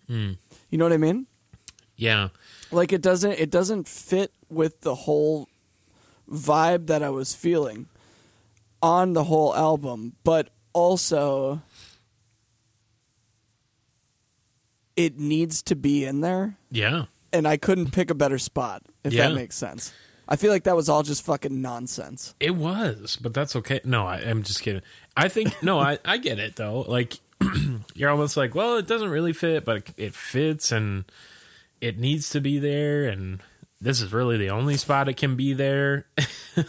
Hmm. 0.08 0.32
You 0.68 0.78
know 0.78 0.84
what 0.84 0.92
I 0.92 0.98
mean? 0.98 1.26
Yeah. 1.96 2.28
Like 2.70 2.92
it 2.92 3.00
doesn't, 3.00 3.32
it 3.32 3.50
doesn't 3.50 3.88
fit 3.88 4.32
with 4.50 4.82
the 4.82 4.94
whole 4.94 5.48
vibe 6.30 6.88
that 6.88 7.02
I 7.02 7.10
was 7.10 7.34
feeling 7.34 7.86
on 8.82 9.14
the 9.14 9.24
whole 9.24 9.54
album, 9.54 10.16
but 10.22 10.50
also 10.76 11.62
it 14.94 15.18
needs 15.18 15.62
to 15.62 15.74
be 15.74 16.04
in 16.04 16.20
there 16.20 16.56
Yeah. 16.70 17.06
and 17.32 17.48
I 17.48 17.56
couldn't 17.56 17.92
pick 17.92 18.10
a 18.10 18.14
better 18.14 18.38
spot, 18.38 18.82
if 19.02 19.12
Yeah. 19.14 19.28
that 19.28 19.34
makes 19.34 19.56
sense. 19.56 19.92
I 20.28 20.36
feel 20.36 20.50
like 20.50 20.64
that 20.64 20.76
was 20.76 20.88
all 20.88 21.02
just 21.02 21.22
fucking 21.24 21.62
nonsense. 21.62 22.34
It 22.40 22.56
was, 22.56 23.16
but 23.16 23.32
that's 23.32 23.54
okay. 23.56 23.80
No, 23.84 24.06
I, 24.06 24.16
I'm 24.16 24.42
just 24.42 24.60
kidding. 24.60 24.82
I 25.16 25.28
think 25.28 25.62
no, 25.62 25.78
I, 25.78 25.98
I 26.04 26.18
get 26.18 26.38
it 26.38 26.56
though. 26.56 26.80
Like 26.80 27.20
you're 27.94 28.10
almost 28.10 28.36
like, 28.36 28.54
well, 28.54 28.76
it 28.76 28.86
doesn't 28.86 29.08
really 29.10 29.32
fit, 29.32 29.64
but 29.64 29.76
it, 29.78 29.90
it 29.96 30.14
fits 30.14 30.72
and 30.72 31.04
it 31.80 31.98
needs 31.98 32.30
to 32.30 32.40
be 32.40 32.58
there, 32.58 33.04
and 33.06 33.40
this 33.80 34.00
is 34.00 34.12
really 34.12 34.38
the 34.38 34.50
only 34.50 34.76
spot 34.76 35.08
it 35.08 35.16
can 35.16 35.36
be 35.36 35.52
there. 35.52 36.06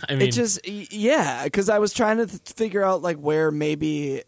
I 0.09 0.15
mean, 0.15 0.23
it 0.23 0.31
just, 0.31 0.67
yeah, 0.67 1.43
because 1.45 1.69
I 1.69 1.79
was 1.79 1.93
trying 1.93 2.17
to 2.17 2.27
th- 2.27 2.41
figure 2.55 2.83
out 2.83 3.01
like 3.01 3.17
where 3.17 3.51
maybe 3.51 4.23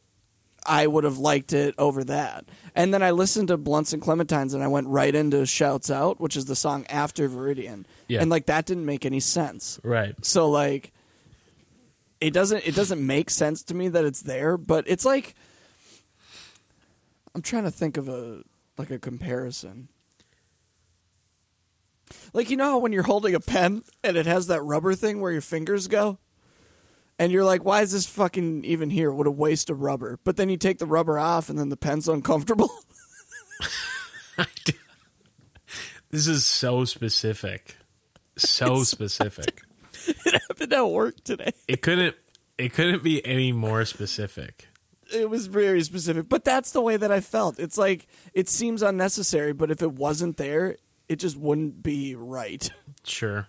I 0.65 0.88
would 0.88 1.03
have 1.03 1.17
liked 1.17 1.51
it 1.53 1.75
over 1.77 2.03
that. 2.05 2.45
And 2.75 2.93
then 2.93 3.01
I 3.03 3.11
listened 3.11 3.49
to 3.49 3.57
Blunts 3.57 3.91
and 3.91 4.01
Clementines 4.01 4.53
and 4.53 4.63
I 4.63 4.67
went 4.67 4.88
right 4.88 5.13
into 5.13 5.45
Shouts 5.45 5.89
Out, 5.89 6.19
which 6.19 6.38
is 6.38 6.45
the 6.45 6.55
song 6.55 6.86
after 6.89 7.27
Viridian. 7.27 7.86
Yeah. 8.07 8.21
And 8.21 8.30
like 8.30 8.45
that 8.45 8.65
didn't 8.65 8.86
make 8.86 9.05
any 9.05 9.19
sense. 9.19 9.80
right. 9.84 10.15
So 10.23 10.49
like 10.49 10.93
it 12.21 12.32
doesn't 12.32 12.67
it 12.67 12.75
doesn't 12.75 13.05
make 13.05 13.30
sense 13.30 13.63
to 13.63 13.73
me 13.73 13.88
that 13.89 14.05
it's 14.05 14.21
there, 14.21 14.57
but 14.57 14.86
it's 14.88 15.05
like 15.05 15.36
I'm 17.34 17.41
trying 17.41 17.63
to 17.63 17.71
think 17.71 17.97
of 17.97 18.09
a 18.09 18.43
like 18.77 18.91
a 18.91 18.99
comparison. 18.99 19.89
Like 22.34 22.49
you 22.49 22.57
know 22.57 22.71
how 22.71 22.77
when 22.80 22.91
you're 22.93 23.03
holding 23.03 23.36
a 23.36 23.39
pen 23.39 23.84
and 24.03 24.17
it 24.17 24.25
has 24.25 24.47
that 24.47 24.61
rubber 24.61 24.95
thing 24.95 25.19
where 25.21 25.32
your 25.32 25.41
fingers 25.41 25.88
go? 25.88 26.19
And 27.17 27.32
you're 27.32 27.43
like, 27.43 27.65
why 27.65 27.82
is 27.82 27.91
this 27.91 28.05
fucking 28.05 28.63
even 28.63 28.89
here? 28.89 29.11
What 29.11 29.27
a 29.27 29.32
waste 29.32 29.69
of 29.69 29.82
rubber. 29.82 30.19
But 30.23 30.38
then 30.38 30.47
you 30.49 30.55
take 30.57 30.77
the 30.77 30.86
rubber 30.86 31.19
off 31.19 31.49
and 31.49 31.59
then 31.59 31.69
the 31.69 31.75
pen's 31.77 32.07
uncomfortable. 32.07 32.71
This 36.11 36.27
is 36.27 36.43
so 36.45 36.86
specific, 36.86 37.77
so 38.36 38.84
specific. 38.84 39.61
it 40.07 40.41
happened 40.47 40.73
at 40.73 40.89
work 40.89 41.23
today. 41.23 41.51
It 41.67 41.84
couldn't. 41.84 42.15
It 42.57 42.73
couldn't 42.73 43.03
be 43.03 43.23
any 43.25 43.51
more 43.51 43.86
specific. 43.86 44.67
it 45.13 45.30
was 45.30 45.45
very 45.47 45.82
specific 45.84 46.27
but 46.27 46.43
that's 46.43 46.71
the 46.71 46.82
way 46.82 46.95
that 46.97 47.11
i 47.11 47.19
felt 47.19 47.57
it's 47.59 47.77
like 47.77 48.05
it 48.34 48.47
seems 48.49 48.82
unnecessary 48.84 49.53
but 49.53 49.71
if 49.71 49.82
it 49.82 49.91
wasn't 49.93 50.38
there 50.38 50.77
it 51.10 51.18
just 51.18 51.36
wouldn't 51.38 51.84
be 51.84 52.16
right. 52.16 52.70
Sure, 53.05 53.47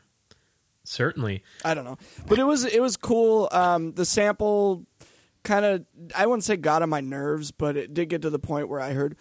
certainly. 0.84 1.42
i 1.64 1.74
don't 1.74 1.84
know. 1.84 1.98
But 2.26 2.38
it 2.38 2.44
was 2.44 2.64
it 2.64 2.80
was 2.80 2.96
cool. 2.96 3.48
Um 3.52 3.92
the 3.92 4.04
sample 4.04 4.86
kind 5.42 5.64
of 5.64 5.84
i 6.14 6.26
wouldn't 6.26 6.44
say 6.44 6.56
got 6.56 6.82
on 6.82 6.88
my 6.90 7.00
nerves 7.00 7.50
but 7.50 7.74
it 7.76 7.94
did 7.94 8.08
get 8.10 8.20
to 8.22 8.28
the 8.30 8.38
point 8.38 8.68
where 8.68 8.78
i 8.80 8.92
heard 8.92 9.16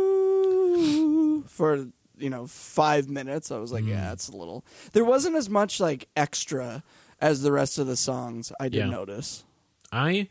ooh 0.00 1.42
for 1.46 1.86
you 2.18 2.28
know 2.30 2.46
five 2.46 3.08
minutes. 3.08 3.50
I 3.50 3.58
was 3.58 3.72
like 3.72 3.84
yeah 3.86 4.12
it's 4.12 4.28
a 4.28 4.36
little 4.36 4.64
there 4.92 5.04
wasn't 5.04 5.36
as 5.36 5.48
much 5.48 5.80
like 5.80 6.08
extra 6.16 6.82
as 7.20 7.42
the 7.42 7.52
rest 7.52 7.78
of 7.78 7.86
the 7.86 7.96
songs 7.96 8.52
i 8.60 8.68
did 8.68 8.78
Yeah. 8.78 8.90
notice. 8.90 9.44
I, 9.92 10.28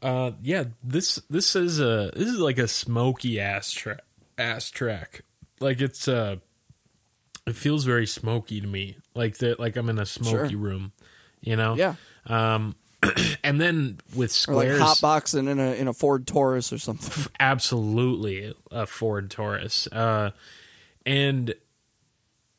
uh, 0.00 0.32
yeah, 0.42 0.64
this 0.84 1.20
this 1.28 1.56
is 1.56 1.80
a 1.80 2.12
this 2.14 2.28
is 2.28 2.38
like 2.38 2.58
a 2.58 2.68
smoky 2.68 3.40
ass 3.40 3.72
track 3.72 4.02
ass 4.38 4.70
track. 4.70 5.22
Like 5.58 5.80
it's 5.80 6.06
uh, 6.06 6.36
it 7.46 7.56
feels 7.56 7.84
very 7.84 8.06
smoky 8.06 8.60
to 8.60 8.66
me. 8.66 8.96
Like 9.14 9.38
that, 9.38 9.58
like 9.60 9.76
I'm 9.76 9.88
in 9.88 9.98
a 9.98 10.06
smoky 10.06 10.50
Sure. 10.50 10.58
room, 10.58 10.92
you 11.40 11.56
know. 11.56 11.74
yeah 11.76 11.94
Um, 12.26 12.76
and 13.42 13.60
then 13.60 13.98
with 14.14 14.30
or 14.48 14.54
like 14.54 14.68
squares, 14.68 14.80
hotboxing 14.80 15.48
in 15.48 15.58
a 15.58 15.72
in 15.74 15.88
a 15.88 15.92
ford 15.92 16.26
taurus 16.26 16.72
or 16.72 16.78
something 16.78 17.24
absolutely 17.40 18.54
a 18.70 18.86
Ford 18.86 19.28
Taurus. 19.30 19.88
Uh, 19.88 20.30
and 21.04 21.52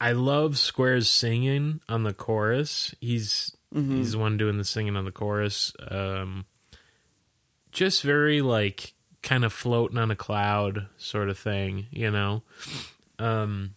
I 0.02 0.12
love 0.12 0.58
Squares 0.58 1.08
singing 1.10 1.80
on 1.88 2.04
the 2.04 2.14
chorus. 2.14 2.94
He's 3.00 3.56
he's 3.74 4.12
the 4.12 4.18
one 4.20 4.36
doing 4.38 4.58
the 4.58 4.66
singing 4.66 4.98
on 4.98 5.06
the 5.06 5.12
chorus. 5.14 5.72
Um, 5.90 6.46
just 7.72 8.04
very 8.04 8.42
like 8.42 8.94
kind 9.24 9.46
of 9.46 9.54
floating 9.54 9.98
on 9.98 10.12
a 10.12 10.16
cloud 10.16 10.88
sort 10.98 11.30
of 11.30 11.40
thing, 11.40 11.88
you 11.90 12.12
know. 12.12 12.44
Um, 13.18 13.76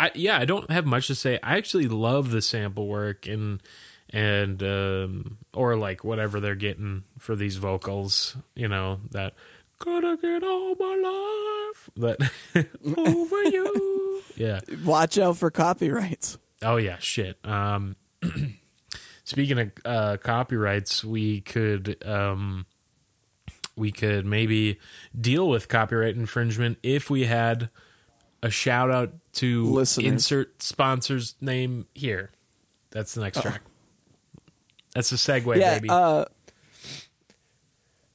I 0.00 0.10
yeah, 0.14 0.38
I 0.38 0.46
don't 0.46 0.70
have 0.70 0.86
much 0.86 1.08
to 1.08 1.14
say. 1.14 1.38
I 1.42 1.58
actually 1.58 1.86
love 1.86 2.30
the 2.30 2.40
sample 2.40 2.86
work 2.88 3.26
and 3.26 3.62
and 4.08 4.62
um 4.62 5.36
or 5.52 5.76
like 5.76 6.02
whatever 6.04 6.40
they're 6.40 6.54
getting 6.54 7.04
for 7.18 7.36
these 7.36 7.56
vocals, 7.56 8.34
you 8.54 8.66
know, 8.66 9.00
that 9.10 9.34
gotta 9.78 10.16
get 10.16 10.42
all 10.42 10.74
my 10.76 10.96
life 10.96 11.90
that 11.96 12.30
over 12.96 13.42
you. 13.42 14.22
Yeah. 14.36 14.60
Watch 14.86 15.18
out 15.18 15.36
for 15.36 15.50
copyrights. 15.50 16.38
Oh 16.62 16.78
yeah, 16.78 16.96
shit. 16.98 17.38
Um 17.44 17.96
speaking 19.24 19.58
of 19.58 19.70
uh 19.84 20.16
copyrights, 20.16 21.04
we 21.04 21.42
could 21.42 22.02
um 22.06 22.64
we 23.76 23.92
could 23.92 24.24
maybe 24.24 24.80
deal 25.18 25.46
with 25.46 25.68
copyright 25.68 26.16
infringement 26.16 26.78
if 26.82 27.10
we 27.10 27.26
had 27.26 27.68
a 28.42 28.50
shout 28.50 28.90
out 28.90 29.12
to 29.34 29.84
insert 29.98 30.62
sponsor's 30.62 31.34
name 31.40 31.86
here. 31.94 32.32
That's 32.90 33.14
the 33.14 33.20
next 33.20 33.42
track. 33.42 33.62
That's 34.94 35.12
a 35.12 35.16
segue, 35.16 35.56
yeah. 35.56 35.74
baby. 35.74 35.88
Uh, 35.88 36.24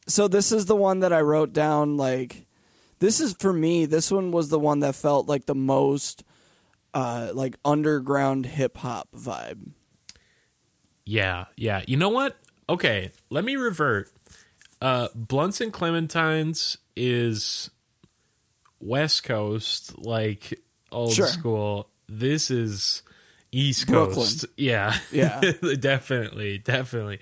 so 0.07 0.27
this 0.27 0.51
is 0.51 0.65
the 0.65 0.75
one 0.75 0.99
that 0.99 1.13
I 1.13 1.21
wrote 1.21 1.53
down. 1.53 1.95
Like, 1.95 2.45
this 2.99 3.19
is 3.19 3.33
for 3.39 3.53
me. 3.53 3.85
This 3.85 4.11
one 4.11 4.31
was 4.31 4.49
the 4.49 4.59
one 4.59 4.79
that 4.81 4.95
felt 4.95 5.27
like 5.27 5.45
the 5.45 5.55
most, 5.55 6.23
uh, 6.93 7.31
like 7.33 7.55
underground 7.63 8.45
hip 8.45 8.77
hop 8.77 9.07
vibe. 9.15 9.71
Yeah, 11.05 11.45
yeah. 11.55 11.83
You 11.87 11.97
know 11.97 12.09
what? 12.09 12.35
Okay, 12.67 13.11
let 13.29 13.45
me 13.45 13.55
revert. 13.55 14.11
Uh 14.81 15.07
Blunts 15.15 15.61
and 15.61 15.71
Clementines 15.71 16.77
is 16.97 17.69
West 18.85 19.23
Coast, 19.23 19.97
like 19.97 20.59
old 20.91 21.13
Sure. 21.13 21.27
school. 21.27 21.89
This 22.07 22.51
is 22.51 23.01
East 23.51 23.87
Brooklyn. 23.87 24.15
Coast. 24.15 24.45
Yeah. 24.57 24.95
Yeah. 25.11 25.41
definitely, 25.79 26.59
definitely. 26.59 27.19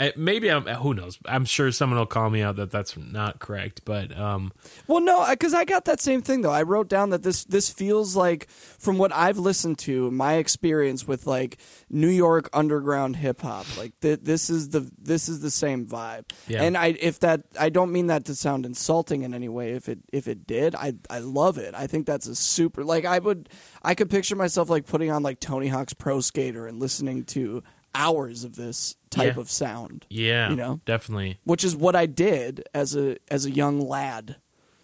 Uh, 0.00 0.10
maybe 0.16 0.48
I'm. 0.48 0.66
Who 0.66 0.94
knows? 0.94 1.18
I'm 1.26 1.44
sure 1.44 1.70
someone 1.70 1.98
will 1.98 2.06
call 2.06 2.30
me 2.30 2.40
out 2.40 2.56
that 2.56 2.70
that's 2.70 2.96
not 2.96 3.38
correct. 3.38 3.82
But 3.84 4.16
um, 4.18 4.50
Well, 4.86 5.00
no, 5.00 5.26
because 5.28 5.52
I 5.52 5.66
got 5.66 5.84
that 5.84 6.00
same 6.00 6.22
thing 6.22 6.40
though. 6.40 6.50
I 6.50 6.62
wrote 6.62 6.88
down 6.88 7.10
that 7.10 7.22
this 7.22 7.44
this 7.44 7.68
feels 7.68 8.16
like, 8.16 8.48
from 8.48 8.96
what 8.96 9.12
I've 9.12 9.36
listened 9.36 9.78
to, 9.80 10.10
my 10.10 10.34
experience 10.36 11.06
with 11.06 11.26
like 11.26 11.58
New 11.90 12.08
York 12.08 12.48
underground 12.54 13.16
hip 13.16 13.42
hop. 13.42 13.66
Like 13.76 13.92
th- 14.00 14.20
this 14.22 14.48
is 14.48 14.70
the 14.70 14.90
this 14.98 15.28
is 15.28 15.40
the 15.40 15.50
same 15.50 15.86
vibe. 15.86 16.24
Yeah. 16.48 16.62
And 16.62 16.78
I 16.78 16.96
if 16.98 17.20
that 17.20 17.42
I 17.58 17.68
don't 17.68 17.92
mean 17.92 18.06
that 18.06 18.24
to 18.24 18.34
sound 18.34 18.64
insulting 18.64 19.20
in 19.20 19.34
any 19.34 19.50
way. 19.50 19.72
If 19.72 19.86
it 19.86 19.98
if 20.14 20.28
it 20.28 20.46
did, 20.46 20.74
I 20.74 20.94
I 21.10 21.18
love 21.18 21.58
it. 21.58 21.74
I 21.74 21.86
think 21.86 22.06
that's 22.06 22.26
a 22.26 22.34
super 22.34 22.84
like 22.84 23.04
I 23.04 23.18
would 23.18 23.50
I 23.82 23.94
could 23.94 24.08
picture 24.08 24.34
myself 24.34 24.70
like 24.70 24.86
putting 24.86 25.10
on 25.10 25.22
like 25.22 25.40
Tony 25.40 25.68
Hawk's 25.68 25.92
Pro 25.92 26.20
Skater 26.20 26.66
and 26.66 26.80
listening 26.80 27.24
to 27.24 27.62
hours 27.94 28.44
of 28.44 28.56
this 28.56 28.96
type 29.10 29.34
Yeah. 29.36 29.40
of 29.40 29.50
sound. 29.50 30.06
yeah, 30.08 30.50
You 30.50 30.56
know? 30.56 30.80
definitely. 30.84 31.38
Which 31.44 31.64
is 31.64 31.74
what 31.74 31.96
I 31.96 32.06
did 32.06 32.64
as 32.74 32.94
a 32.96 33.16
as 33.30 33.44
a 33.46 33.50
young 33.50 33.80
lad, 33.80 34.36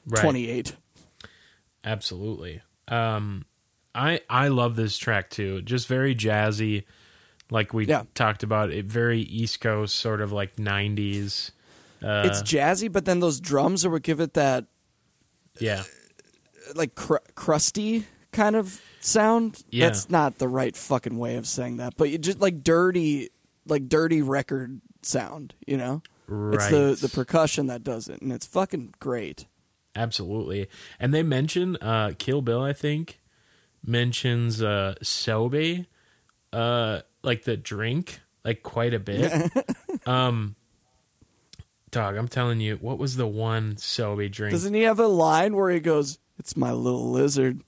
Right. 0.06 0.20
twenty 0.20 0.48
eight. 0.48 0.74
Absolutely. 1.84 2.62
Um, 2.88 3.44
I 3.94 4.20
I 4.28 4.48
love 4.48 4.76
this 4.76 4.98
track 4.98 5.30
too. 5.30 5.62
Just 5.62 5.86
very 5.88 6.14
jazzy, 6.14 6.84
like 7.50 7.72
we 7.72 7.86
Yeah. 7.86 8.04
talked 8.14 8.42
about. 8.42 8.70
It 8.70 8.86
very 8.86 9.20
East 9.20 9.60
Coast, 9.60 9.94
sort 9.96 10.20
of 10.20 10.32
like 10.32 10.56
'90s. 10.56 11.52
Uh, 12.02 12.24
it's 12.26 12.42
jazzy, 12.42 12.90
but 12.92 13.04
then 13.04 13.20
those 13.20 13.40
drums 13.40 13.84
are 13.84 13.90
what 13.90 14.02
give 14.02 14.20
it 14.20 14.34
that 14.34 14.66
yeah, 15.58 15.84
like 16.74 16.94
cr- 16.94 17.16
crusty 17.34 18.04
kind 18.32 18.54
of 18.56 18.82
sound. 19.06 19.62
Yeah. 19.70 19.86
That's 19.86 20.10
not 20.10 20.38
the 20.38 20.48
right 20.48 20.76
fucking 20.76 21.16
way 21.16 21.36
of 21.36 21.46
saying 21.46 21.78
that, 21.78 21.96
but 21.96 22.10
you 22.10 22.18
just 22.18 22.40
like 22.40 22.62
dirty, 22.62 23.30
like 23.66 23.88
dirty 23.88 24.22
record 24.22 24.80
sound. 25.02 25.54
You 25.66 25.76
know, 25.76 26.02
right. 26.26 26.54
it's 26.54 26.68
the 26.68 27.06
the 27.06 27.12
percussion 27.12 27.66
that 27.68 27.84
does 27.84 28.08
it, 28.08 28.20
and 28.22 28.32
it's 28.32 28.46
fucking 28.46 28.94
great. 28.98 29.46
Absolutely. 29.94 30.68
And 31.00 31.14
they 31.14 31.22
mention 31.22 31.76
uh 31.76 32.12
Kill 32.18 32.42
Bill, 32.42 32.62
I 32.62 32.72
think, 32.72 33.20
mentions 33.84 34.62
uh 34.62 34.94
Sobe, 35.02 35.86
uh 36.52 37.00
like 37.22 37.44
the 37.44 37.56
drink, 37.56 38.20
like 38.44 38.62
quite 38.62 38.94
a 38.94 39.00
bit. 39.00 39.32
um 40.06 40.56
Dog, 41.92 42.16
I'm 42.16 42.28
telling 42.28 42.60
you, 42.60 42.76
what 42.76 42.98
was 42.98 43.16
the 43.16 43.26
one 43.26 43.76
Sobe 43.76 44.30
drink? 44.30 44.52
Doesn't 44.52 44.74
he 44.74 44.82
have 44.82 45.00
a 45.00 45.06
line 45.06 45.54
where 45.56 45.70
he 45.70 45.80
goes, 45.80 46.18
"It's 46.38 46.56
my 46.56 46.72
little 46.72 47.10
lizard"? 47.10 47.62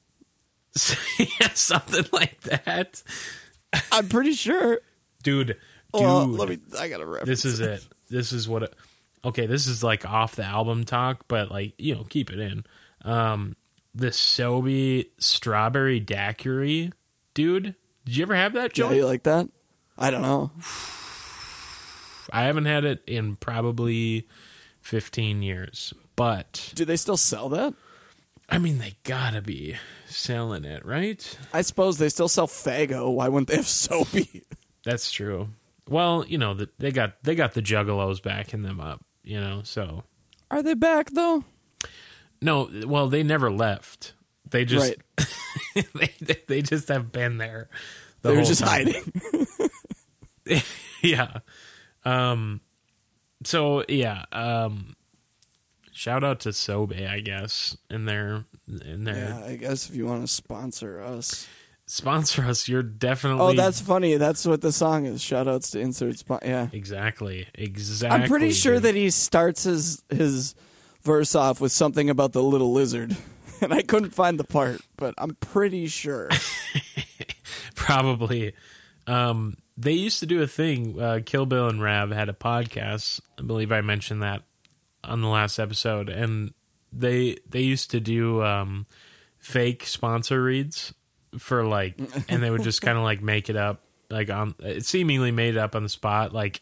yeah, 1.19 1.49
something 1.55 2.05
like 2.13 2.41
that. 2.43 3.03
I'm 3.93 4.09
pretty 4.09 4.33
sure. 4.33 4.81
Dude, 5.23 5.49
dude. 5.49 5.57
Well, 5.93 6.27
let 6.27 6.49
me. 6.49 6.59
I 6.79 6.89
gotta 6.89 7.07
reference. 7.07 7.29
this 7.29 7.45
is 7.45 7.61
it. 7.61 7.87
This 8.11 8.33
is 8.33 8.49
what 8.49 8.63
it, 8.63 8.75
Okay, 9.25 9.47
this 9.47 9.67
is 9.67 9.83
like 9.83 10.09
off 10.09 10.37
the 10.37 10.45
album 10.45 10.85
talk, 10.85 11.25
but 11.29 11.51
like, 11.51 11.75
you 11.79 11.95
know, 11.95 12.05
keep 12.09 12.31
it 12.31 12.39
in. 12.39 12.65
Um 13.05 13.57
the 13.95 14.09
Sobe 14.09 15.07
strawberry 15.19 15.99
daiquiri, 15.99 16.93
dude. 17.35 17.75
Did 18.05 18.17
you 18.17 18.23
ever 18.23 18.35
have 18.35 18.53
that, 18.55 18.77
Yeah, 18.79 18.93
you 18.93 19.05
like 19.07 19.25
that? 19.25 19.49
I 19.99 20.11
don't 20.11 20.23
know. 20.23 20.53
I 22.33 22.45
haven't 22.45 22.67
had 22.67 22.85
it 22.85 23.03
in 23.07 23.37
probably 23.37 24.29
15 24.83 25.43
years. 25.43 25.93
But 26.15 26.73
Do 26.75 26.85
they 26.85 26.97
still 26.97 27.17
sell 27.17 27.49
that? 27.51 27.75
I 28.49 28.59
mean, 28.59 28.79
they 28.79 28.97
gotta 29.05 29.43
be 29.43 29.77
selling 30.07 30.65
it, 30.65 30.85
right? 30.85 31.39
I 31.53 31.61
suppose 31.63 31.99
they 31.99 32.09
still 32.09 32.29
sell 32.29 32.47
Faygo. 32.49 33.13
Why 33.13 33.29
wouldn't 33.29 33.49
they 33.49 33.57
have 33.57 33.67
Sobe? 33.67 34.43
That's 34.85 35.11
true. 35.13 35.51
Well, 35.89 36.25
you 36.27 36.39
know, 36.39 36.55
the, 36.55 36.69
they 36.79 36.91
got 36.91 37.23
they 37.23 37.35
got 37.35 37.53
the 37.53 37.63
Juggalos 37.63 38.23
backing 38.23 38.63
them 38.63 38.81
up, 38.81 39.05
you 39.23 39.41
know. 39.41 39.61
So 39.65 40.05
Are 40.51 40.63
they 40.63 40.75
back 40.75 41.11
though? 41.11 41.45
no, 42.41 42.71
well, 42.87 43.09
they 43.09 43.23
never 43.23 43.51
left. 43.51 44.15
They 44.51 44.65
just 44.65 44.95
right. 45.77 45.87
they 46.25 46.37
they 46.47 46.63
just 46.63 46.89
have 46.89 47.13
been 47.13 47.37
there. 47.39 47.69
The 48.23 48.31
They 48.31 48.37
were 48.37 48.45
just 48.45 48.65
time. 48.65 48.87
hiding. 48.87 49.13
yeah. 51.03 51.39
Um. 52.05 52.61
So 53.45 53.85
yeah. 53.89 54.25
Um. 54.33 54.95
Shout 55.99 56.23
out 56.23 56.39
to 56.41 56.51
Sobe, 56.51 57.11
I 57.11 57.19
guess, 57.19 57.77
in 57.91 58.05
their 58.05 58.45
in 58.85 59.03
their 59.03 59.17
Yeah, 59.17 59.45
I 59.45 59.57
guess 59.57 59.91
if 59.91 59.97
you 59.97 60.07
want 60.07 60.21
to 60.21 60.29
sponsor 60.29 61.03
us. 61.03 61.49
sponsor 61.87 62.45
us. 62.45 62.69
You're 62.69 62.85
definitely. 62.85 63.43
Oh, 63.45 63.53
that's 63.53 63.81
funny. 63.81 64.17
That's 64.17 64.47
what 64.47 64.61
the 64.61 64.71
song 64.71 65.07
is. 65.07 65.21
Shout 65.21 65.49
outs 65.49 65.73
to 65.73 65.81
insert 65.81 66.17
spot. 66.17 66.45
Yeah. 66.45 66.69
exactly 66.73 67.49
exactly. 67.53 68.17
I'm 68.23 68.29
pretty 68.29 68.53
sure 68.53 68.75
dude. 68.75 68.85
that 68.85 68.95
he 68.95 69.11
starts 69.11 69.65
his 69.65 70.05
his 70.09 70.55
verse 71.03 71.35
off 71.35 71.61
with 71.61 71.73
something 71.73 72.09
about 72.09 72.33
the 72.33 72.45
little 72.45 72.73
lizard. 72.73 73.17
And 73.61 73.75
I 73.75 73.83
couldn't 73.83 74.11
find 74.11 74.39
the 74.39 74.45
part, 74.45 74.83
but 74.97 75.15
I'm 75.19 75.35
pretty 75.35 75.89
sure. 75.89 76.29
probably. 77.75 78.53
Um, 79.09 79.57
they 79.77 79.95
used 79.95 80.21
to 80.21 80.27
do 80.27 80.41
a 80.43 80.47
thing. 80.47 81.01
Uh, 81.01 81.19
Kill 81.27 81.45
Bill 81.45 81.69
and 81.69 81.83
Rav 81.83 82.13
had 82.13 82.29
a 82.29 82.33
podcast. 82.33 83.21
I 83.37 83.43
believe 83.43 83.73
I 83.73 83.81
mentioned 83.81 84.23
that 84.23 84.45
on 85.05 85.21
the 85.21 85.29
last 85.29 85.59
episode, 85.59 86.09
and 86.09 86.53
they 86.93 87.37
they 87.49 87.61
used 87.61 87.91
to 87.93 88.01
do 88.01 88.43
um, 88.43 88.87
fake 89.39 89.85
sponsor 89.87 90.43
reads 90.43 90.95
for 91.39 91.65
like, 91.65 91.99
and 92.29 92.43
they 92.43 92.51
would 92.51 92.63
just 92.63 92.83
kind 92.83 92.99
of 92.99 93.05
like 93.05 93.23
make 93.23 93.49
it 93.51 93.57
up, 93.57 93.85
like 94.11 94.31
on 94.31 94.55
it 94.61 94.85
seemingly 94.85 95.31
made 95.31 95.57
it 95.57 95.59
up 95.59 95.75
on 95.75 95.83
the 95.83 95.89
spot, 95.89 96.33
like. 96.33 96.61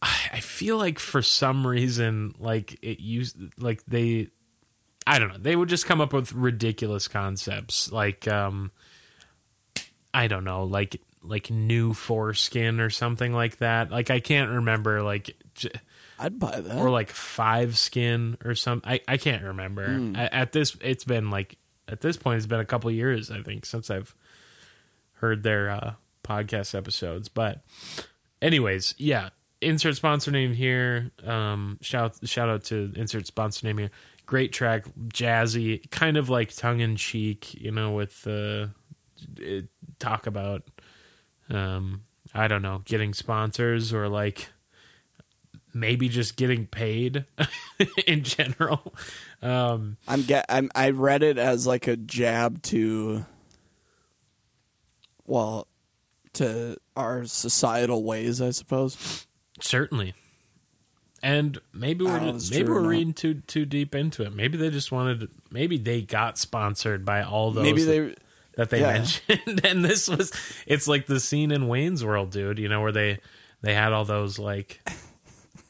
I 0.00 0.16
I 0.34 0.40
feel 0.40 0.76
like 0.76 1.00
for 1.00 1.22
some 1.22 1.66
reason, 1.66 2.34
like 2.38 2.78
it 2.82 3.00
used, 3.00 3.36
like 3.60 3.84
they, 3.86 4.28
I 5.04 5.18
don't 5.18 5.28
know, 5.28 5.38
they 5.38 5.56
would 5.56 5.68
just 5.68 5.86
come 5.86 6.00
up 6.00 6.12
with 6.12 6.32
ridiculous 6.32 7.08
concepts, 7.08 7.90
like, 7.90 8.28
um, 8.28 8.70
I 10.14 10.28
don't 10.28 10.44
know, 10.44 10.64
like 10.64 11.00
like 11.22 11.50
new 11.50 11.92
foreskin 11.92 12.80
or 12.80 12.90
something 12.90 13.32
like 13.32 13.58
that. 13.58 13.90
Like 13.90 14.10
I 14.10 14.20
can't 14.20 14.50
remember, 14.50 15.02
like 15.02 15.36
j- 15.54 15.70
I'd 16.18 16.38
buy 16.38 16.60
that. 16.60 16.76
or 16.78 16.90
like 16.90 17.10
five 17.10 17.78
skin 17.78 18.36
or 18.44 18.54
something. 18.54 18.90
I 18.90 19.00
I 19.06 19.16
can't 19.16 19.42
remember. 19.44 20.12
A- 20.14 20.34
At 20.34 20.52
this, 20.52 20.76
it's 20.80 21.04
been 21.04 21.30
like 21.30 21.56
at 21.86 22.00
this 22.00 22.16
point, 22.16 22.36
it's 22.38 22.46
been 22.46 22.60
a 22.60 22.64
couple 22.64 22.90
years 22.90 23.30
I 23.30 23.42
think 23.42 23.64
since 23.66 23.90
I've 23.90 24.14
heard 25.14 25.42
their 25.42 25.70
uh, 25.70 25.92
podcast 26.24 26.74
episodes. 26.74 27.28
But 27.28 27.62
anyways, 28.42 28.94
yeah. 28.98 29.30
Insert 29.60 29.96
sponsor 29.96 30.30
name 30.30 30.54
here. 30.54 31.10
Um, 31.26 31.78
shout 31.80 32.16
shout 32.28 32.48
out 32.48 32.62
to 32.64 32.92
insert 32.94 33.26
sponsor 33.26 33.66
name 33.66 33.78
here. 33.78 33.90
Great 34.24 34.52
track, 34.52 34.84
jazzy, 35.08 35.90
kind 35.90 36.16
of 36.16 36.28
like 36.28 36.54
tongue 36.54 36.78
in 36.80 36.94
cheek, 36.94 37.54
you 37.54 37.72
know, 37.72 37.90
with 37.92 38.24
uh, 38.28 38.66
talk 39.98 40.26
about 40.26 40.62
um 41.50 42.02
I 42.34 42.46
don't 42.46 42.62
know, 42.62 42.82
getting 42.84 43.14
sponsors 43.14 43.92
or 43.92 44.08
like 44.08 44.48
maybe 45.80 46.08
just 46.08 46.36
getting 46.36 46.66
paid 46.66 47.24
in 48.06 48.22
general. 48.24 48.94
Um 49.42 49.96
I'm 50.06 50.22
get 50.22 50.44
I'm 50.48 50.70
I 50.74 50.90
read 50.90 51.22
it 51.22 51.38
as 51.38 51.66
like 51.66 51.86
a 51.86 51.96
jab 51.96 52.62
to 52.64 53.24
well 55.26 55.66
to 56.34 56.76
our 56.96 57.24
societal 57.24 58.04
ways, 58.04 58.40
I 58.40 58.50
suppose. 58.50 59.26
certainly. 59.60 60.14
And 61.22 61.58
maybe 61.72 62.04
we're 62.04 62.12
don't 62.12 62.22
know 62.22 62.28
if 62.30 62.34
it's 62.36 62.50
maybe 62.52 62.68
we're 62.68 62.86
reading 62.86 63.12
too 63.12 63.34
too 63.46 63.64
deep 63.66 63.94
into 63.94 64.22
it. 64.22 64.32
Maybe 64.34 64.56
they 64.56 64.70
just 64.70 64.92
wanted 64.92 65.28
maybe 65.50 65.76
they 65.76 66.02
got 66.02 66.38
sponsored 66.38 67.04
by 67.04 67.22
all 67.22 67.50
those 67.50 67.64
Maybe 67.64 67.82
that- 67.84 67.90
they 67.90 68.14
that 68.56 68.70
they 68.70 68.80
Yeah. 68.80 68.92
mentioned 68.92 69.60
and 69.64 69.84
this 69.84 70.08
was 70.08 70.32
it's 70.66 70.86
like 70.88 71.06
the 71.06 71.18
scene 71.20 71.50
in 71.50 71.66
Wayne's 71.68 72.04
World 72.04 72.30
dude 72.30 72.58
you 72.58 72.68
know 72.68 72.80
where 72.80 72.92
they 72.92 73.18
they 73.62 73.74
had 73.74 73.92
all 73.92 74.04
those 74.04 74.38
like 74.38 74.80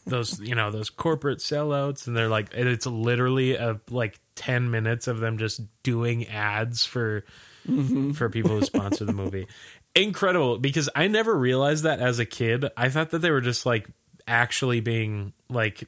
those 0.09 0.41
you 0.41 0.55
know 0.55 0.71
those 0.71 0.91
corporate 0.91 1.39
sellouts 1.39 2.07
and 2.07 2.17
they're 2.17 2.29
like 2.29 2.49
it's 2.53 2.87
literally 2.87 3.55
a 3.55 3.81
like 3.91 4.21
10 4.35 4.71
minutes 4.71 5.09
of 5.09 5.21
them 5.21 5.39
just 5.39 5.61
doing 5.83 6.27
ads 6.29 6.85
for 6.85 7.25
mm-hmm. 7.69 8.13
for 8.13 8.29
people 8.29 8.53
who 8.53 8.63
sponsor 8.63 9.05
the 9.05 9.13
movie. 9.13 9.47
Incredible 9.95 10.59
because 10.59 10.89
I 10.95 11.09
never 11.09 11.37
realized 11.37 11.85
that 11.85 12.01
as 12.01 12.19
a 12.19 12.27
kid. 12.27 12.67
I 12.77 12.89
thought 12.89 13.11
that 13.11 13.19
they 13.19 13.31
were 13.31 13.41
just 13.41 13.67
like 13.67 13.89
actually 14.27 14.81
being 14.81 15.33
like 15.49 15.85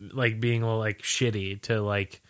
like 0.00 0.40
being 0.40 0.62
like 0.62 1.02
shitty 1.02 1.62
to 1.62 1.80
like 1.80 2.20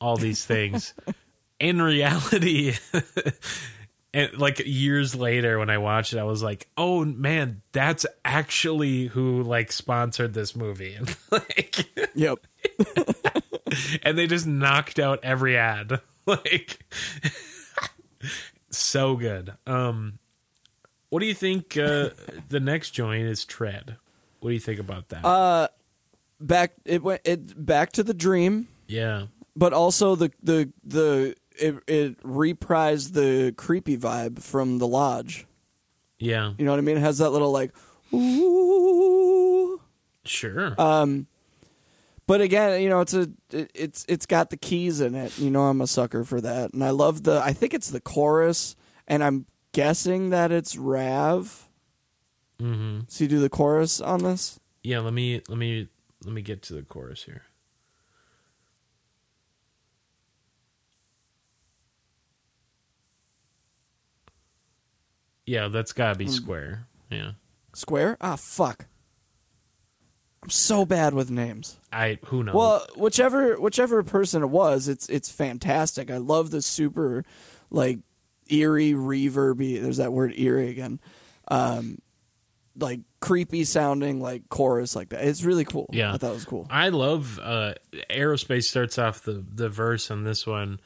all 0.00 0.16
these 0.16 0.44
things. 0.44 0.94
In 1.60 1.82
reality 1.82 2.72
and 4.12 4.36
like 4.38 4.60
years 4.66 5.14
later 5.14 5.58
when 5.58 5.70
i 5.70 5.78
watched 5.78 6.12
it 6.12 6.18
i 6.18 6.24
was 6.24 6.42
like 6.42 6.66
oh 6.76 7.04
man 7.04 7.62
that's 7.72 8.04
actually 8.24 9.06
who 9.06 9.42
like 9.42 9.70
sponsored 9.72 10.34
this 10.34 10.54
movie 10.56 10.94
And 10.96 11.16
like 11.30 11.86
Yep. 12.14 12.40
and 14.02 14.18
they 14.18 14.26
just 14.26 14.46
knocked 14.46 14.98
out 14.98 15.20
every 15.22 15.56
ad 15.56 16.00
like 16.26 16.80
so 18.70 19.16
good 19.16 19.54
um 19.66 20.18
What 21.10 21.20
do 21.20 21.26
you 21.26 21.34
think? 21.34 21.76
Uh, 21.76 22.10
the 22.48 22.60
next 22.60 22.90
joint 22.90 23.26
is 23.26 23.44
Tread. 23.44 23.96
What 24.40 24.50
do 24.50 24.54
you 24.54 24.60
think 24.60 24.78
about 24.78 25.08
that? 25.08 25.24
Uh, 25.24 25.68
back 26.40 26.72
it 26.84 27.02
went 27.02 27.20
it 27.24 27.64
back 27.66 27.92
to 27.92 28.02
the 28.04 28.14
dream, 28.14 28.68
yeah, 28.86 29.26
but 29.56 29.72
also 29.72 30.14
the 30.14 30.30
the 30.42 30.72
the 30.84 31.34
it, 31.60 31.82
it 31.86 32.22
reprised 32.22 33.12
the 33.12 33.52
creepy 33.56 33.96
vibe 33.96 34.42
from 34.42 34.78
the 34.78 34.86
lodge. 34.86 35.46
yeah, 36.18 36.52
You 36.58 36.64
know 36.64 36.72
what 36.72 36.78
I 36.78 36.82
mean? 36.82 36.96
It 36.96 37.00
has 37.00 37.18
that 37.18 37.30
little 37.30 37.52
like 37.52 37.72
ooh. 38.14 39.80
sure. 40.24 40.74
Um, 40.80 41.26
but 42.26 42.40
again, 42.40 42.80
you 42.80 42.88
know, 42.88 43.00
it's 43.00 43.14
a 43.14 43.28
it, 43.50 43.70
it's 43.74 44.04
it's 44.08 44.26
got 44.26 44.50
the 44.50 44.56
keys 44.56 45.00
in 45.00 45.14
it. 45.14 45.36
You 45.38 45.50
know, 45.50 45.62
I'm 45.62 45.80
a 45.80 45.86
sucker 45.86 46.22
for 46.24 46.40
that, 46.40 46.72
and 46.72 46.84
I 46.84 46.90
love 46.90 47.24
the. 47.24 47.40
I 47.42 47.52
think 47.52 47.74
it's 47.74 47.90
the 47.90 48.00
chorus, 48.00 48.76
and 49.08 49.24
I'm 49.24 49.46
guessing 49.72 50.30
that 50.30 50.52
it's 50.52 50.76
Rav. 50.76 51.68
Mm 52.60 52.76
hmm 52.76 52.98
So 53.08 53.24
you 53.24 53.28
do 53.28 53.40
the 53.40 53.48
chorus 53.48 54.00
on 54.00 54.22
this. 54.22 54.60
Yeah, 54.82 55.00
let 55.00 55.12
me 55.12 55.42
let 55.48 55.58
me 55.58 55.88
let 56.24 56.32
me 56.32 56.42
get 56.42 56.62
to 56.62 56.74
the 56.74 56.82
chorus 56.82 57.24
here. 57.24 57.42
Yeah, 65.50 65.66
that's 65.68 65.92
gotta 65.92 66.14
Hmm. 66.14 66.18
be 66.18 66.28
square. 66.28 66.86
Yeah, 67.10 67.32
Square? 67.74 68.18
Ah, 68.20 68.36
fuck. 68.36 68.86
I'm 70.42 70.50
so 70.50 70.86
bad 70.86 71.12
with 71.12 71.30
names. 71.30 71.76
I 71.92 72.18
who 72.26 72.44
knows. 72.44 72.54
Well, 72.54 72.86
whichever 72.96 73.60
whichever 73.60 74.02
person 74.02 74.42
it 74.42 74.46
was, 74.50 74.86
it's 74.88 75.08
it's 75.08 75.28
fantastic. 75.30 76.10
I 76.10 76.16
love 76.18 76.50
the 76.50 76.62
super 76.62 77.24
like 77.70 77.98
eerie 78.48 78.92
reverby. 78.92 79.80
There's 79.82 79.98
that 79.98 80.12
word 80.12 80.32
eerie 80.38 80.70
again. 80.70 81.00
Um, 81.48 81.98
like 82.78 83.00
creepy 83.20 83.64
sounding 83.64 84.20
like 84.22 84.48
chorus 84.48 84.94
like 84.96 85.08
that. 85.10 85.24
It's 85.24 85.42
really 85.42 85.64
cool. 85.64 85.90
Yeah. 85.92 86.14
I 86.14 86.16
thought 86.16 86.30
it 86.30 86.34
was 86.34 86.44
cool. 86.44 86.66
I 86.70 86.88
love 86.90 87.38
uh 87.42 87.74
aerospace 88.08 88.64
starts 88.64 88.98
off 88.98 89.22
the 89.24 89.44
the 89.52 89.68
verse 89.68 90.10
on 90.12 90.22
this 90.24 90.46
one. 90.46 90.80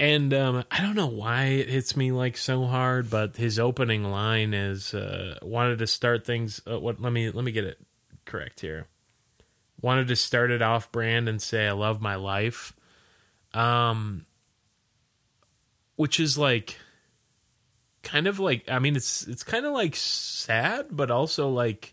And 0.00 0.32
um 0.32 0.64
I 0.70 0.80
don't 0.80 0.96
know 0.96 1.06
why 1.06 1.44
it 1.44 1.68
hits 1.68 1.94
me 1.94 2.10
like 2.10 2.38
so 2.38 2.64
hard, 2.64 3.10
but 3.10 3.36
his 3.36 3.58
opening 3.58 4.02
line 4.02 4.54
is 4.54 4.94
uh 4.94 5.38
wanted 5.42 5.78
to 5.80 5.86
start 5.86 6.24
things 6.24 6.62
uh, 6.66 6.80
what 6.80 7.02
let 7.02 7.12
me 7.12 7.30
let 7.30 7.44
me 7.44 7.52
get 7.52 7.64
it 7.64 7.78
correct 8.24 8.60
here. 8.60 8.86
Wanted 9.82 10.08
to 10.08 10.16
start 10.16 10.50
it 10.50 10.62
off 10.62 10.90
brand 10.90 11.28
and 11.28 11.40
say 11.40 11.68
I 11.68 11.72
love 11.72 12.00
my 12.00 12.14
life. 12.14 12.72
Um 13.52 14.24
which 15.96 16.18
is 16.18 16.38
like 16.38 16.78
kind 18.02 18.26
of 18.26 18.38
like 18.38 18.64
I 18.70 18.78
mean 18.78 18.96
it's 18.96 19.28
it's 19.28 19.44
kind 19.44 19.66
of 19.66 19.74
like 19.74 19.94
sad 19.94 20.86
but 20.90 21.10
also 21.10 21.50
like 21.50 21.92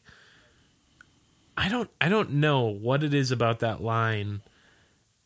I 1.57 1.67
don't 1.67 1.89
I 1.99 2.07
don't 2.07 2.35
know 2.35 2.61
what 2.61 3.03
it 3.03 3.13
is 3.13 3.33
about 3.33 3.59
that 3.59 3.83
line 3.83 4.43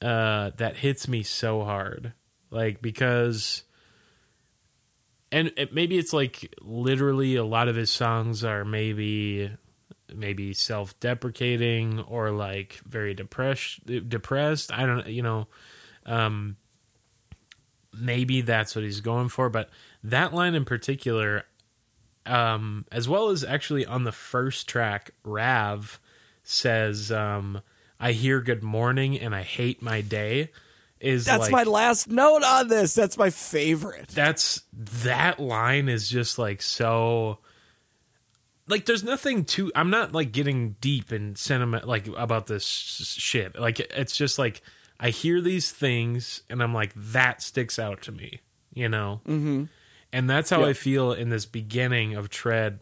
uh 0.01 0.49
that 0.57 0.77
hits 0.77 1.07
me 1.07 1.21
so 1.21 1.63
hard. 1.63 2.13
Like 2.51 2.81
because 2.81 3.63
and 5.31 5.51
it, 5.55 5.73
maybe 5.73 5.97
it's 5.97 6.13
like 6.13 6.53
literally 6.61 7.37
a 7.37 7.45
lot 7.45 7.69
of 7.69 7.75
his 7.75 7.89
songs 7.89 8.43
are 8.43 8.65
maybe 8.65 9.49
maybe 10.13 10.53
self-deprecating 10.53 12.01
or 12.01 12.31
like 12.31 12.81
very 12.85 13.13
depressed 13.13 13.85
depressed. 14.09 14.71
I 14.71 14.85
don't 14.85 15.07
you 15.07 15.23
know 15.23 15.47
um 16.05 16.57
maybe 17.93 18.41
that's 18.41 18.75
what 18.75 18.83
he's 18.83 19.01
going 19.01 19.29
for, 19.29 19.49
but 19.49 19.69
that 20.03 20.33
line 20.33 20.53
in 20.53 20.65
particular 20.65 21.45
um 22.25 22.85
as 22.91 23.07
well 23.07 23.29
as 23.29 23.43
actually 23.43 23.85
on 23.85 24.03
the 24.03 24.11
first 24.11 24.67
track 24.67 25.11
Rav 25.23 25.99
says 26.43 27.11
um 27.11 27.61
I 27.99 28.11
hear 28.11 28.41
good 28.41 28.63
morning 28.63 29.17
and 29.17 29.33
I 29.33 29.43
hate 29.43 29.81
my 29.81 30.01
day 30.01 30.49
is 31.01 31.25
That's 31.25 31.43
like 31.43 31.51
my 31.51 31.63
last 31.63 32.07
note 32.09 32.43
on 32.43 32.67
this. 32.67 32.93
That's 32.93 33.17
my 33.17 33.29
favorite. 33.31 34.07
that's 34.09 34.63
that 34.73 35.39
line 35.39 35.89
is 35.89 36.07
just 36.09 36.37
like 36.39 36.61
so 36.61 37.39
like 38.67 38.85
there's 38.85 39.03
nothing 39.03 39.43
too 39.43 39.71
i'm 39.75 39.89
not 39.89 40.13
like 40.13 40.31
getting 40.31 40.75
deep 40.79 41.11
and 41.11 41.37
sentiment 41.37 41.87
like 41.87 42.07
about 42.15 42.47
this 42.47 42.63
sh- 42.65 43.19
shit 43.19 43.59
like 43.59 43.79
it's 43.79 44.15
just 44.15 44.39
like 44.39 44.61
i 44.99 45.09
hear 45.09 45.41
these 45.41 45.71
things 45.71 46.43
and 46.49 46.61
i'm 46.63 46.73
like 46.73 46.93
that 46.95 47.41
sticks 47.41 47.77
out 47.79 48.01
to 48.03 48.11
me 48.11 48.39
you 48.73 48.87
know 48.87 49.19
mm-hmm. 49.27 49.63
and 50.13 50.29
that's 50.29 50.49
how 50.49 50.61
Yeah. 50.61 50.67
i 50.67 50.73
feel 50.73 51.11
in 51.11 51.29
this 51.29 51.45
beginning 51.45 52.15
of 52.15 52.29
tread 52.29 52.79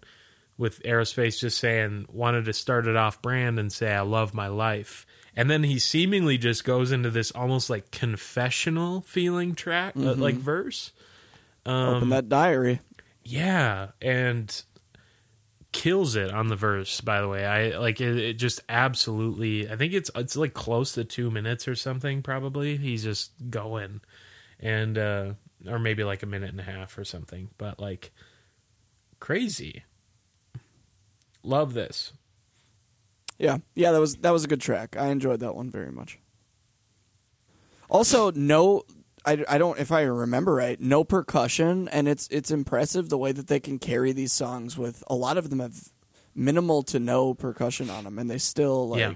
with 0.58 0.84
aerospace 0.84 1.40
just 1.40 1.58
saying 1.58 2.06
wanted 2.12 2.46
to 2.46 2.54
start 2.54 2.86
it 2.86 2.96
off 2.98 3.22
brand 3.22 3.58
and 3.58 3.72
say 3.72 3.92
i 3.92 4.02
love 4.02 4.34
my 4.34 4.48
life 4.48 5.08
and 5.40 5.50
then 5.50 5.64
he 5.64 5.80
seemingly 5.80 6.38
just 6.38 6.64
goes 6.66 6.92
into 6.92 7.10
this 7.10 7.32
almost 7.32 7.70
like 7.70 7.92
confessional 7.92 9.02
feeling 9.02 9.56
track 9.56 9.94
uh, 9.96 10.14
like 10.14 10.36
verse 10.36 10.92
Um, 11.66 11.96
Open 11.96 12.10
that 12.10 12.28
diary. 12.30 12.82
yeah, 13.24 13.90
and 14.02 14.64
kills 15.72 16.16
it 16.16 16.32
on 16.32 16.48
the 16.48 16.56
verse. 16.56 17.00
By 17.02 17.22
the 17.22 17.28
way, 17.28 17.46
I 17.46 17.78
like 17.78 18.02
it, 18.02 18.18
it. 18.18 18.34
Just 18.36 18.62
absolutely, 18.68 19.70
I 19.70 19.76
think 19.76 19.94
it's 19.94 20.10
it's 20.16 20.36
like 20.36 20.54
close 20.54 20.94
to 20.94 21.04
two 21.04 21.30
minutes 21.30 21.68
or 21.68 21.76
something. 21.76 22.22
Probably 22.24 22.78
he's 22.78 23.04
just 23.04 23.32
going, 23.50 24.02
and 24.60 24.98
uh 24.98 25.34
or 25.68 25.78
maybe 25.78 26.04
like 26.04 26.24
a 26.24 26.26
minute 26.26 26.50
and 26.50 26.60
a 26.60 26.64
half 26.64 26.98
or 26.98 27.04
something. 27.04 27.50
But 27.58 27.80
like 27.80 28.12
crazy. 29.20 29.84
Love 31.44 31.74
this. 31.74 32.14
Yeah, 33.40 33.60
yeah, 33.74 33.92
that 33.94 34.00
was 34.00 34.18
that 34.18 34.32
was 34.32 34.44
a 34.44 34.48
good 34.48 34.62
track. 34.62 34.96
I 34.98 35.08
enjoyed 35.08 35.40
that 35.40 35.56
one 35.56 35.72
very 35.72 35.92
much. 35.92 36.20
Also, 37.90 38.32
no, 38.32 38.84
I, 39.26 39.44
I 39.48 39.58
don't 39.58 39.80
if 39.80 39.92
I 39.92 40.02
remember 40.02 40.54
right, 40.54 40.80
no 40.80 41.04
percussion, 41.04 41.88
and 41.88 42.08
it's 42.08 42.28
it's 42.30 42.52
impressive 42.52 43.10
the 43.10 43.18
way 43.18 43.32
that 43.32 43.48
they 43.48 43.60
can 43.60 43.80
carry 43.80 44.12
these 44.12 44.34
songs 44.34 44.78
with 44.78 45.04
a 45.08 45.16
lot 45.16 45.38
of 45.38 45.50
them 45.50 45.60
have 45.60 45.90
minimal 46.36 46.84
to 46.84 47.00
no 47.00 47.34
percussion 47.34 47.90
on 47.90 48.04
them, 48.04 48.20
and 48.20 48.30
they 48.30 48.38
still 48.38 48.90
like 48.90 49.00
Yeah. 49.00 49.14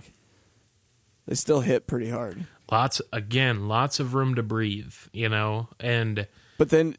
they 1.27 1.35
still 1.35 1.59
hit 1.61 1.85
pretty 1.85 2.09
hard. 2.09 2.45
Lots 2.71 3.01
again, 3.11 3.67
lots 3.67 3.99
of 3.99 4.13
room 4.13 4.35
to 4.35 4.43
breathe. 4.43 4.95
You 5.11 5.27
know, 5.29 5.67
and 5.81 6.27
But 6.57 6.69
then, 6.69 6.95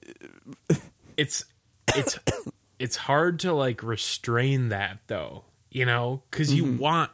it's 1.16 1.46
it's 1.96 2.18
it's 2.78 2.96
hard 2.96 3.38
to 3.40 3.52
like 3.54 3.82
restrain 3.82 4.68
that 4.68 5.00
though 5.06 5.44
you 5.74 5.84
know 5.84 6.22
because 6.30 6.54
you 6.54 6.64
want 6.64 7.10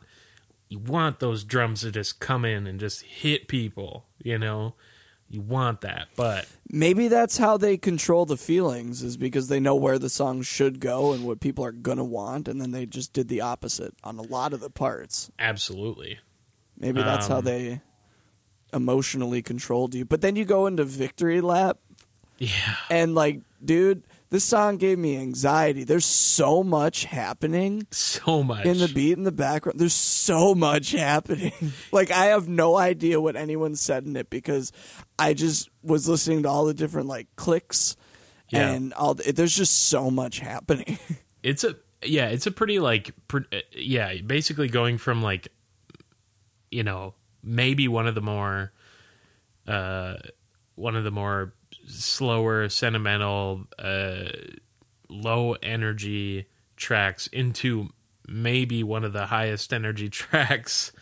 you 0.68 0.78
want 0.78 1.18
those 1.18 1.42
drums 1.42 1.80
to 1.80 1.90
just 1.90 2.20
come 2.20 2.44
in 2.44 2.66
and 2.68 2.78
just 2.78 3.02
hit 3.02 3.48
people 3.48 4.04
you 4.22 4.38
know 4.38 4.74
you 5.28 5.40
want 5.40 5.80
that 5.80 6.08
but 6.16 6.46
maybe 6.70 7.08
that's 7.08 7.38
how 7.38 7.56
they 7.56 7.76
control 7.76 8.26
the 8.26 8.36
feelings 8.36 9.02
is 9.02 9.16
because 9.16 9.48
they 9.48 9.58
know 9.60 9.74
where 9.74 9.98
the 9.98 10.08
song 10.08 10.42
should 10.42 10.78
go 10.80 11.12
and 11.12 11.24
what 11.24 11.40
people 11.40 11.64
are 11.64 11.72
gonna 11.72 12.04
want, 12.04 12.46
and 12.48 12.60
then 12.60 12.70
they 12.72 12.84
just 12.84 13.12
did 13.12 13.28
the 13.28 13.40
opposite 13.40 13.94
on 14.04 14.18
a 14.18 14.22
lot 14.22 14.52
of 14.52 14.60
the 14.60 14.70
parts. 14.70 15.30
absolutely 15.38 16.18
Maybe 16.78 17.02
that's 17.02 17.28
how 17.28 17.38
Um, 17.38 17.44
they 17.44 17.80
emotionally 18.72 19.42
controlled 19.42 19.94
you. 19.94 20.04
But 20.04 20.20
then 20.20 20.36
you 20.36 20.44
go 20.44 20.66
into 20.66 20.84
Victory 20.84 21.40
Lap 21.40 21.78
yeah 22.38 22.76
and 22.90 23.14
like, 23.14 23.40
dude, 23.64 24.02
this 24.30 24.44
song 24.44 24.76
gave 24.76 24.98
me 24.98 25.16
anxiety. 25.16 25.82
There's 25.84 26.04
so 26.06 26.62
much 26.62 27.04
happening 27.04 27.86
so 27.90 28.42
much 28.42 28.64
in 28.64 28.78
the 28.78 28.88
beat 28.88 29.16
in 29.18 29.24
the 29.24 29.32
background. 29.32 29.78
There's 29.80 29.92
so 29.92 30.54
much 30.54 30.92
happening. 31.08 31.52
like 31.92 32.10
I 32.10 32.26
have 32.26 32.48
no 32.48 32.76
idea 32.76 33.20
what 33.20 33.36
anyone 33.36 33.74
said 33.76 34.04
in 34.04 34.16
it 34.16 34.30
because 34.30 34.72
I 35.18 35.34
just 35.34 35.68
was 35.82 36.08
listening 36.08 36.44
to 36.44 36.48
all 36.48 36.64
the 36.64 36.74
different 36.74 37.08
like 37.08 37.26
clicks 37.36 37.96
Yeah. 38.50 38.70
and 38.70 38.92
all 38.94 39.14
the, 39.14 39.32
there's 39.32 39.54
just 39.56 39.88
so 39.88 40.10
much 40.10 40.38
happening. 40.40 40.98
it's 41.42 41.64
a 41.64 41.76
yeah 42.04 42.28
it's 42.28 42.46
a 42.46 42.50
pretty 42.50 42.78
like 42.78 43.12
pre- 43.28 43.44
uh, 43.52 43.58
yeah 43.76 44.14
basically 44.26 44.68
going 44.68 44.96
from 44.98 45.20
like 45.22 45.48
you 46.70 46.82
know 46.82 47.14
maybe 47.42 47.88
one 47.88 48.06
of 48.06 48.14
the 48.14 48.20
more 48.22 48.72
uh 49.66 50.14
one 50.76 50.96
of 50.96 51.04
the 51.04 51.10
more 51.10 51.52
slower 51.90 52.68
sentimental 52.68 53.66
uh 53.78 54.24
low 55.08 55.54
energy 55.62 56.46
tracks 56.76 57.26
into 57.28 57.88
maybe 58.28 58.82
one 58.82 59.04
of 59.04 59.12
the 59.12 59.26
highest 59.26 59.72
energy 59.72 60.08
tracks 60.10 60.92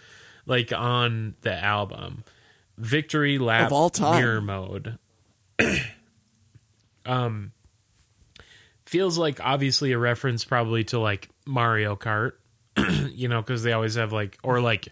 like 0.46 0.72
on 0.72 1.34
the 1.42 1.52
album 1.52 2.24
victory 2.78 3.38
lap 3.38 3.66
Of 3.66 3.72
all 3.72 3.90
time. 3.90 4.20
mirror 4.20 4.40
mode 4.40 4.98
um 7.06 7.52
feels 8.84 9.18
like 9.18 9.38
obviously 9.44 9.92
a 9.92 9.98
reference 9.98 10.44
probably 10.44 10.82
to 10.84 10.98
like 10.98 11.28
Mario 11.46 11.94
Kart, 11.94 12.32
you 13.12 13.28
know, 13.28 13.42
because 13.42 13.62
they 13.62 13.72
always 13.74 13.96
have 13.96 14.12
like, 14.14 14.38
or 14.42 14.62
like 14.62 14.88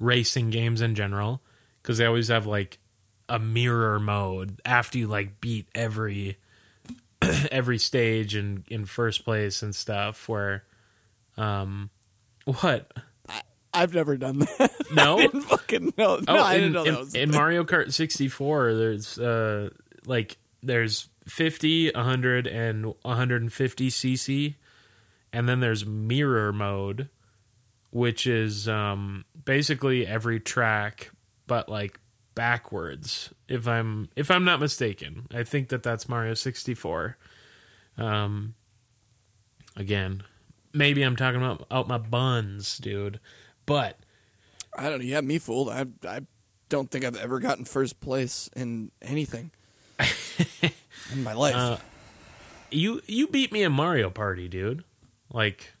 racing 0.00 0.50
games 0.50 0.80
in 0.80 0.96
general, 0.96 1.40
because 1.80 1.98
they 1.98 2.06
always 2.06 2.26
have 2.26 2.46
like 2.46 2.80
a 3.28 3.38
mirror 3.38 3.98
mode 3.98 4.60
after 4.64 4.98
you 4.98 5.06
like 5.06 5.40
beat 5.40 5.68
every 5.74 6.38
every 7.50 7.78
stage 7.78 8.34
and 8.34 8.64
in 8.68 8.84
first 8.84 9.24
place 9.24 9.62
and 9.62 9.74
stuff 9.74 10.28
where 10.28 10.64
um 11.36 11.90
what 12.44 12.92
I've 13.74 13.92
never 13.92 14.16
done 14.16 14.38
that. 14.38 14.72
no 14.94 15.18
I 15.18 15.22
didn't 15.22 15.42
fucking 15.42 15.94
know. 15.98 16.16
No, 16.16 16.24
oh 16.28 16.36
I 16.36 16.54
in, 16.54 16.60
didn't 16.60 16.72
know 16.72 16.84
in, 16.84 16.92
that 16.94 17.00
was. 17.00 17.14
in 17.14 17.30
mario 17.30 17.64
kart 17.64 17.92
64 17.92 18.74
there's 18.74 19.18
uh 19.18 19.70
like 20.06 20.38
there's 20.62 21.08
50 21.26 21.90
100 21.92 22.46
and 22.46 22.86
150 23.02 23.88
cc 23.88 24.54
and 25.32 25.48
then 25.48 25.60
there's 25.60 25.84
mirror 25.84 26.52
mode 26.52 27.08
which 27.90 28.26
is 28.26 28.68
um 28.68 29.24
basically 29.44 30.06
every 30.06 30.38
track 30.38 31.10
but 31.46 31.68
like 31.68 31.98
backwards 32.36 33.32
if 33.48 33.66
i'm 33.66 34.08
if 34.14 34.30
i'm 34.30 34.44
not 34.44 34.60
mistaken 34.60 35.26
i 35.34 35.42
think 35.42 35.68
that 35.70 35.82
that's 35.82 36.08
mario 36.08 36.34
64 36.34 37.16
um 37.98 38.54
again 39.76 40.22
maybe 40.72 41.02
i'm 41.02 41.16
talking 41.16 41.40
about 41.42 41.66
out 41.70 41.88
my 41.88 41.98
buns 41.98 42.78
dude 42.78 43.18
but 43.66 43.98
I 44.78 44.90
don't 44.90 44.98
know. 44.98 45.04
You 45.06 45.14
have 45.14 45.24
me 45.24 45.38
fooled. 45.38 45.70
I 45.70 45.86
I 46.06 46.20
don't 46.68 46.90
think 46.90 47.02
I've 47.06 47.16
ever 47.16 47.38
gotten 47.40 47.64
first 47.64 47.98
place 47.98 48.50
in 48.54 48.90
anything 49.00 49.50
in 51.12 51.22
my 51.24 51.32
life. 51.32 51.54
Uh, 51.56 51.78
you 52.70 53.00
you 53.06 53.26
beat 53.26 53.52
me 53.52 53.62
in 53.62 53.72
Mario 53.72 54.10
Party, 54.10 54.48
dude. 54.48 54.84
Like, 55.32 55.72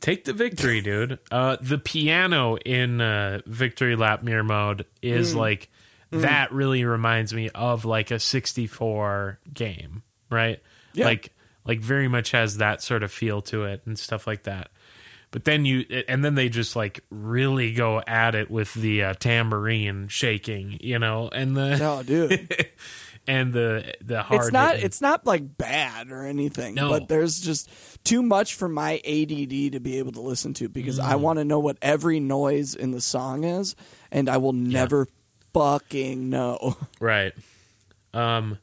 take 0.00 0.24
the 0.26 0.32
victory, 0.32 0.80
dude. 0.90 1.18
Uh, 1.32 1.56
the 1.60 1.76
piano 1.76 2.56
in 2.64 3.00
uh, 3.00 3.40
Victory 3.46 3.96
Lap 3.96 4.22
Mirror 4.22 4.44
mode 4.44 4.86
is 5.02 5.34
Mm. 5.34 5.38
like 5.38 5.68
that. 6.10 6.52
Really 6.52 6.84
reminds 6.84 7.32
me 7.34 7.50
of 7.54 7.84
like 7.84 8.10
a 8.10 8.18
sixty 8.18 8.66
four 8.66 9.38
game, 9.52 10.02
right? 10.30 10.60
Yeah. 10.94 11.06
Like 11.06 11.32
like 11.64 11.80
very 11.80 12.08
much 12.08 12.30
has 12.30 12.58
that 12.58 12.82
sort 12.82 13.02
of 13.02 13.10
feel 13.12 13.42
to 13.42 13.64
it 13.64 13.82
and 13.86 13.98
stuff 13.98 14.26
like 14.26 14.44
that. 14.44 14.70
But 15.32 15.44
then 15.44 15.64
you 15.64 15.84
and 16.08 16.24
then 16.24 16.34
they 16.36 16.48
just 16.48 16.76
like 16.76 17.00
really 17.10 17.72
go 17.72 18.00
at 18.06 18.34
it 18.34 18.50
with 18.50 18.72
the 18.74 19.02
uh, 19.02 19.14
tambourine 19.14 20.08
shaking, 20.08 20.78
you 20.80 20.98
know, 20.98 21.28
and 21.28 21.56
the 21.56 21.76
no, 21.76 22.02
dude. 22.02 22.48
and 23.28 23.52
the 23.52 23.92
the 24.04 24.22
hard. 24.22 24.40
it's 24.42 24.52
not 24.52 24.70
hitting- 24.74 24.86
it's 24.86 25.00
not 25.00 25.26
like 25.26 25.58
bad 25.58 26.12
or 26.12 26.22
anything 26.22 26.74
No. 26.76 26.90
but 26.90 27.08
there's 27.08 27.40
just 27.40 27.68
too 28.04 28.22
much 28.22 28.54
for 28.54 28.68
my 28.68 28.98
add 29.04 29.28
to 29.72 29.80
be 29.80 29.98
able 29.98 30.12
to 30.12 30.20
listen 30.20 30.54
to 30.54 30.68
because 30.68 31.00
Mm. 31.00 31.04
i 31.06 31.16
want 31.16 31.40
to 31.40 31.44
know 31.44 31.58
what 31.58 31.76
every 31.82 32.20
noise 32.20 32.76
in 32.76 32.92
the 32.92 33.00
song 33.00 33.42
is 33.42 33.74
and 34.12 34.28
i 34.28 34.36
will 34.36 34.52
never 34.52 35.08
fucking 35.56 36.28
know 36.28 36.76
Right. 37.00 37.32
Um 38.12 38.58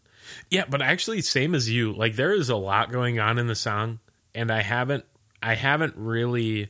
yeah, 0.50 0.66
but 0.70 0.82
actually 0.82 1.22
same 1.22 1.54
as 1.56 1.70
you. 1.70 1.94
Like 1.94 2.16
there 2.16 2.34
is 2.34 2.50
a 2.50 2.56
lot 2.56 2.91
going 2.91 3.20
on 3.20 3.38
in 3.38 3.48
the 3.48 3.56
song 3.56 4.00
and 4.36 4.52
I 4.52 4.62
haven't 4.62 5.06
I 5.41 5.56
haven't 5.56 5.96
really 5.98 6.70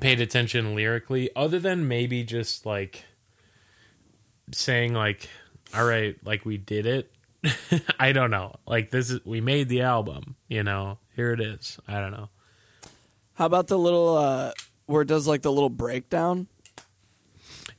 paid 0.00 0.20
attention 0.20 0.74
lyrically 0.74 1.30
other 1.34 1.58
than 1.58 1.88
maybe 1.88 2.22
just 2.24 2.64
like 2.66 3.04
saying 4.52 4.94
like 4.94 5.28
all 5.74 5.84
right, 5.84 6.16
like 6.24 6.44
we 6.44 6.58
did 6.58 6.86
it. 6.86 7.10
I 7.98 8.12
don't 8.12 8.30
know. 8.30 8.56
Like 8.66 8.90
this 8.90 9.10
is 9.10 9.24
we 9.24 9.40
made 9.40 9.68
the 9.68 9.82
album, 9.82 10.36
you 10.48 10.62
know. 10.62 10.98
Here 11.16 11.32
it 11.32 11.40
is. 11.40 11.78
I 11.88 12.00
don't 12.00 12.12
know. 12.12 12.28
how 13.34 13.46
about 13.46 13.66
the 13.66 13.78
little 13.78 14.16
uh 14.16 14.52
where 14.86 15.02
it 15.02 15.08
does 15.08 15.26
like 15.26 15.42
the 15.42 15.52
little 15.52 15.70
breakdown 15.70 16.46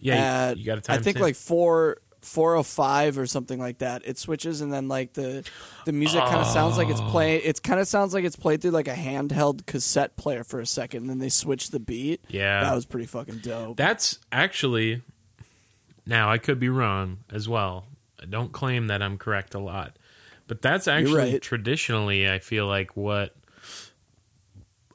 Yeah, 0.03 0.49
at, 0.51 0.57
you, 0.57 0.65
got 0.65 0.83
time 0.83 0.99
i 0.99 1.01
think 1.01 1.19
like 1.19 1.35
four 1.35 1.97
405 2.21 3.17
or 3.17 3.25
something 3.27 3.59
like 3.59 3.79
that 3.79 4.01
it 4.05 4.17
switches 4.17 4.61
and 4.61 4.71
then 4.71 4.87
like 4.87 5.11
the 5.13 5.43
the 5.85 5.91
music 5.91 6.21
kind 6.21 6.37
of 6.37 6.47
sounds 6.47 6.77
like 6.77 6.87
it's 6.89 7.01
Oh. 7.01 7.09
playing 7.11 7.41
it 7.43 7.61
kind 7.61 7.79
of 7.81 7.87
sounds 7.87 8.13
like 8.13 8.23
it's 8.23 8.37
played 8.37 8.61
through 8.61 8.71
like 8.71 8.87
a 8.87 8.93
handheld 8.93 9.65
cassette 9.65 10.15
player 10.15 10.43
for 10.45 10.61
a 10.61 10.65
second 10.65 11.01
and 11.01 11.09
then 11.09 11.19
they 11.19 11.27
switch 11.29 11.71
the 11.71 11.79
beat 11.81 12.21
Yeah. 12.29 12.61
that 12.63 12.73
was 12.73 12.85
pretty 12.85 13.07
fucking 13.07 13.39
dope 13.39 13.75
That's 13.77 14.19
actually 14.31 15.01
now 16.05 16.29
I 16.29 16.37
could 16.37 16.59
be 16.59 16.69
wrong 16.69 17.19
as 17.31 17.47
well. 17.49 17.87
I 18.21 18.25
don't 18.25 18.51
claim 18.51 18.87
that 18.87 19.01
I'm 19.01 19.17
correct 19.17 19.53
a 19.53 19.59
lot. 19.59 19.97
But 20.47 20.61
that's 20.61 20.87
actually 20.87 21.31
right. 21.33 21.41
traditionally 21.41 22.29
I 22.29 22.39
feel 22.39 22.67
like 22.67 22.95
what 22.97 23.35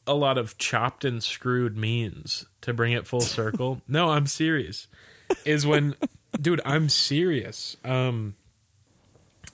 a 0.06 0.14
lot 0.14 0.38
of 0.38 0.56
chopped 0.58 1.04
and 1.04 1.22
screwed 1.22 1.76
means 1.76 2.46
to 2.62 2.72
bring 2.72 2.92
it 2.92 3.06
full 3.06 3.20
circle. 3.20 3.82
no, 3.88 4.10
I'm 4.10 4.26
serious. 4.26 4.86
Is 5.48 5.66
when 5.66 5.94
dude, 6.40 6.60
I'm 6.64 6.88
serious. 6.88 7.76
Um 7.84 8.34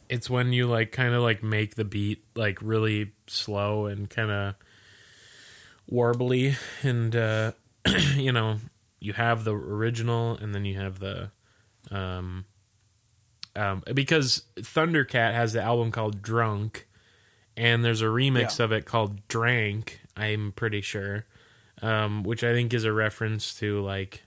it's 0.09 0.29
when 0.29 0.53
you 0.53 0.67
like 0.67 0.93
kind 0.93 1.15
of 1.15 1.23
like 1.23 1.43
make 1.43 1.77
the 1.77 1.85
beat 1.85 2.23
like 2.35 2.59
really 2.61 3.13
slow 3.27 3.87
and 3.87 4.09
kind 4.11 4.31
of 4.31 4.55
warbly 5.91 6.57
and 6.83 7.15
uh 7.17 7.53
you 8.17 8.33
know 8.33 8.59
you 9.01 9.13
have 9.13 9.45
the 9.45 9.55
original 9.55 10.37
and 10.39 10.55
then 10.55 10.65
you 10.65 10.79
have 10.79 10.99
the 10.99 11.31
um 11.91 12.45
um 13.57 13.83
because 13.95 14.45
thundercat 14.57 15.33
has 15.35 15.53
the 15.53 15.63
album 15.63 15.91
called 15.91 16.23
drunk 16.23 16.87
and 17.57 17.85
there's 17.85 18.01
a 18.03 18.07
remix 18.07 18.59
Yeah. 18.59 18.65
of 18.65 18.73
it 18.73 18.85
called 18.87 19.27
drank 19.29 20.01
i'm 20.17 20.53
pretty 20.53 20.81
sure 20.81 21.27
um 21.83 22.23
which 22.25 22.43
i 22.43 22.53
think 22.53 22.73
is 22.73 22.85
a 22.85 22.93
reference 22.93 23.55
to 23.57 23.81
like 23.83 24.23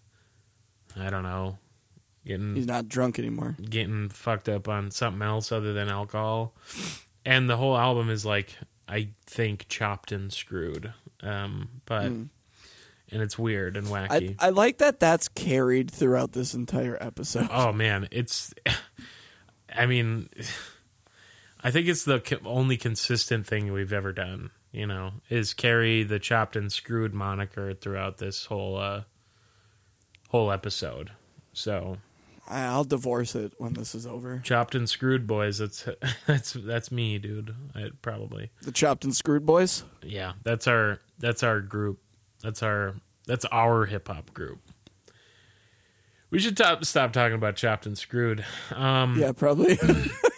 i 0.99 1.09
don't 1.09 1.23
know 1.23 1.57
getting 2.25 2.55
he's 2.55 2.67
not 2.67 2.89
drunk 2.89 3.17
anymore 3.19 3.55
getting 3.69 4.09
fucked 4.09 4.49
up 4.49 4.67
on 4.67 4.91
something 4.91 5.21
else 5.21 5.51
other 5.51 5.73
than 5.73 5.87
alcohol. 5.89 6.53
And 7.25 7.49
the 7.49 7.57
whole 7.57 7.77
album 7.77 8.09
is 8.09 8.25
like 8.25 8.55
I 8.87 9.09
think 9.25 9.67
chopped 9.69 10.11
and 10.11 10.31
screwed. 10.31 10.93
Um 11.21 11.81
but 11.85 12.03
and 12.05 12.29
it's 13.09 13.39
weird 13.39 13.77
and 13.77 13.87
wacky. 13.87 14.35
I 14.39 14.49
like 14.49 14.79
that 14.79 14.99
that's 14.99 15.27
carried 15.29 15.89
throughout 15.89 16.33
this 16.33 16.53
entire 16.53 16.97
episode. 17.01 17.47
oh 17.51 17.71
man, 17.71 18.07
it's 18.11 18.53
I 19.73 19.85
mean 19.85 20.29
I 21.63 21.71
think 21.71 21.87
it's 21.87 22.03
the 22.03 22.39
only 22.45 22.77
consistent 22.77 23.47
thing 23.47 23.71
we've 23.71 23.93
ever 23.93 24.11
done, 24.13 24.51
you 24.71 24.85
know, 24.85 25.13
is 25.29 25.53
carry 25.53 26.03
the 26.03 26.19
chopped 26.19 26.55
and 26.55 26.71
screwed 26.71 27.13
moniker 27.13 27.73
throughout 27.73 28.17
this 28.17 28.45
whole 28.45 28.77
uh 28.77 29.03
whole 30.27 30.51
episode. 30.51 31.11
So, 31.53 31.97
I'll 32.47 32.83
divorce 32.83 33.35
it 33.35 33.53
when 33.57 33.73
this 33.73 33.93
is 33.95 34.05
over. 34.07 34.39
chopped 34.43 34.75
and 34.75 34.89
screwed 34.89 35.25
boys, 35.27 35.57
that's 35.57 35.87
that's 36.27 36.53
that's 36.53 36.91
me, 36.91 37.17
dude. 37.17 37.55
I 37.75 37.89
probably 38.01 38.51
The 38.61 38.71
Chopped 38.71 39.03
and 39.03 39.15
Screwed 39.15 39.45
Boys. 39.45 39.83
Yeah, 40.03 40.33
that's 40.43 40.67
our 40.67 40.99
that's 41.19 41.43
our 41.43 41.61
group. 41.61 41.99
That's 42.43 42.61
our 42.63 42.95
that's 43.25 43.45
our 43.45 43.85
hip 43.85 44.07
hop 44.07 44.33
group. 44.33 44.59
We 46.29 46.39
should 46.39 46.57
top, 46.57 46.83
stop 46.83 47.13
talking 47.13 47.35
about 47.35 47.55
chopped 47.55 47.85
and 47.85 47.97
screwed. 47.97 48.43
Um, 48.75 49.17
Yeah, 49.17 49.31
probably. 49.31 49.79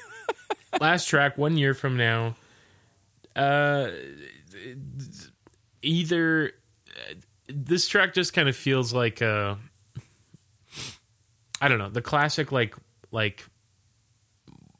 Last 0.80 1.08
track, 1.08 1.36
one 1.38 1.58
year 1.58 1.74
from 1.74 1.98
now. 1.98 2.36
Uh, 3.36 3.90
either 5.82 6.52
this 7.48 7.88
track 7.88 8.14
just 8.14 8.34
kind 8.34 8.48
of 8.48 8.56
feels 8.56 8.94
like 8.94 9.22
uh, 9.24 9.56
I 11.62 11.68
don't 11.68 11.78
know 11.80 11.90
the 11.90 12.02
classic 12.02 12.52
like 12.52 12.76
like 13.12 13.46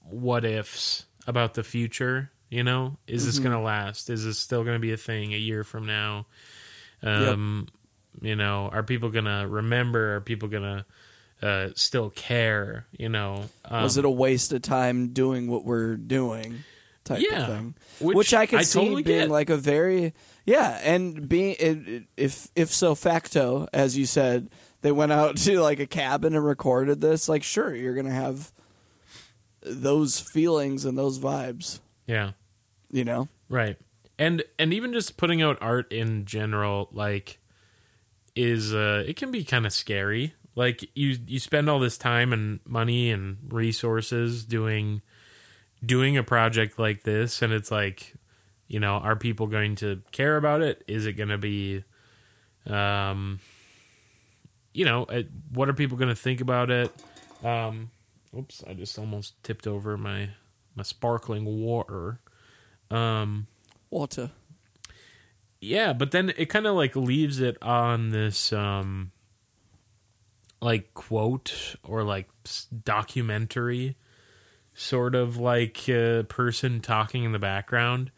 what 0.04 0.46
ifs 0.46 1.06
about 1.28 1.54
the 1.54 1.64
future. 1.64 2.32
You 2.50 2.64
know, 2.64 2.98
is 3.06 3.26
this 3.28 3.38
going 3.38 3.52
to 3.52 3.60
last? 3.60 4.10
Is 4.10 4.26
this 4.26 4.40
still 4.40 4.64
going 4.64 4.76
to 4.76 4.80
be 4.80 4.92
a 4.92 4.98
thing 4.98 5.34
a 5.34 5.38
year 5.38 5.64
from 5.64 5.86
now? 5.86 6.26
Um, 7.04 7.68
you 8.22 8.36
know, 8.36 8.70
are 8.74 8.82
people 8.82 9.10
going 9.10 9.26
to 9.26 9.46
remember? 9.48 10.16
Are 10.16 10.22
people 10.22 10.48
going 10.50 10.64
to 11.42 11.48
uh, 11.48 11.70
still 11.76 12.10
care? 12.10 12.88
You 12.98 13.10
know, 13.10 13.44
um, 13.66 13.84
Was 13.84 13.98
it 13.98 14.06
a 14.06 14.10
waste 14.10 14.52
of 14.52 14.64
time 14.64 15.10
doing 15.10 15.48
what 15.48 15.64
we're 15.64 15.96
doing? 15.96 16.64
Type 17.04 17.22
Yeah, 17.22 17.42
of 17.42 17.48
thing. 17.56 17.76
which 18.00 18.16
Which, 18.18 18.34
I 18.34 18.48
could 18.48 18.60
I 18.60 18.64
see 18.64 18.80
totally 18.80 19.04
being 19.04 19.20
get. 19.22 19.30
like 19.30 19.52
a 19.52 19.58
very 19.58 20.16
yeah, 20.46 20.80
and 20.84 21.30
being 21.30 22.08
if 22.18 22.48
if 22.56 22.72
so 22.74 22.96
facto, 22.96 23.68
as 23.72 23.96
you 23.96 24.08
said, 24.08 24.50
they 24.82 24.92
went 24.92 25.12
out 25.12 25.38
to 25.46 25.60
like 25.62 25.80
a 25.80 25.88
cabin 25.88 26.36
and 26.36 26.46
recorded 26.46 27.02
this. 27.02 27.30
Like, 27.30 27.44
sure, 27.44 27.76
you're 27.76 27.96
gonna 27.96 28.12
have 28.12 28.52
those 29.62 30.20
feelings 30.20 30.86
and 30.86 30.98
those 30.98 31.20
vibes. 31.20 31.80
yeah. 32.08 32.32
You 32.92 33.04
know, 33.04 33.28
Right. 33.50 33.78
And 34.18 34.44
and 34.58 34.74
even 34.74 34.94
just 34.94 35.16
putting 35.16 35.42
out 35.42 35.58
art 35.62 35.92
in 35.94 36.26
general 36.26 36.90
like 36.92 37.40
is 38.36 38.74
uh 38.74 39.04
it 39.08 39.16
can 39.16 39.32
be 39.32 39.44
kind 39.44 39.66
of 39.66 39.74
scary. 39.74 40.34
Like 40.56 40.90
you 40.96 41.18
you 41.28 41.40
spend 41.40 41.70
all 41.70 41.80
this 41.80 41.98
time 41.98 42.34
and 42.34 42.60
money 42.66 43.12
and 43.12 43.38
resources 43.50 44.44
doing 44.44 45.02
doing 45.86 46.18
a 46.18 46.24
project 46.24 46.80
like 46.80 47.04
this 47.04 47.42
and 47.42 47.54
it's 47.54 47.72
like 47.72 48.14
you 48.68 48.80
know, 48.80 48.96
are 48.96 49.16
people 49.16 49.48
going 49.48 49.76
to 49.78 50.02
care 50.12 50.38
about 50.38 50.62
it? 50.62 50.84
Is 50.88 51.06
it 51.06 51.14
going 51.14 51.30
to 51.30 51.38
be 51.38 51.84
um 52.68 53.40
you 54.74 54.86
know, 54.86 55.06
what 55.54 55.68
are 55.70 55.74
people 55.74 55.98
going 55.98 56.10
to 56.10 56.16
think 56.16 56.42
about 56.42 56.70
it? 56.70 56.92
Um 57.44 57.92
oops, 58.38 58.64
I 58.68 58.74
just 58.74 58.98
almost 59.00 59.42
tipped 59.44 59.66
over 59.68 59.98
my 59.98 60.30
my 60.76 60.84
sparkling 60.84 61.46
water. 61.46 62.20
Um, 62.92 63.48
Water. 63.90 64.32
yeah, 65.62 65.94
but 65.94 66.12
then 66.12 66.32
it 66.38 66.46
kind 66.48 66.66
of 66.68 66.76
like 66.76 66.96
leaves 66.96 67.40
it 67.40 67.58
on 67.62 68.10
this 68.10 68.52
um 68.54 69.12
like 70.62 70.94
quote 70.94 71.76
or 71.84 72.04
like 72.04 72.28
documentary 72.84 73.96
sort 74.74 75.16
of 75.16 75.38
like 75.38 75.88
uh, 75.90 76.24
person 76.24 76.80
talking 76.82 77.24
in 77.24 77.32
the 77.32 77.40
background. 77.40 78.12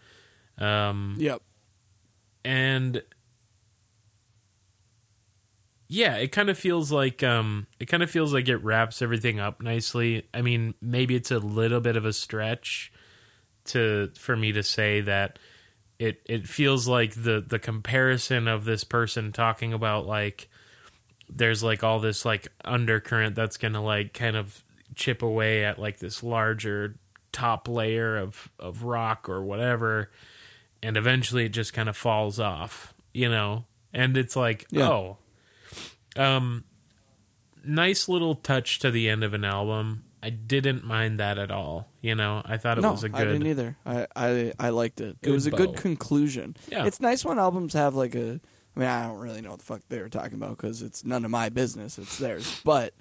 Um 0.58 1.16
Yep. 1.20 1.42
and 2.44 3.04
yeah 5.94 6.16
it 6.16 6.32
kind 6.32 6.50
of 6.50 6.58
feels 6.58 6.92
like 6.92 7.22
um 7.22 7.68
it 7.80 7.86
kind 7.86 8.02
of 8.02 8.10
feels 8.10 8.34
like 8.34 8.48
it 8.48 8.58
wraps 8.64 9.02
everything 9.02 9.40
up 9.40 9.62
nicely 9.62 10.26
i 10.34 10.42
mean 10.42 10.74
maybe 10.82 11.16
it's 11.16 11.32
a 11.32 11.38
little 11.38 11.82
bit 11.82 11.96
of 11.98 12.06
a 12.06 12.14
stretch 12.14 12.92
to 13.66 14.10
for 14.18 14.36
me 14.38 14.52
to 14.54 14.64
say 14.64 15.02
that 15.02 15.38
it 16.00 16.22
it 16.26 16.48
feels 16.48 16.88
like 16.88 17.14
the 17.14 17.44
the 17.46 17.60
comparison 17.60 18.48
of 18.48 18.64
this 18.66 18.84
person 18.86 19.32
talking 19.32 19.74
about 19.74 20.06
like 20.08 20.48
there's 21.30 21.62
like 21.62 21.84
all 21.84 22.00
this 22.00 22.26
like 22.26 22.48
undercurrent 22.66 23.36
that's 23.36 23.58
gonna 23.58 23.84
like 23.84 24.14
kind 24.14 24.36
of 24.36 24.64
chip 24.96 25.22
away 25.22 25.64
at 25.64 25.78
like 25.78 26.00
this 26.00 26.24
larger 26.24 26.96
top 27.32 27.68
layer 27.68 28.18
of 28.18 28.50
of 28.60 28.84
rock 28.84 29.30
or 29.30 29.44
whatever 29.44 30.10
and 30.82 30.98
eventually 30.98 31.46
it 31.46 31.50
just 31.50 31.74
kind 31.74 31.88
of 31.88 31.96
falls 31.96 32.40
off 32.40 32.94
you 33.14 33.30
know 33.30 33.66
and 33.94 34.18
it's 34.18 34.36
like 34.36 34.66
Yeah. 34.72 34.90
oh 34.90 35.18
um 36.18 36.64
nice 37.64 38.10
little 38.10 38.36
touch 38.36 38.80
to 38.80 38.92
the 38.92 39.08
end 39.10 39.24
of 39.24 39.34
an 39.34 39.46
album 39.46 40.04
i 40.24 40.30
didn't 40.30 40.84
mind 40.84 41.20
that 41.20 41.38
at 41.38 41.52
all 41.52 41.88
you 42.02 42.16
know 42.16 42.42
i 42.46 42.58
thought 42.58 42.78
it 42.78 42.84
was 42.84 43.04
a 43.04 43.10
good. 43.10 43.18
no, 43.20 43.26
was 43.26 43.34
didn't 43.40 43.48
either. 43.48 43.78
I, 43.86 44.08
I 44.16 44.54
I 44.60 44.70
liked 44.70 45.00
it. 45.02 45.18
It 45.22 45.30
was 45.30 45.46
a 45.48 45.52
good 45.52 45.76
conclusion. 45.76 46.56
Yeah. 46.70 46.86
It's 46.86 47.00
nice 47.00 47.24
when 47.24 47.38
albums 47.40 47.74
have 47.74 47.94
like 47.96 48.16
a. 48.16 48.40
I 48.76 48.80
mean, 48.80 48.88
I 48.88 49.06
don't 49.06 49.20
really 49.20 49.42
know 49.42 49.50
what 49.52 49.60
the 49.60 49.66
fuck 49.66 49.82
they 49.90 50.00
were 50.00 50.08
talking 50.10 50.36
about 50.36 50.56
because 50.58 50.82
it's 50.82 51.04
none 51.04 51.26
of 51.26 51.32
my 51.32 51.50
business. 51.50 51.98
It's 52.00 52.18
theirs. 52.18 52.62
But 52.66 52.94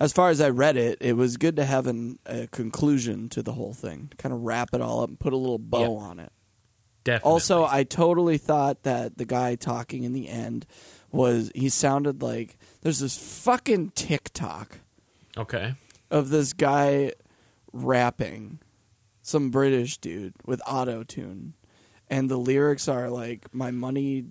as 0.00 0.12
far 0.12 0.30
as 0.30 0.40
I 0.40 0.48
read 0.50 0.76
it, 0.76 0.98
it 1.00 1.12
was 1.14 1.36
good 1.36 1.54
to 1.56 1.64
have 1.64 1.86
an, 1.86 2.18
a 2.26 2.46
conclusion 2.48 3.28
to 3.30 3.42
the 3.42 3.52
whole 3.52 3.72
thing. 3.74 4.12
Kind 4.18 4.34
of 4.34 4.42
wrap 4.42 4.70
it 4.74 4.80
all 4.80 5.02
up 5.02 5.08
and 5.08 5.18
put 5.18 5.32
a 5.32 5.36
little 5.36 5.58
bow 5.58 5.82
Yeah. 5.82 6.04
on 6.04 6.18
it. 6.18 6.32
definitely 7.04 7.30
Also, 7.32 7.64
I 7.64 7.84
totally 7.84 8.38
thought 8.38 8.82
that 8.82 9.16
the 9.18 9.24
guy 9.24 9.54
talking 9.54 10.02
in 10.04 10.12
the 10.12 10.28
end 10.28 10.66
was 11.10 11.50
he 11.54 11.68
sounded 11.68 12.22
like 12.22 12.58
there's 12.82 13.00
this 13.00 13.16
fucking 13.44 13.90
TikTok 13.90 14.78
okay 15.36 15.74
of 16.10 16.30
this 16.30 16.52
guy 16.52 17.12
rapping, 17.72 18.60
some 19.22 19.50
British 19.50 19.98
dude 19.98 20.34
with 20.44 20.60
auto 20.66 21.02
tune, 21.02 21.54
and 22.08 22.30
the 22.30 22.36
lyrics 22.36 22.88
are 22.88 23.10
like 23.10 23.52
"My 23.54 23.70
money 23.70 24.26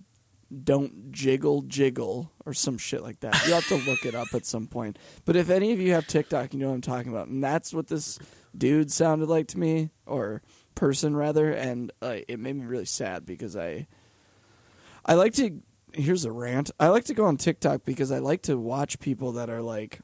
don't 0.64 1.12
jiggle 1.12 1.62
jiggle" 1.64 2.32
or 2.46 2.54
some 2.54 2.78
shit 2.78 3.04
like 3.04 3.20
that. 3.20 3.46
You 3.48 3.54
have 3.54 3.68
to 3.68 3.76
look 3.90 4.06
it 4.06 4.16
up 4.16 4.30
at 4.34 4.46
some 4.46 4.68
point. 4.68 4.98
But 5.26 5.36
if 5.36 5.50
any 5.50 5.72
of 5.74 5.80
you 5.80 5.94
have 5.94 6.08
TikTok, 6.08 6.54
you 6.54 6.60
know 6.60 6.70
what 6.70 6.76
I'm 6.76 6.82
talking 6.82 7.12
about, 7.12 7.28
and 7.28 7.44
that's 7.44 7.74
what 7.74 7.88
this 7.88 8.18
dude 8.58 8.92
sounded 8.92 9.30
like 9.30 9.48
to 9.50 9.60
me, 9.60 9.90
or 10.06 10.42
person 10.76 11.16
rather, 11.16 11.52
and 11.52 11.92
uh, 12.02 12.18
it 12.28 12.40
made 12.40 12.56
me 12.56 12.66
really 12.66 12.86
sad 12.86 13.26
because 13.26 13.56
I, 13.56 13.88
I 15.06 15.16
like 15.16 15.34
to. 15.34 15.60
Here's 15.94 16.26
a 16.26 16.32
rant. 16.32 16.72
I 16.80 16.90
like 16.90 17.06
to 17.06 17.14
go 17.14 17.26
on 17.26 17.38
TikTok 17.38 17.86
because 17.86 18.12
I 18.12 18.20
like 18.20 18.44
to 18.44 18.58
watch 18.58 19.00
people 19.00 19.34
that 19.34 19.50
are 19.50 19.62
like 19.62 20.02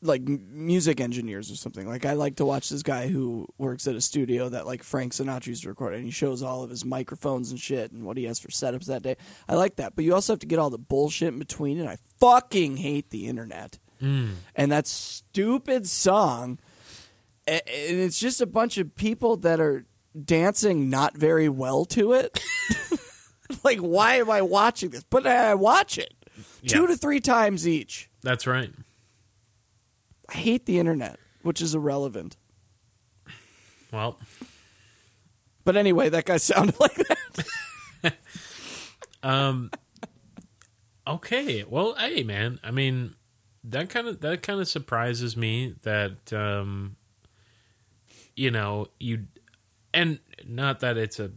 like 0.00 0.22
music 0.22 1.00
engineers 1.00 1.50
or 1.50 1.56
something. 1.56 1.86
Like 1.86 2.04
I 2.04 2.12
like 2.12 2.36
to 2.36 2.44
watch 2.44 2.68
this 2.68 2.82
guy 2.82 3.08
who 3.08 3.48
works 3.58 3.86
at 3.86 3.96
a 3.96 4.00
studio 4.00 4.48
that 4.48 4.66
like 4.66 4.82
Frank 4.82 5.12
Sinatra's 5.12 5.66
recording. 5.66 6.04
He 6.04 6.10
shows 6.10 6.42
all 6.42 6.62
of 6.62 6.70
his 6.70 6.84
microphones 6.84 7.50
and 7.50 7.58
shit 7.58 7.90
and 7.90 8.04
what 8.04 8.16
he 8.16 8.24
has 8.24 8.38
for 8.38 8.48
setups 8.48 8.86
that 8.86 9.02
day. 9.02 9.16
I 9.48 9.54
like 9.54 9.76
that, 9.76 9.96
but 9.96 10.04
you 10.04 10.14
also 10.14 10.34
have 10.34 10.40
to 10.40 10.46
get 10.46 10.58
all 10.58 10.70
the 10.70 10.78
bullshit 10.78 11.28
in 11.28 11.38
between. 11.38 11.80
And 11.80 11.88
I 11.88 11.98
fucking 12.18 12.76
hate 12.76 13.10
the 13.10 13.26
internet 13.26 13.78
mm. 14.00 14.34
and 14.54 14.72
that 14.72 14.86
stupid 14.86 15.88
song. 15.88 16.58
And 17.46 17.62
it's 17.66 18.20
just 18.20 18.40
a 18.40 18.46
bunch 18.46 18.78
of 18.78 18.94
people 18.94 19.36
that 19.38 19.58
are 19.58 19.86
dancing 20.24 20.90
not 20.90 21.16
very 21.16 21.48
well 21.48 21.84
to 21.86 22.12
it. 22.12 22.40
like, 23.64 23.78
why 23.78 24.16
am 24.16 24.30
I 24.30 24.42
watching 24.42 24.90
this? 24.90 25.04
But 25.04 25.26
I 25.26 25.54
watch 25.54 25.98
it 25.98 26.14
two 26.66 26.82
Yeah. 26.82 26.86
to 26.88 26.96
three 26.96 27.20
times 27.20 27.66
each. 27.66 28.08
that's 28.22 28.46
right 28.46 28.72
I 30.28 30.34
hate 30.34 30.66
the 30.66 30.78
internet, 30.78 31.18
which 31.42 31.60
is 31.62 31.74
irrelevant. 31.74 32.36
well 33.92 34.18
But 35.64 35.76
anyway, 35.76 36.08
that 36.10 36.24
guy 36.26 36.36
sounded 36.38 36.78
like 36.80 36.94
that. 36.94 38.14
Um. 39.22 39.72
Okay. 41.06 41.64
Well, 41.64 41.94
hey, 41.98 42.22
man. 42.22 42.60
I 42.62 42.70
mean, 42.70 43.16
that 43.64 43.90
kind 43.90 44.06
of 44.06 44.20
that 44.20 44.42
kind 44.42 44.60
of 44.60 44.68
surprises 44.68 45.36
me 45.36 45.74
that 45.82 46.32
um, 46.32 46.94
you 48.36 48.52
know, 48.52 48.86
you 49.00 49.26
and 49.92 50.20
not 50.46 50.78
that 50.80 50.96
it's 50.96 51.18
a. 51.18 51.32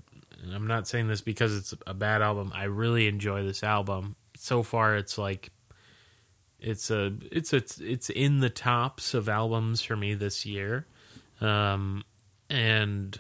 I'm 0.54 0.68
not 0.68 0.88
saying 0.88 1.08
this 1.08 1.22
because 1.22 1.56
it's 1.56 1.74
a 1.86 1.94
bad 1.94 2.22
album. 2.22 2.52
I 2.54 2.64
really 2.64 3.08
enjoy 3.08 3.44
this 3.44 3.64
album. 3.64 4.16
So 4.36 4.64
far, 4.64 4.96
it's 4.96 5.18
like 5.18 5.52
it's 6.60 6.90
a 6.90 7.14
it's 7.32 7.54
a 7.54 7.64
it's 7.80 8.10
in 8.10 8.40
the 8.40 8.50
tops 8.50 9.14
of 9.14 9.30
albums 9.30 9.82
for 9.82 9.96
me 9.96 10.14
this 10.14 10.46
year. 10.46 10.86
Um, 11.40 12.04
and 12.50 13.20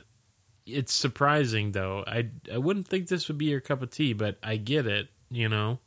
it's 0.66 0.94
surprising 0.94 1.72
though. 1.72 2.04
I 2.08 2.30
I 2.52 2.58
wouldn't 2.58 2.88
think 2.88 3.08
this 3.08 3.28
would 3.28 3.38
be 3.38 3.46
your 3.46 3.62
cup 3.62 3.82
of 3.82 3.92
tea, 3.92 4.14
but 4.14 4.38
I 4.42 4.58
get 4.58 4.88
it. 4.88 5.10
You 5.30 5.48
know, 5.48 5.80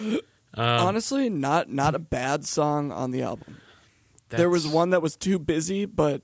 um, 0.00 0.20
Honestly, 0.56 1.28
not 1.28 1.70
not 1.70 1.94
a 1.94 1.98
bad 1.98 2.44
song 2.46 2.92
on 2.92 3.10
the 3.10 3.22
album. 3.22 3.58
There 4.28 4.50
was 4.50 4.66
one 4.66 4.90
that 4.90 5.02
was 5.02 5.16
too 5.16 5.38
busy, 5.38 5.84
but 5.84 6.22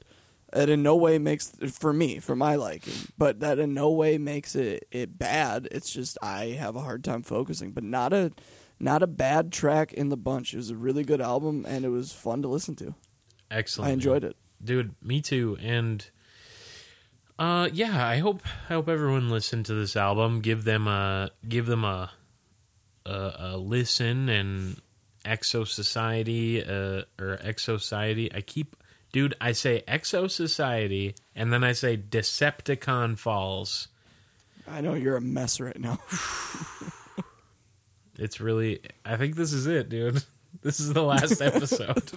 it 0.55 0.69
in 0.69 0.83
no 0.83 0.97
way 0.97 1.19
makes 1.19 1.53
for 1.73 1.93
me, 1.93 2.19
for 2.19 2.37
my 2.37 2.55
liking. 2.57 2.93
But 3.17 3.41
that 3.41 3.59
in 3.59 3.75
no 3.75 3.91
way 3.91 4.19
makes 4.19 4.55
it 4.55 4.87
it 4.91 5.19
bad. 5.19 5.69
It's 5.71 5.93
just 5.93 6.19
I 6.23 6.47
have 6.59 6.77
a 6.77 6.81
hard 6.81 7.05
time 7.05 7.23
focusing. 7.23 7.73
But 7.73 7.85
not 7.85 8.13
a 8.13 8.33
not 8.81 9.03
a 9.03 9.07
bad 9.07 9.53
track 9.53 9.93
in 9.93 10.09
the 10.09 10.17
bunch. 10.17 10.55
It 10.55 10.59
was 10.59 10.71
a 10.71 10.77
really 10.77 11.05
good 11.05 11.21
album, 11.21 11.65
and 11.69 11.85
it 11.85 11.91
was 11.91 12.13
fun 12.13 12.43
to 12.43 12.49
listen 12.49 12.75
to. 12.77 12.95
excellent. 13.51 13.91
I 13.91 13.93
enjoyed 13.93 14.25
it. 14.25 14.37
dude. 14.63 14.95
Me 15.03 15.21
too. 15.21 15.57
And 15.61 16.05
uh, 17.39 17.69
yeah, 17.73 18.07
I 18.07 18.19
hope 18.19 18.43
I 18.69 18.75
hope 18.75 18.89
everyone 18.89 19.31
listened 19.31 19.67
to 19.67 19.75
this 19.75 19.97
album. 19.97 20.41
Give 20.41 20.65
them 20.65 20.87
a 20.87 21.31
give 21.49 21.67
them 21.67 21.85
a 21.85 22.11
a, 23.07 23.33
a 23.39 23.57
listen 23.57 24.29
and 24.29 24.81
Exo 25.25 25.67
Society 25.67 26.63
uh, 26.63 27.03
or 27.19 27.39
Exo 27.45 27.81
Society. 27.81 28.33
I 28.33 28.41
keep, 28.41 28.77
dude. 29.13 29.35
I 29.41 29.53
say 29.53 29.85
Exo 29.87 30.31
Society, 30.31 31.15
and 31.37 31.53
then 31.53 31.63
I 31.63 31.73
say 31.73 31.97
Decepticon 31.97 33.19
Falls. 33.19 33.89
I 34.67 34.81
know 34.81 34.95
you're 34.95 35.17
a 35.17 35.21
mess 35.21 35.61
right 35.61 35.79
now. 35.79 35.99
It's 38.19 38.41
really. 38.41 38.81
I 39.05 39.17
think 39.17 39.37
this 39.37 39.53
is 39.53 39.67
it, 39.67 39.89
dude. 39.89 40.23
This 40.61 40.81
is 40.81 40.93
the 40.93 41.03
last 41.03 41.41
episode. 41.41 42.13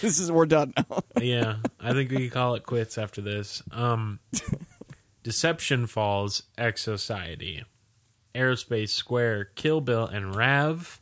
this 0.00 0.20
is 0.20 0.30
we're 0.30 0.46
done 0.46 0.72
now. 0.76 1.00
yeah, 1.20 1.56
I 1.80 1.92
think 1.92 2.08
we 2.12 2.16
can 2.18 2.30
call 2.30 2.54
it 2.54 2.62
quits 2.62 2.96
after 2.96 3.20
this. 3.20 3.64
Um, 3.72 4.20
Deception 5.24 5.88
Falls, 5.88 6.44
X 6.56 6.82
Society, 6.82 7.64
Aerospace 8.32 8.90
Square, 8.90 9.46
Kill 9.56 9.80
Bill, 9.80 10.06
and 10.06 10.36
Rav. 10.36 11.00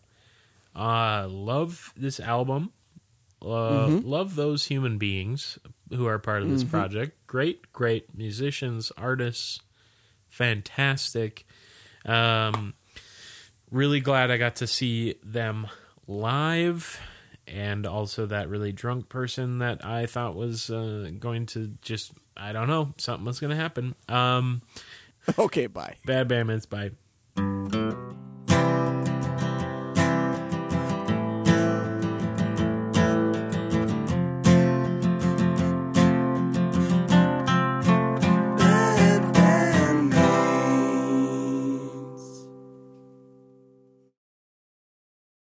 Uh, 0.74 1.26
love 1.28 1.92
this 1.94 2.18
album. 2.18 2.72
Uh, 3.44 3.88
Love 4.02 4.36
those 4.36 4.66
human 4.66 4.98
beings 4.98 5.58
who 5.90 6.06
are 6.06 6.18
part 6.18 6.42
of 6.42 6.48
this 6.48 6.64
project. 6.64 7.26
Great, 7.26 7.72
great 7.72 8.16
musicians, 8.16 8.92
artists, 8.96 9.60
fantastic. 10.28 11.44
Um, 12.04 12.74
really 13.70 14.00
glad 14.00 14.30
I 14.30 14.36
got 14.36 14.56
to 14.56 14.66
see 14.66 15.16
them 15.24 15.66
live 16.06 17.00
and 17.46 17.86
also 17.86 18.26
that 18.26 18.48
really 18.48 18.72
drunk 18.72 19.08
person 19.08 19.58
that 19.58 19.84
I 19.84 20.06
thought 20.06 20.34
was 20.34 20.70
uh, 20.70 21.10
going 21.18 21.46
to 21.46 21.72
just 21.82 22.12
I 22.36 22.52
don't 22.52 22.68
know 22.68 22.94
something 22.96 23.26
was 23.26 23.40
going 23.40 23.50
to 23.50 23.56
happen. 23.56 23.94
Um, 24.08 24.62
okay, 25.38 25.66
bye. 25.66 25.96
bad 26.04 26.28
Bandmates, 26.28 26.68
bye. 26.68 26.92